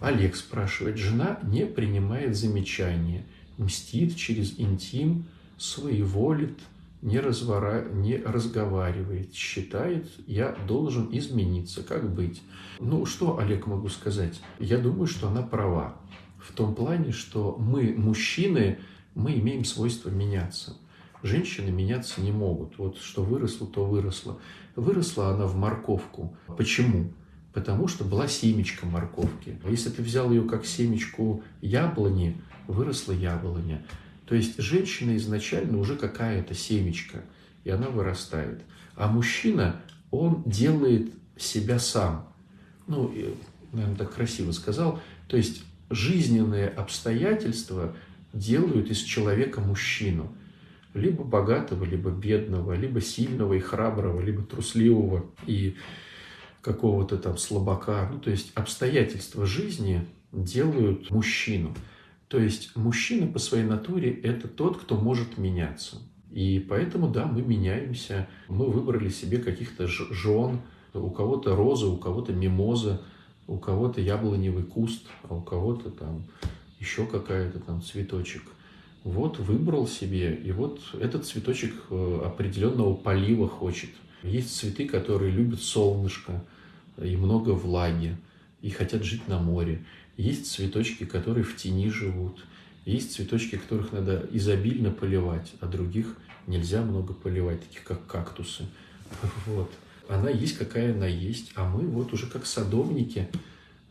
Олег 0.00 0.34
спрашивает, 0.34 0.96
жена 0.96 1.38
не 1.44 1.64
принимает 1.64 2.36
замечания, 2.36 3.24
мстит 3.56 4.16
через 4.16 4.58
интим, 4.58 5.26
своеволит, 5.58 6.58
не, 7.02 7.18
развора... 7.20 7.84
не 7.92 8.16
разговаривает, 8.16 9.34
считает, 9.34 10.08
я 10.26 10.52
должен 10.66 11.08
измениться. 11.12 11.82
Как 11.82 12.12
быть? 12.12 12.42
Ну, 12.78 13.06
что, 13.06 13.38
Олег, 13.38 13.66
могу 13.66 13.88
сказать? 13.88 14.40
Я 14.58 14.78
думаю, 14.78 15.06
что 15.06 15.28
она 15.28 15.42
права. 15.42 15.96
В 16.38 16.52
том 16.52 16.74
плане, 16.74 17.12
что 17.12 17.56
мы, 17.58 17.94
мужчины, 17.96 18.78
мы 19.14 19.34
имеем 19.34 19.64
свойство 19.64 20.10
меняться. 20.10 20.76
Женщины 21.22 21.70
меняться 21.70 22.20
не 22.20 22.32
могут. 22.32 22.78
Вот 22.78 22.98
что 22.98 23.22
выросло, 23.22 23.66
то 23.66 23.84
выросло. 23.84 24.38
Выросла 24.76 25.34
она 25.34 25.46
в 25.46 25.56
морковку. 25.56 26.36
Почему? 26.56 27.12
Потому 27.52 27.88
что 27.88 28.04
была 28.04 28.28
семечка 28.28 28.86
морковки. 28.86 29.60
Если 29.68 29.90
ты 29.90 30.02
взял 30.02 30.30
ее 30.30 30.42
как 30.42 30.64
семечку 30.64 31.42
яблони, 31.60 32.40
выросла 32.68 33.12
яблоня. 33.12 33.84
То 34.30 34.36
есть 34.36 34.60
женщина 34.60 35.16
изначально 35.16 35.76
уже 35.80 35.96
какая-то 35.96 36.54
семечка, 36.54 37.24
и 37.64 37.70
она 37.70 37.88
вырастает. 37.88 38.60
А 38.94 39.08
мужчина, 39.08 39.82
он 40.12 40.44
делает 40.46 41.12
себя 41.36 41.80
сам. 41.80 42.32
Ну, 42.86 43.12
наверное, 43.72 43.96
так 43.96 44.14
красиво 44.14 44.52
сказал. 44.52 45.00
То 45.26 45.36
есть 45.36 45.64
жизненные 45.90 46.68
обстоятельства 46.68 47.96
делают 48.32 48.88
из 48.92 48.98
человека 48.98 49.60
мужчину. 49.60 50.32
Либо 50.94 51.24
богатого, 51.24 51.84
либо 51.84 52.10
бедного, 52.10 52.74
либо 52.74 53.00
сильного 53.00 53.54
и 53.54 53.58
храброго, 53.58 54.20
либо 54.20 54.42
трусливого 54.42 55.26
и 55.44 55.76
какого-то 56.62 57.18
там 57.18 57.36
слабака. 57.36 58.08
Ну, 58.12 58.20
то 58.20 58.30
есть 58.30 58.52
обстоятельства 58.54 59.44
жизни 59.44 60.06
делают 60.30 61.10
мужчину. 61.10 61.74
То 62.30 62.38
есть 62.38 62.76
мужчина 62.76 63.26
по 63.26 63.40
своей 63.40 63.64
натуре– 63.64 64.12
это 64.22 64.46
тот, 64.46 64.80
кто 64.80 64.94
может 64.94 65.36
меняться. 65.36 65.96
И 66.30 66.64
поэтому, 66.68 67.08
да, 67.08 67.26
мы 67.26 67.42
меняемся. 67.42 68.28
Мы 68.46 68.66
выбрали 68.66 69.08
себе 69.08 69.38
каких-то 69.38 69.88
жен. 69.88 70.60
У 70.94 71.10
кого-то 71.10 71.56
роза, 71.56 71.88
у 71.88 71.96
кого-то 71.96 72.32
мимоза, 72.32 73.02
у 73.48 73.58
кого-то 73.58 74.00
яблоневый 74.00 74.62
куст, 74.62 75.08
а 75.28 75.34
у 75.34 75.42
кого-то 75.42 75.90
там 75.90 76.24
еще 76.78 77.04
какая-то 77.04 77.58
там 77.58 77.82
цветочек. 77.82 78.42
Вот 79.02 79.40
выбрал 79.40 79.88
себе, 79.88 80.32
и 80.32 80.52
вот 80.52 80.80
этот 81.00 81.26
цветочек 81.26 81.74
э, 81.90 82.22
определенного 82.24 82.94
полива 82.94 83.48
хочет. 83.48 83.90
Есть 84.22 84.56
цветы, 84.56 84.86
которые 84.86 85.32
любят 85.32 85.60
солнышко 85.60 86.44
и 86.96 87.16
много 87.16 87.50
влаги, 87.50 88.16
и 88.62 88.70
хотят 88.70 89.02
жить 89.02 89.26
на 89.26 89.40
море. 89.40 89.84
Есть 90.20 90.52
цветочки, 90.52 91.04
которые 91.04 91.44
в 91.44 91.56
тени 91.56 91.88
живут. 91.88 92.44
Есть 92.84 93.14
цветочки, 93.14 93.56
которых 93.56 93.92
надо 93.92 94.28
изобильно 94.32 94.90
поливать, 94.90 95.50
а 95.60 95.66
других 95.66 96.14
нельзя 96.46 96.82
много 96.82 97.14
поливать, 97.14 97.66
таких 97.66 97.84
как 97.84 98.06
кактусы. 98.06 98.66
Вот. 99.46 99.72
Она 100.08 100.28
есть, 100.28 100.58
какая 100.58 100.92
она 100.92 101.06
есть, 101.06 101.52
а 101.54 101.66
мы 101.66 101.86
вот 101.86 102.12
уже 102.12 102.26
как 102.26 102.44
садовники 102.44 103.28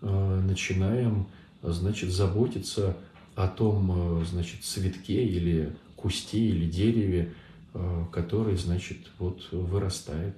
э, 0.02 0.42
начинаем, 0.46 1.26
значит, 1.64 2.12
заботиться 2.12 2.96
о 3.36 3.48
том, 3.48 4.22
э, 4.22 4.26
значит, 4.26 4.64
цветке 4.64 5.26
или 5.26 5.76
кусте 5.96 6.38
или 6.38 6.70
дереве, 6.70 7.34
э, 7.74 8.06
который, 8.12 8.56
значит, 8.56 9.00
вот 9.18 9.48
вырастает. 9.52 10.38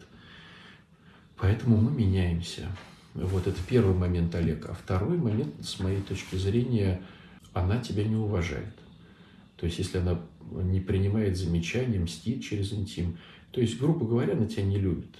Поэтому 1.36 1.76
мы 1.76 1.92
меняемся. 1.92 2.70
Вот 3.14 3.45
это 3.47 3.57
первый 3.68 3.95
момент 3.95 4.34
Олега. 4.36 4.70
А 4.70 4.74
второй 4.74 5.18
момент, 5.18 5.53
с 5.64 5.80
моей 5.80 6.01
точки 6.01 6.36
зрения, 6.38 7.01
она 7.53 7.80
тебя 7.80 8.03
не 8.03 8.16
уважает. 8.16 8.74
То 9.57 9.66
есть, 9.66 9.80
если 9.80 9.97
она 9.97 10.20
не 10.64 10.80
принимает 10.80 11.38
замечания, 11.38 11.99
мстит 11.99 12.43
через 12.43 12.74
интим, 12.74 13.18
то 13.51 13.59
есть, 13.59 13.80
грубо 13.80 14.05
говоря, 14.05 14.34
она 14.34 14.47
тебя 14.47 14.64
не 14.64 14.80
любит. 14.80 15.14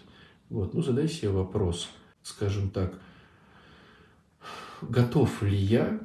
Вот. 0.50 0.74
Ну, 0.74 0.82
задай 0.82 1.08
себе 1.08 1.30
вопрос, 1.30 1.90
скажем 2.24 2.70
так, 2.70 3.00
готов 4.82 5.44
ли 5.44 5.58
я 5.58 6.00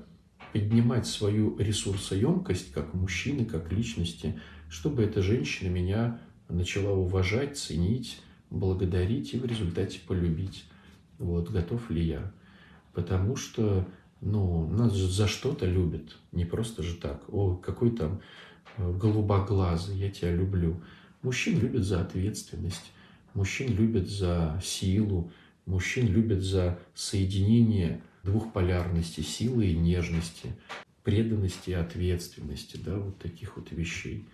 поднимать 0.52 1.06
свою 1.06 1.56
ресурсоемкость 1.58 2.72
как 2.72 2.94
мужчины, 2.94 3.44
как 3.44 3.72
личности, 3.72 4.40
чтобы 4.68 5.04
эта 5.04 5.22
женщина 5.22 5.68
меня 5.68 6.20
начала 6.48 6.92
уважать, 6.92 7.56
ценить, 7.56 8.20
благодарить 8.50 9.34
и 9.34 9.38
в 9.38 9.44
результате 9.44 10.00
полюбить 10.06 10.64
вот, 11.18 11.50
готов 11.50 11.90
ли 11.90 12.02
я. 12.02 12.32
Потому 12.92 13.36
что, 13.36 13.86
ну, 14.20 14.66
нас 14.68 14.94
же 14.94 15.08
за 15.08 15.28
что-то 15.28 15.66
любят, 15.66 16.16
не 16.32 16.44
просто 16.44 16.82
же 16.82 16.96
так. 16.96 17.22
О, 17.28 17.56
какой 17.56 17.90
там 17.90 18.20
э, 18.76 18.92
голубоглазый, 18.92 19.96
я 19.96 20.10
тебя 20.10 20.32
люблю. 20.32 20.80
Мужчин 21.22 21.58
любят 21.58 21.84
за 21.84 22.00
ответственность, 22.00 22.92
мужчин 23.34 23.74
любят 23.74 24.08
за 24.08 24.60
силу, 24.64 25.30
мужчин 25.66 26.06
любят 26.06 26.42
за 26.42 26.78
соединение 26.94 28.00
двух 28.22 28.52
полярностей, 28.52 29.22
силы 29.22 29.66
и 29.66 29.76
нежности, 29.76 30.54
преданности 31.02 31.70
и 31.70 31.74
ответственности, 31.74 32.76
да, 32.76 32.96
вот 32.96 33.18
таких 33.18 33.56
вот 33.56 33.70
вещей. 33.70 34.26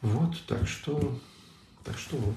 Вот, 0.00 0.36
так 0.46 0.68
что, 0.68 1.18
так 1.84 1.98
что 1.98 2.16
вот. 2.16 2.36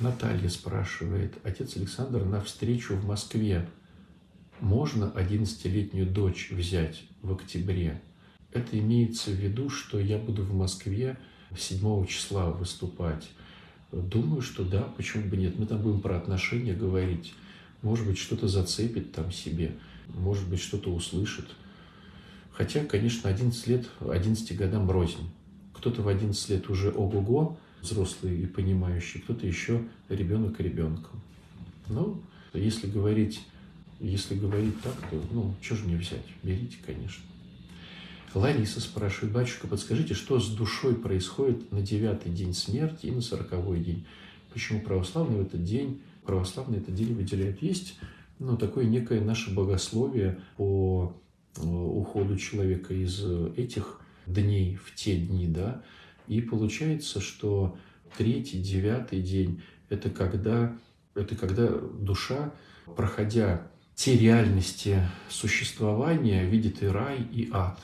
Наталья 0.00 0.48
спрашивает, 0.48 1.38
отец 1.44 1.76
Александр, 1.76 2.24
на 2.24 2.40
встречу 2.40 2.96
в 2.96 3.06
Москве 3.06 3.68
можно 4.60 5.12
11-летнюю 5.14 6.06
дочь 6.06 6.50
взять 6.50 7.02
в 7.22 7.32
октябре? 7.32 8.02
Это 8.52 8.76
имеется 8.78 9.30
в 9.30 9.34
виду, 9.34 9.70
что 9.70 10.00
я 10.00 10.18
буду 10.18 10.42
в 10.42 10.52
Москве 10.52 11.16
7 11.56 12.06
числа 12.06 12.50
выступать. 12.50 13.30
Думаю, 13.92 14.42
что 14.42 14.64
да, 14.64 14.82
почему 14.96 15.28
бы 15.28 15.36
нет. 15.36 15.56
Мы 15.58 15.66
там 15.66 15.80
будем 15.80 16.00
про 16.00 16.16
отношения 16.16 16.74
говорить. 16.74 17.32
Может 17.82 18.04
быть, 18.06 18.18
что-то 18.18 18.48
зацепит 18.48 19.12
там 19.12 19.30
себе, 19.30 19.76
может 20.08 20.48
быть, 20.48 20.60
что-то 20.60 20.92
услышит. 20.92 21.46
Хотя, 22.52 22.84
конечно, 22.84 23.30
11 23.30 23.66
лет, 23.68 23.86
11 24.00 24.56
годам 24.56 24.90
рознь. 24.90 25.30
Кто-то 25.72 26.02
в 26.02 26.08
11 26.08 26.50
лет 26.50 26.68
уже 26.68 26.90
ого-го, 26.90 27.58
взрослый 27.84 28.40
и 28.40 28.46
понимающий, 28.46 29.20
кто-то 29.20 29.46
еще 29.46 29.82
ребенок 30.08 30.58
ребенком. 30.60 31.20
Ну, 31.88 32.20
если 32.52 32.88
говорить, 32.88 33.42
если 34.00 34.34
говорить 34.34 34.80
так, 34.80 34.94
то, 35.10 35.22
ну, 35.30 35.54
что 35.60 35.76
же 35.76 35.86
не 35.86 35.96
взять? 35.96 36.24
Берите, 36.42 36.76
конечно. 36.84 37.22
Лариса 38.34 38.80
спрашивает, 38.80 39.32
батюшка, 39.32 39.68
подскажите, 39.68 40.14
что 40.14 40.40
с 40.40 40.48
душой 40.48 40.96
происходит 40.96 41.70
на 41.70 41.82
девятый 41.82 42.32
день 42.32 42.52
смерти 42.52 43.06
и 43.06 43.10
на 43.12 43.20
сороковой 43.20 43.78
день? 43.78 44.04
Почему 44.52 44.80
православные 44.80 45.42
в 45.42 45.46
этот 45.46 45.62
день, 45.64 46.00
православные 46.24 46.80
этот 46.80 46.94
день 46.94 47.14
выделяют? 47.14 47.62
Есть 47.62 47.96
ну, 48.40 48.56
такое 48.56 48.86
некое 48.86 49.20
наше 49.20 49.54
богословие 49.54 50.40
по 50.56 51.14
э, 51.56 51.60
уходу 51.64 52.36
человека 52.36 52.92
из 52.92 53.24
этих 53.56 54.00
дней 54.26 54.76
в 54.76 54.94
те 54.94 55.16
дни, 55.16 55.46
да, 55.46 55.82
и 56.26 56.40
получается, 56.40 57.20
что 57.20 57.76
третий, 58.16 58.60
девятый 58.62 59.20
день– 59.20 59.62
это 59.88 60.10
когда, 60.10 60.76
это 61.14 61.36
когда 61.36 61.68
душа, 61.68 62.52
проходя 62.96 63.66
те 63.94 64.16
реальности 64.16 65.00
существования, 65.28 66.44
видит 66.44 66.82
и 66.82 66.86
рай, 66.86 67.22
и 67.32 67.48
ад. 67.52 67.78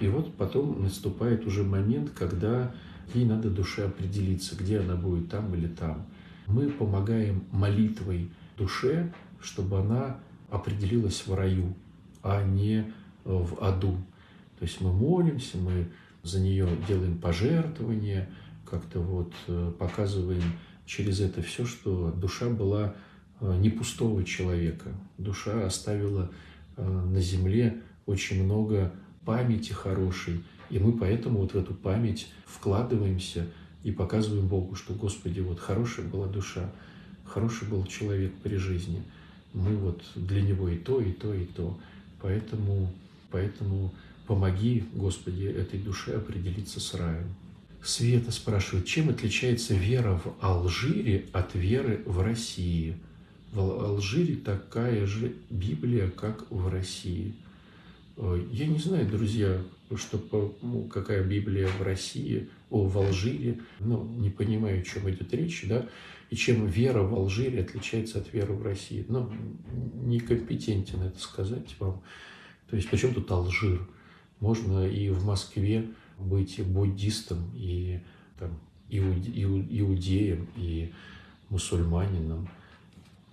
И 0.00 0.08
вот 0.08 0.34
потом 0.36 0.82
наступает 0.82 1.46
уже 1.46 1.62
момент, 1.62 2.10
когда 2.10 2.74
ей 3.14 3.24
надо 3.24 3.50
душе 3.50 3.86
определиться, 3.86 4.56
где 4.56 4.80
она 4.80 4.96
будет, 4.96 5.28
там 5.30 5.54
или 5.54 5.68
там. 5.68 6.06
Мы 6.46 6.68
помогаем 6.68 7.44
молитвой 7.52 8.30
душе, 8.56 9.12
чтобы 9.40 9.78
она 9.78 10.18
определилась 10.50 11.26
в 11.26 11.34
раю, 11.34 11.74
а 12.22 12.42
не 12.42 12.92
в 13.24 13.62
аду. 13.62 13.96
То 14.58 14.64
есть 14.64 14.80
мы 14.80 14.92
молимся, 14.92 15.58
мы 15.58 15.88
за 16.22 16.40
нее 16.40 16.68
делаем 16.86 17.18
пожертвования, 17.18 18.28
как-то 18.64 19.00
вот 19.00 19.32
э, 19.48 19.72
показываем 19.78 20.42
через 20.86 21.20
это 21.20 21.42
все, 21.42 21.66
что 21.66 22.10
душа 22.10 22.48
была 22.48 22.94
э, 23.40 23.56
не 23.58 23.70
пустого 23.70 24.24
человека. 24.24 24.92
Душа 25.18 25.66
оставила 25.66 26.30
э, 26.76 26.82
на 26.82 27.20
земле 27.20 27.78
очень 28.06 28.42
много 28.44 28.92
памяти 29.24 29.72
хорошей, 29.72 30.42
и 30.70 30.78
мы 30.78 30.92
поэтому 30.92 31.40
вот 31.40 31.52
в 31.52 31.56
эту 31.56 31.74
память 31.74 32.28
вкладываемся 32.46 33.46
и 33.82 33.90
показываем 33.90 34.48
Богу, 34.48 34.74
что, 34.74 34.94
Господи, 34.94 35.40
вот 35.40 35.60
хорошая 35.60 36.06
была 36.06 36.26
душа, 36.26 36.70
хороший 37.24 37.68
был 37.68 37.84
человек 37.84 38.32
при 38.42 38.56
жизни. 38.56 39.02
Мы 39.52 39.76
вот 39.76 40.02
для 40.14 40.40
него 40.40 40.68
и 40.68 40.78
то, 40.78 41.00
и 41.00 41.12
то, 41.12 41.34
и 41.34 41.44
то. 41.44 41.78
Поэтому, 42.20 42.90
поэтому 43.30 43.92
Помоги, 44.26 44.84
Господи, 44.94 45.44
этой 45.44 45.80
душе 45.80 46.16
определиться 46.16 46.80
с 46.80 46.94
раем. 46.94 47.34
Света 47.82 48.30
спрашивает, 48.30 48.86
чем 48.86 49.08
отличается 49.08 49.74
вера 49.74 50.20
в 50.24 50.36
Алжире 50.40 51.26
от 51.32 51.54
веры 51.54 52.02
в 52.06 52.20
России? 52.20 52.96
В 53.52 53.60
Алжире 53.60 54.36
такая 54.36 55.04
же 55.06 55.34
Библия, 55.50 56.08
как 56.08 56.48
в 56.50 56.68
России. 56.68 57.34
Э, 58.16 58.40
я 58.52 58.66
не 58.66 58.78
знаю, 58.78 59.08
друзья, 59.08 59.60
что, 59.96 60.56
ну, 60.62 60.84
какая 60.84 61.24
Библия 61.24 61.66
в 61.66 61.82
России, 61.82 62.48
о, 62.70 62.86
в 62.86 62.96
Алжире, 62.96 63.60
ну, 63.80 64.04
не 64.04 64.30
понимаю, 64.30 64.80
о 64.80 64.84
чем 64.84 65.10
идет 65.10 65.34
речь, 65.34 65.64
да, 65.68 65.88
и 66.30 66.36
чем 66.36 66.66
вера 66.66 67.02
в 67.02 67.14
Алжире 67.14 67.60
отличается 67.60 68.20
от 68.20 68.32
веры 68.32 68.54
в 68.54 68.62
России. 68.62 69.04
Ну, 69.08 69.30
некомпетентен 70.04 71.02
это 71.02 71.18
сказать 71.18 71.74
вам. 71.78 72.00
То 72.70 72.76
есть, 72.76 72.88
почему 72.88 73.12
тут 73.12 73.30
Алжир? 73.30 73.86
Можно 74.42 74.88
и 74.88 75.08
в 75.08 75.24
Москве 75.24 75.88
быть 76.18 76.60
буддистом, 76.66 77.38
и 77.54 78.00
там, 78.40 78.58
иуде, 78.88 79.30
иудеем, 79.30 80.48
и 80.56 80.92
мусульманином, 81.48 82.48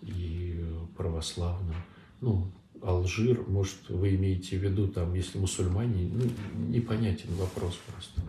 и 0.03 0.63
православным. 0.95 1.77
Ну, 2.21 2.51
Алжир, 2.83 3.43
может, 3.47 3.89
вы 3.89 4.17
имеете 4.17 4.59
в 4.59 4.63
виду, 4.63 4.87
там, 4.87 5.15
если 5.15 5.39
мусульмане, 5.39 6.11
ну, 6.13 6.29
непонятен 6.67 7.33
вопрос 7.33 7.79
просто, 7.87 8.21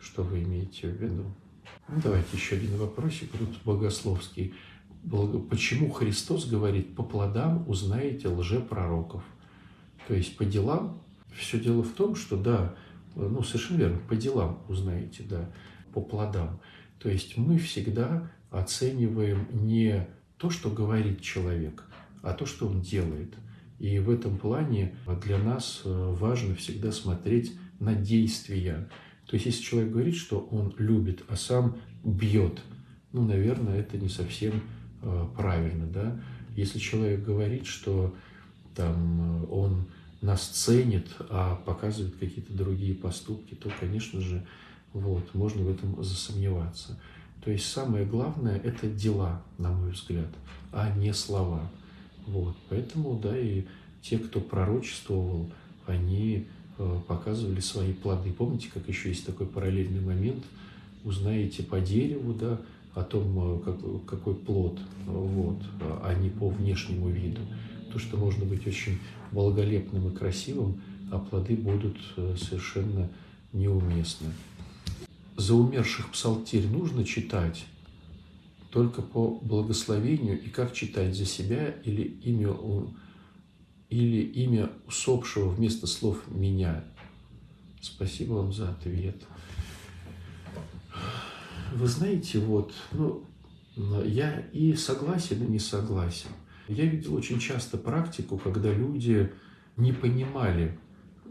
что 0.00 0.24
вы 0.24 0.42
имеете 0.42 0.88
в 0.88 1.00
виду. 1.00 1.22
Ну, 1.86 2.00
давайте 2.02 2.36
еще 2.36 2.56
один 2.56 2.76
вопросик, 2.78 3.30
тут 3.30 3.62
богословский. 3.64 4.54
почему 5.48 5.88
Христос 5.92 6.46
говорит, 6.46 6.96
по 6.96 7.04
плодам 7.04 7.64
узнаете 7.68 8.26
лжепророков. 8.26 9.22
То 10.08 10.14
есть 10.14 10.36
по 10.36 10.44
делам, 10.44 11.00
все 11.36 11.58
дело 11.58 11.82
в 11.82 11.92
том, 11.92 12.14
что 12.16 12.36
да, 12.36 12.74
ну 13.14 13.42
совершенно 13.42 13.78
верно, 13.78 13.98
по 14.08 14.16
делам 14.16 14.62
узнаете, 14.68 15.24
да, 15.28 15.50
по 15.92 16.00
плодам. 16.00 16.60
То 16.98 17.08
есть 17.08 17.36
мы 17.36 17.58
всегда 17.58 18.30
оцениваем 18.50 19.46
не 19.52 20.06
то, 20.38 20.50
что 20.50 20.70
говорит 20.70 21.20
человек, 21.20 21.84
а 22.22 22.32
то, 22.32 22.46
что 22.46 22.66
он 22.66 22.80
делает. 22.80 23.34
И 23.78 23.98
в 23.98 24.08
этом 24.10 24.38
плане 24.38 24.94
для 25.22 25.38
нас 25.38 25.82
э, 25.84 26.16
важно 26.18 26.54
всегда 26.54 26.92
смотреть 26.92 27.52
на 27.80 27.94
действия. 27.94 28.88
То 29.26 29.34
есть, 29.34 29.46
если 29.46 29.62
человек 29.62 29.92
говорит, 29.92 30.16
что 30.16 30.38
он 30.50 30.74
любит, 30.78 31.24
а 31.28 31.36
сам 31.36 31.76
бьет, 32.04 32.60
ну, 33.12 33.24
наверное, 33.24 33.80
это 33.80 33.98
не 33.98 34.08
совсем 34.08 34.62
э, 35.02 35.26
правильно, 35.36 35.86
да. 35.86 36.20
Если 36.56 36.78
человек 36.78 37.24
говорит, 37.24 37.66
что 37.66 38.14
там 38.74 39.42
э, 39.42 39.46
он 39.50 39.86
нас 40.24 40.42
ценит, 40.46 41.06
а 41.28 41.56
показывает 41.66 42.16
какие-то 42.16 42.54
другие 42.54 42.94
поступки, 42.94 43.54
то, 43.54 43.70
конечно 43.78 44.20
же, 44.20 44.44
вот, 44.94 45.34
можно 45.34 45.62
в 45.62 45.70
этом 45.70 46.02
засомневаться. 46.02 46.98
То 47.44 47.50
есть 47.50 47.66
самое 47.66 48.06
главное– 48.06 48.58
это 48.64 48.86
дела, 48.88 49.42
на 49.58 49.70
мой 49.70 49.90
взгляд, 49.90 50.28
а 50.72 50.90
не 50.96 51.12
слова. 51.12 51.70
Вот, 52.26 52.56
поэтому, 52.70 53.20
да, 53.22 53.38
и 53.38 53.64
те, 54.00 54.18
кто 54.18 54.40
пророчествовал, 54.40 55.50
они 55.86 56.46
э, 56.78 57.00
показывали 57.06 57.60
свои 57.60 57.92
плоды. 57.92 58.32
Помните, 58.32 58.70
как 58.72 58.88
еще 58.88 59.10
есть 59.10 59.26
такой 59.26 59.46
параллельный 59.46 60.00
момент? 60.00 60.42
Узнаете 61.04 61.62
по 61.62 61.80
дереву, 61.80 62.32
да, 62.32 62.58
о 62.94 63.02
том, 63.02 63.58
э, 63.58 63.60
как, 63.62 64.06
какой 64.06 64.34
плод, 64.36 64.78
вот, 65.04 65.60
а 66.02 66.14
не 66.14 66.30
по 66.30 66.48
внешнему 66.48 67.10
виду. 67.10 67.42
То, 67.92 67.98
что 67.98 68.16
можно 68.16 68.46
быть 68.46 68.66
очень 68.66 68.98
благолепным 69.34 70.08
и 70.08 70.16
красивым, 70.16 70.80
а 71.10 71.18
плоды 71.18 71.56
будут 71.56 71.98
э, 72.16 72.36
совершенно 72.40 73.10
неуместны. 73.52 74.32
За 75.36 75.54
умерших 75.54 76.10
псалтирь 76.10 76.66
нужно 76.68 77.04
читать 77.04 77.66
только 78.70 79.02
по 79.02 79.38
благословению, 79.40 80.40
и 80.40 80.48
как 80.48 80.72
читать 80.72 81.14
за 81.14 81.26
себя 81.26 81.74
или 81.84 82.02
имя, 82.02 82.56
или 83.88 84.22
имя 84.22 84.70
усопшего 84.86 85.48
вместо 85.48 85.86
слов 85.86 86.22
«меня». 86.28 86.84
Спасибо 87.80 88.34
вам 88.34 88.52
за 88.52 88.70
ответ. 88.70 89.22
Вы 91.74 91.86
знаете, 91.86 92.38
вот, 92.38 92.72
ну, 92.92 93.24
я 94.04 94.40
и 94.52 94.74
согласен, 94.74 95.44
и 95.44 95.50
не 95.50 95.58
согласен. 95.58 96.30
Я 96.68 96.84
видел 96.86 97.14
очень 97.14 97.38
часто 97.38 97.76
практику, 97.76 98.38
когда 98.38 98.72
люди 98.72 99.30
не 99.76 99.92
понимали 99.92 100.78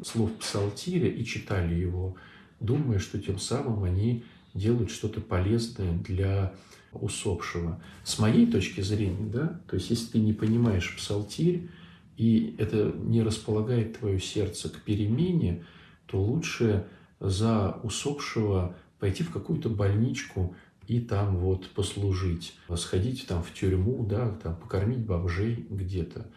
слов 0.04 0.32
псалтиря 0.34 1.08
и 1.08 1.24
читали 1.24 1.74
его, 1.74 2.16
думая, 2.60 3.00
что 3.00 3.20
тем 3.20 3.40
самым 3.40 3.84
они 3.84 4.24
делают 4.54 4.92
что-то 4.92 5.22
полезное 5.22 5.94
для 5.98 6.54
усопшего. 6.92 7.82
С 8.04 8.20
моей 8.20 8.46
точки 8.46 8.82
зрения, 8.82 9.30
да, 9.32 9.62
то 9.68 9.76
есть 9.76 9.90
если 9.90 10.12
ты 10.14 10.20
не 10.20 10.34
понимаешь 10.34 10.96
псалтирь, 10.96 11.70
и 12.18 12.56
это 12.60 12.94
не 12.96 13.24
располагает 13.24 13.98
твое 13.98 14.20
сердце 14.20 14.70
к 14.70 14.82
перемене, 14.82 15.64
то 16.06 16.22
лучше 16.22 16.86
за 17.20 17.80
усопшего 17.84 18.76
пойти 19.00 19.24
в 19.24 19.32
какую-то 19.32 19.70
больничку 19.70 20.56
и 20.88 21.00
там 21.00 21.38
вот 21.38 21.70
послужить, 21.70 22.56
сходить 22.76 23.26
там 23.28 23.44
в 23.44 23.54
тюрьму, 23.54 24.06
да, 24.06 24.30
там 24.30 24.56
покормить 24.56 25.00
бомжей 25.06 25.66
где-то. 25.70 26.30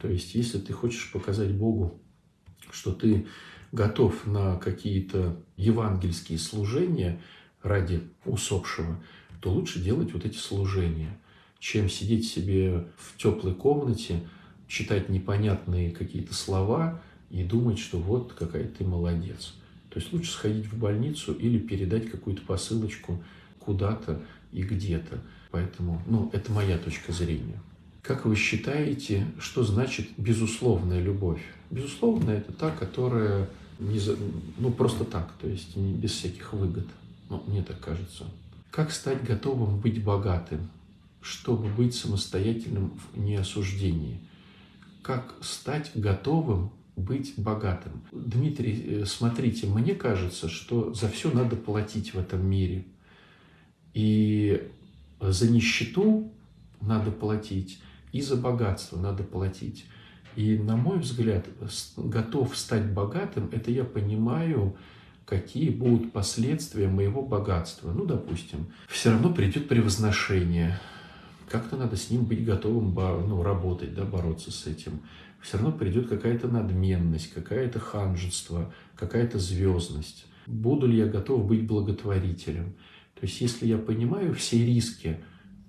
То 0.00 0.08
есть, 0.08 0.34
если 0.34 0.58
ты 0.58 0.72
хочешь 0.72 1.12
показать 1.12 1.52
Богу, 1.52 2.00
что 2.70 2.92
ты 2.92 3.26
готов 3.70 4.26
на 4.26 4.56
какие-то 4.56 5.36
евангельские 5.56 6.38
служения 6.38 7.20
ради 7.62 8.02
усопшего, 8.24 9.02
то 9.40 9.50
лучше 9.50 9.80
делать 9.80 10.12
вот 10.12 10.24
эти 10.24 10.36
служения, 10.36 11.18
чем 11.58 11.88
сидеть 11.88 12.28
себе 12.28 12.88
в 12.96 13.16
теплой 13.16 13.54
комнате, 13.54 14.28
читать 14.66 15.08
непонятные 15.08 15.90
какие-то 15.90 16.34
слова 16.34 17.00
и 17.30 17.44
думать, 17.44 17.78
что 17.78 17.98
вот 17.98 18.32
какая 18.32 18.66
ты 18.66 18.84
молодец. 18.84 19.54
То 19.90 20.00
есть 20.00 20.12
лучше 20.12 20.32
сходить 20.32 20.66
в 20.66 20.78
больницу 20.78 21.32
или 21.32 21.58
передать 21.58 22.10
какую-то 22.10 22.42
посылочку 22.42 23.22
куда-то 23.64 24.20
и 24.52 24.62
где-то. 24.62 25.20
Поэтому, 25.50 26.00
ну, 26.06 26.30
это 26.32 26.50
моя 26.50 26.78
точка 26.78 27.12
зрения. 27.12 27.60
Как 28.02 28.24
вы 28.24 28.34
считаете, 28.34 29.26
что 29.38 29.62
значит 29.62 30.08
безусловная 30.16 31.00
любовь? 31.00 31.42
Безусловная– 31.70 32.38
это 32.38 32.52
та, 32.52 32.70
которая 32.70 33.48
не 33.78 33.98
за, 33.98 34.16
ну, 34.58 34.72
просто 34.72 35.04
так, 35.04 35.32
то 35.40 35.48
есть 35.48 35.76
не 35.76 35.92
без 35.92 36.12
всяких 36.12 36.52
выгод. 36.52 36.86
Ну, 37.28 37.42
мне 37.46 37.62
так 37.62 37.78
кажется. 37.80 38.24
Как 38.70 38.90
стать 38.90 39.22
готовым 39.22 39.78
быть 39.78 40.02
богатым, 40.02 40.70
чтобы 41.20 41.68
быть 41.68 41.94
самостоятельным 41.94 42.98
в 43.12 43.20
неосуждении? 43.20 44.18
Как 45.02 45.34
стать 45.40 45.92
готовым 45.94 46.72
быть 46.96 47.34
богатым? 47.36 48.02
Дмитрий, 48.10 49.02
э, 49.02 49.06
смотрите, 49.06 49.66
мне 49.66 49.94
кажется, 49.94 50.48
что 50.48 50.92
за 50.94 51.08
все 51.08 51.30
надо 51.30 51.56
платить 51.56 52.14
в 52.14 52.18
этом 52.18 52.44
мире– 52.44 52.84
и 53.94 54.68
за 55.20 55.50
нищету 55.50 56.30
надо 56.80 57.10
платить, 57.10 57.80
и 58.12 58.20
за 58.20 58.36
богатство 58.36 58.98
надо 58.98 59.22
платить. 59.22 59.86
И, 60.34 60.56
на 60.56 60.76
мой 60.76 60.98
взгляд, 60.98 61.46
готов 61.96 62.56
стать 62.56 62.90
богатым, 62.90 63.50
это 63.52 63.70
я 63.70 63.84
понимаю, 63.84 64.76
какие 65.26 65.70
будут 65.70 66.12
последствия 66.12 66.88
моего 66.88 67.22
богатства. 67.22 67.92
Ну, 67.92 68.06
допустим, 68.06 68.66
все 68.88 69.10
равно 69.10 69.32
придет 69.32 69.68
превозношение. 69.68 70.80
Как-то 71.48 71.76
надо 71.76 71.96
с 71.96 72.10
ним 72.10 72.24
быть 72.24 72.44
готовым 72.44 72.94
ну, 73.28 73.42
работать, 73.42 73.94
да, 73.94 74.04
бороться 74.04 74.50
с 74.50 74.66
этим. 74.66 75.00
Все 75.40 75.58
равно 75.58 75.72
придет 75.72 76.08
какая-то 76.08 76.48
надменность, 76.48 77.32
какое-то 77.32 77.78
ханжество, 77.78 78.72
какая-то 78.96 79.38
звездность. 79.38 80.24
Буду 80.46 80.86
ли 80.86 80.96
я 80.96 81.06
готов 81.06 81.46
быть 81.46 81.66
благотворителем? 81.66 82.74
То 83.22 83.26
есть 83.28 83.40
если 83.40 83.68
я 83.68 83.78
понимаю 83.78 84.34
все 84.34 84.66
риски 84.66 85.20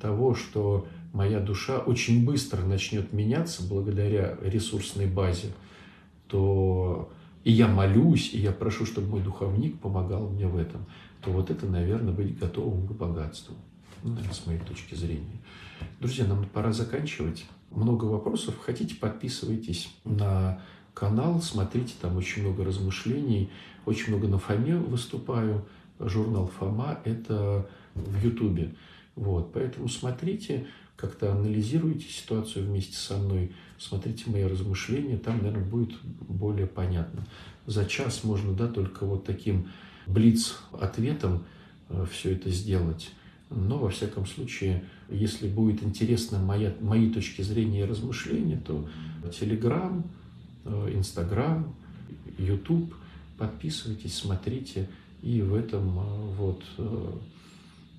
того, 0.01 0.33
что 0.33 0.87
моя 1.11 1.39
душа 1.39 1.77
очень 1.77 2.25
быстро 2.25 2.65
начнет 2.65 3.13
меняться 3.13 3.61
благодаря 3.61 4.39
ресурсной 4.41 5.05
базе, 5.05 5.53
то 6.27 7.13
и 7.43 7.51
я 7.51 7.67
молюсь, 7.67 8.33
и 8.33 8.39
я 8.39 8.51
прошу, 8.51 8.87
чтобы 8.87 9.09
мой 9.09 9.21
духовник 9.21 9.79
помогал 9.79 10.29
мне 10.29 10.47
в 10.47 10.57
этом, 10.57 10.87
то 11.21 11.29
вот 11.29 11.51
это, 11.51 11.67
наверное, 11.67 12.11
быть 12.11 12.39
готовым 12.39 12.87
к 12.87 12.91
богатству, 12.93 13.53
ну, 14.01 14.17
с 14.31 14.47
моей 14.47 14.59
точки 14.61 14.95
зрения. 14.95 15.39
Друзья, 15.99 16.25
нам 16.25 16.45
пора 16.45 16.73
заканчивать. 16.73 17.45
Много 17.69 18.05
вопросов. 18.05 18.55
Хотите, 18.65 18.95
подписывайтесь 18.95 19.93
на 20.05 20.59
канал, 20.95 21.39
смотрите, 21.39 21.93
там 22.01 22.17
очень 22.17 22.41
много 22.41 22.65
размышлений, 22.65 23.51
очень 23.85 24.09
много 24.09 24.27
на 24.27 24.39
Фоме 24.39 24.75
выступаю 24.77 25.67
журнал 26.05 26.47
«Фома»— 26.59 26.99
это 27.05 27.67
в 27.95 28.23
Ютубе. 28.23 28.73
Вот, 29.15 29.53
поэтому 29.53 29.87
смотрите, 29.89 30.67
как-то 30.95 31.31
анализируйте 31.31 32.07
ситуацию 32.07 32.65
вместе 32.65 32.95
со 32.95 33.17
мной, 33.17 33.51
смотрите 33.77 34.29
мои 34.29 34.43
размышления, 34.43 35.17
там, 35.17 35.37
наверное, 35.37 35.63
будет 35.63 35.93
более 36.01 36.67
понятно. 36.67 37.27
За 37.65 37.85
час 37.85 38.23
можно, 38.23 38.53
да, 38.53 38.67
только 38.67 39.05
вот 39.05 39.25
таким 39.25 39.69
блиц-ответом 40.07 41.45
э, 41.89 42.05
все 42.11 42.33
это 42.33 42.49
сделать. 42.49 43.11
Но, 43.49 43.77
во 43.77 43.89
всяком 43.89 44.25
случае, 44.25 44.83
если 45.09 45.47
будет 45.47 45.83
интересно 45.83 46.39
моя, 46.39 46.73
мои 46.81 47.11
точки 47.11 47.41
зрения 47.41 47.81
и 47.81 47.85
размышления, 47.85 48.57
то 48.57 48.87
Телеграм, 49.39 50.03
э, 50.65 50.91
Инстаграм, 50.95 51.75
Ютуб, 52.37 52.93
подписывайтесь, 53.37 54.15
смотрите. 54.15 54.89
И 55.23 55.41
в 55.41 55.55
этом 55.55 55.99
э, 55.99 56.35
вот, 56.37 56.63
э, 56.77 57.11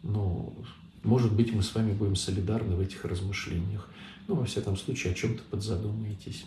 ну, 0.03 0.55
может 1.03 1.33
быть, 1.33 1.53
мы 1.55 1.63
с 1.63 1.75
вами 1.75 1.93
будем 1.93 2.17
солидарны 2.17 2.77
в 2.77 2.81
этих 2.81 3.05
размышлениях. 3.07 3.89
Ну, 4.29 4.35
во 4.35 4.45
всяком 4.45 4.77
случае, 4.77 5.15
о 5.15 5.17
чем-то 5.17 5.43
подзадумаетесь. 5.51 6.45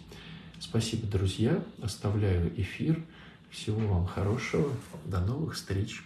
Спасибо, 0.59 1.07
друзья. 1.07 1.63
Оставляю 1.81 2.53
эфир. 2.61 3.03
Всего 3.49 3.79
вам 3.87 4.05
хорошего. 4.05 4.71
До 5.05 5.19
новых 5.19 5.55
встреч. 5.55 6.03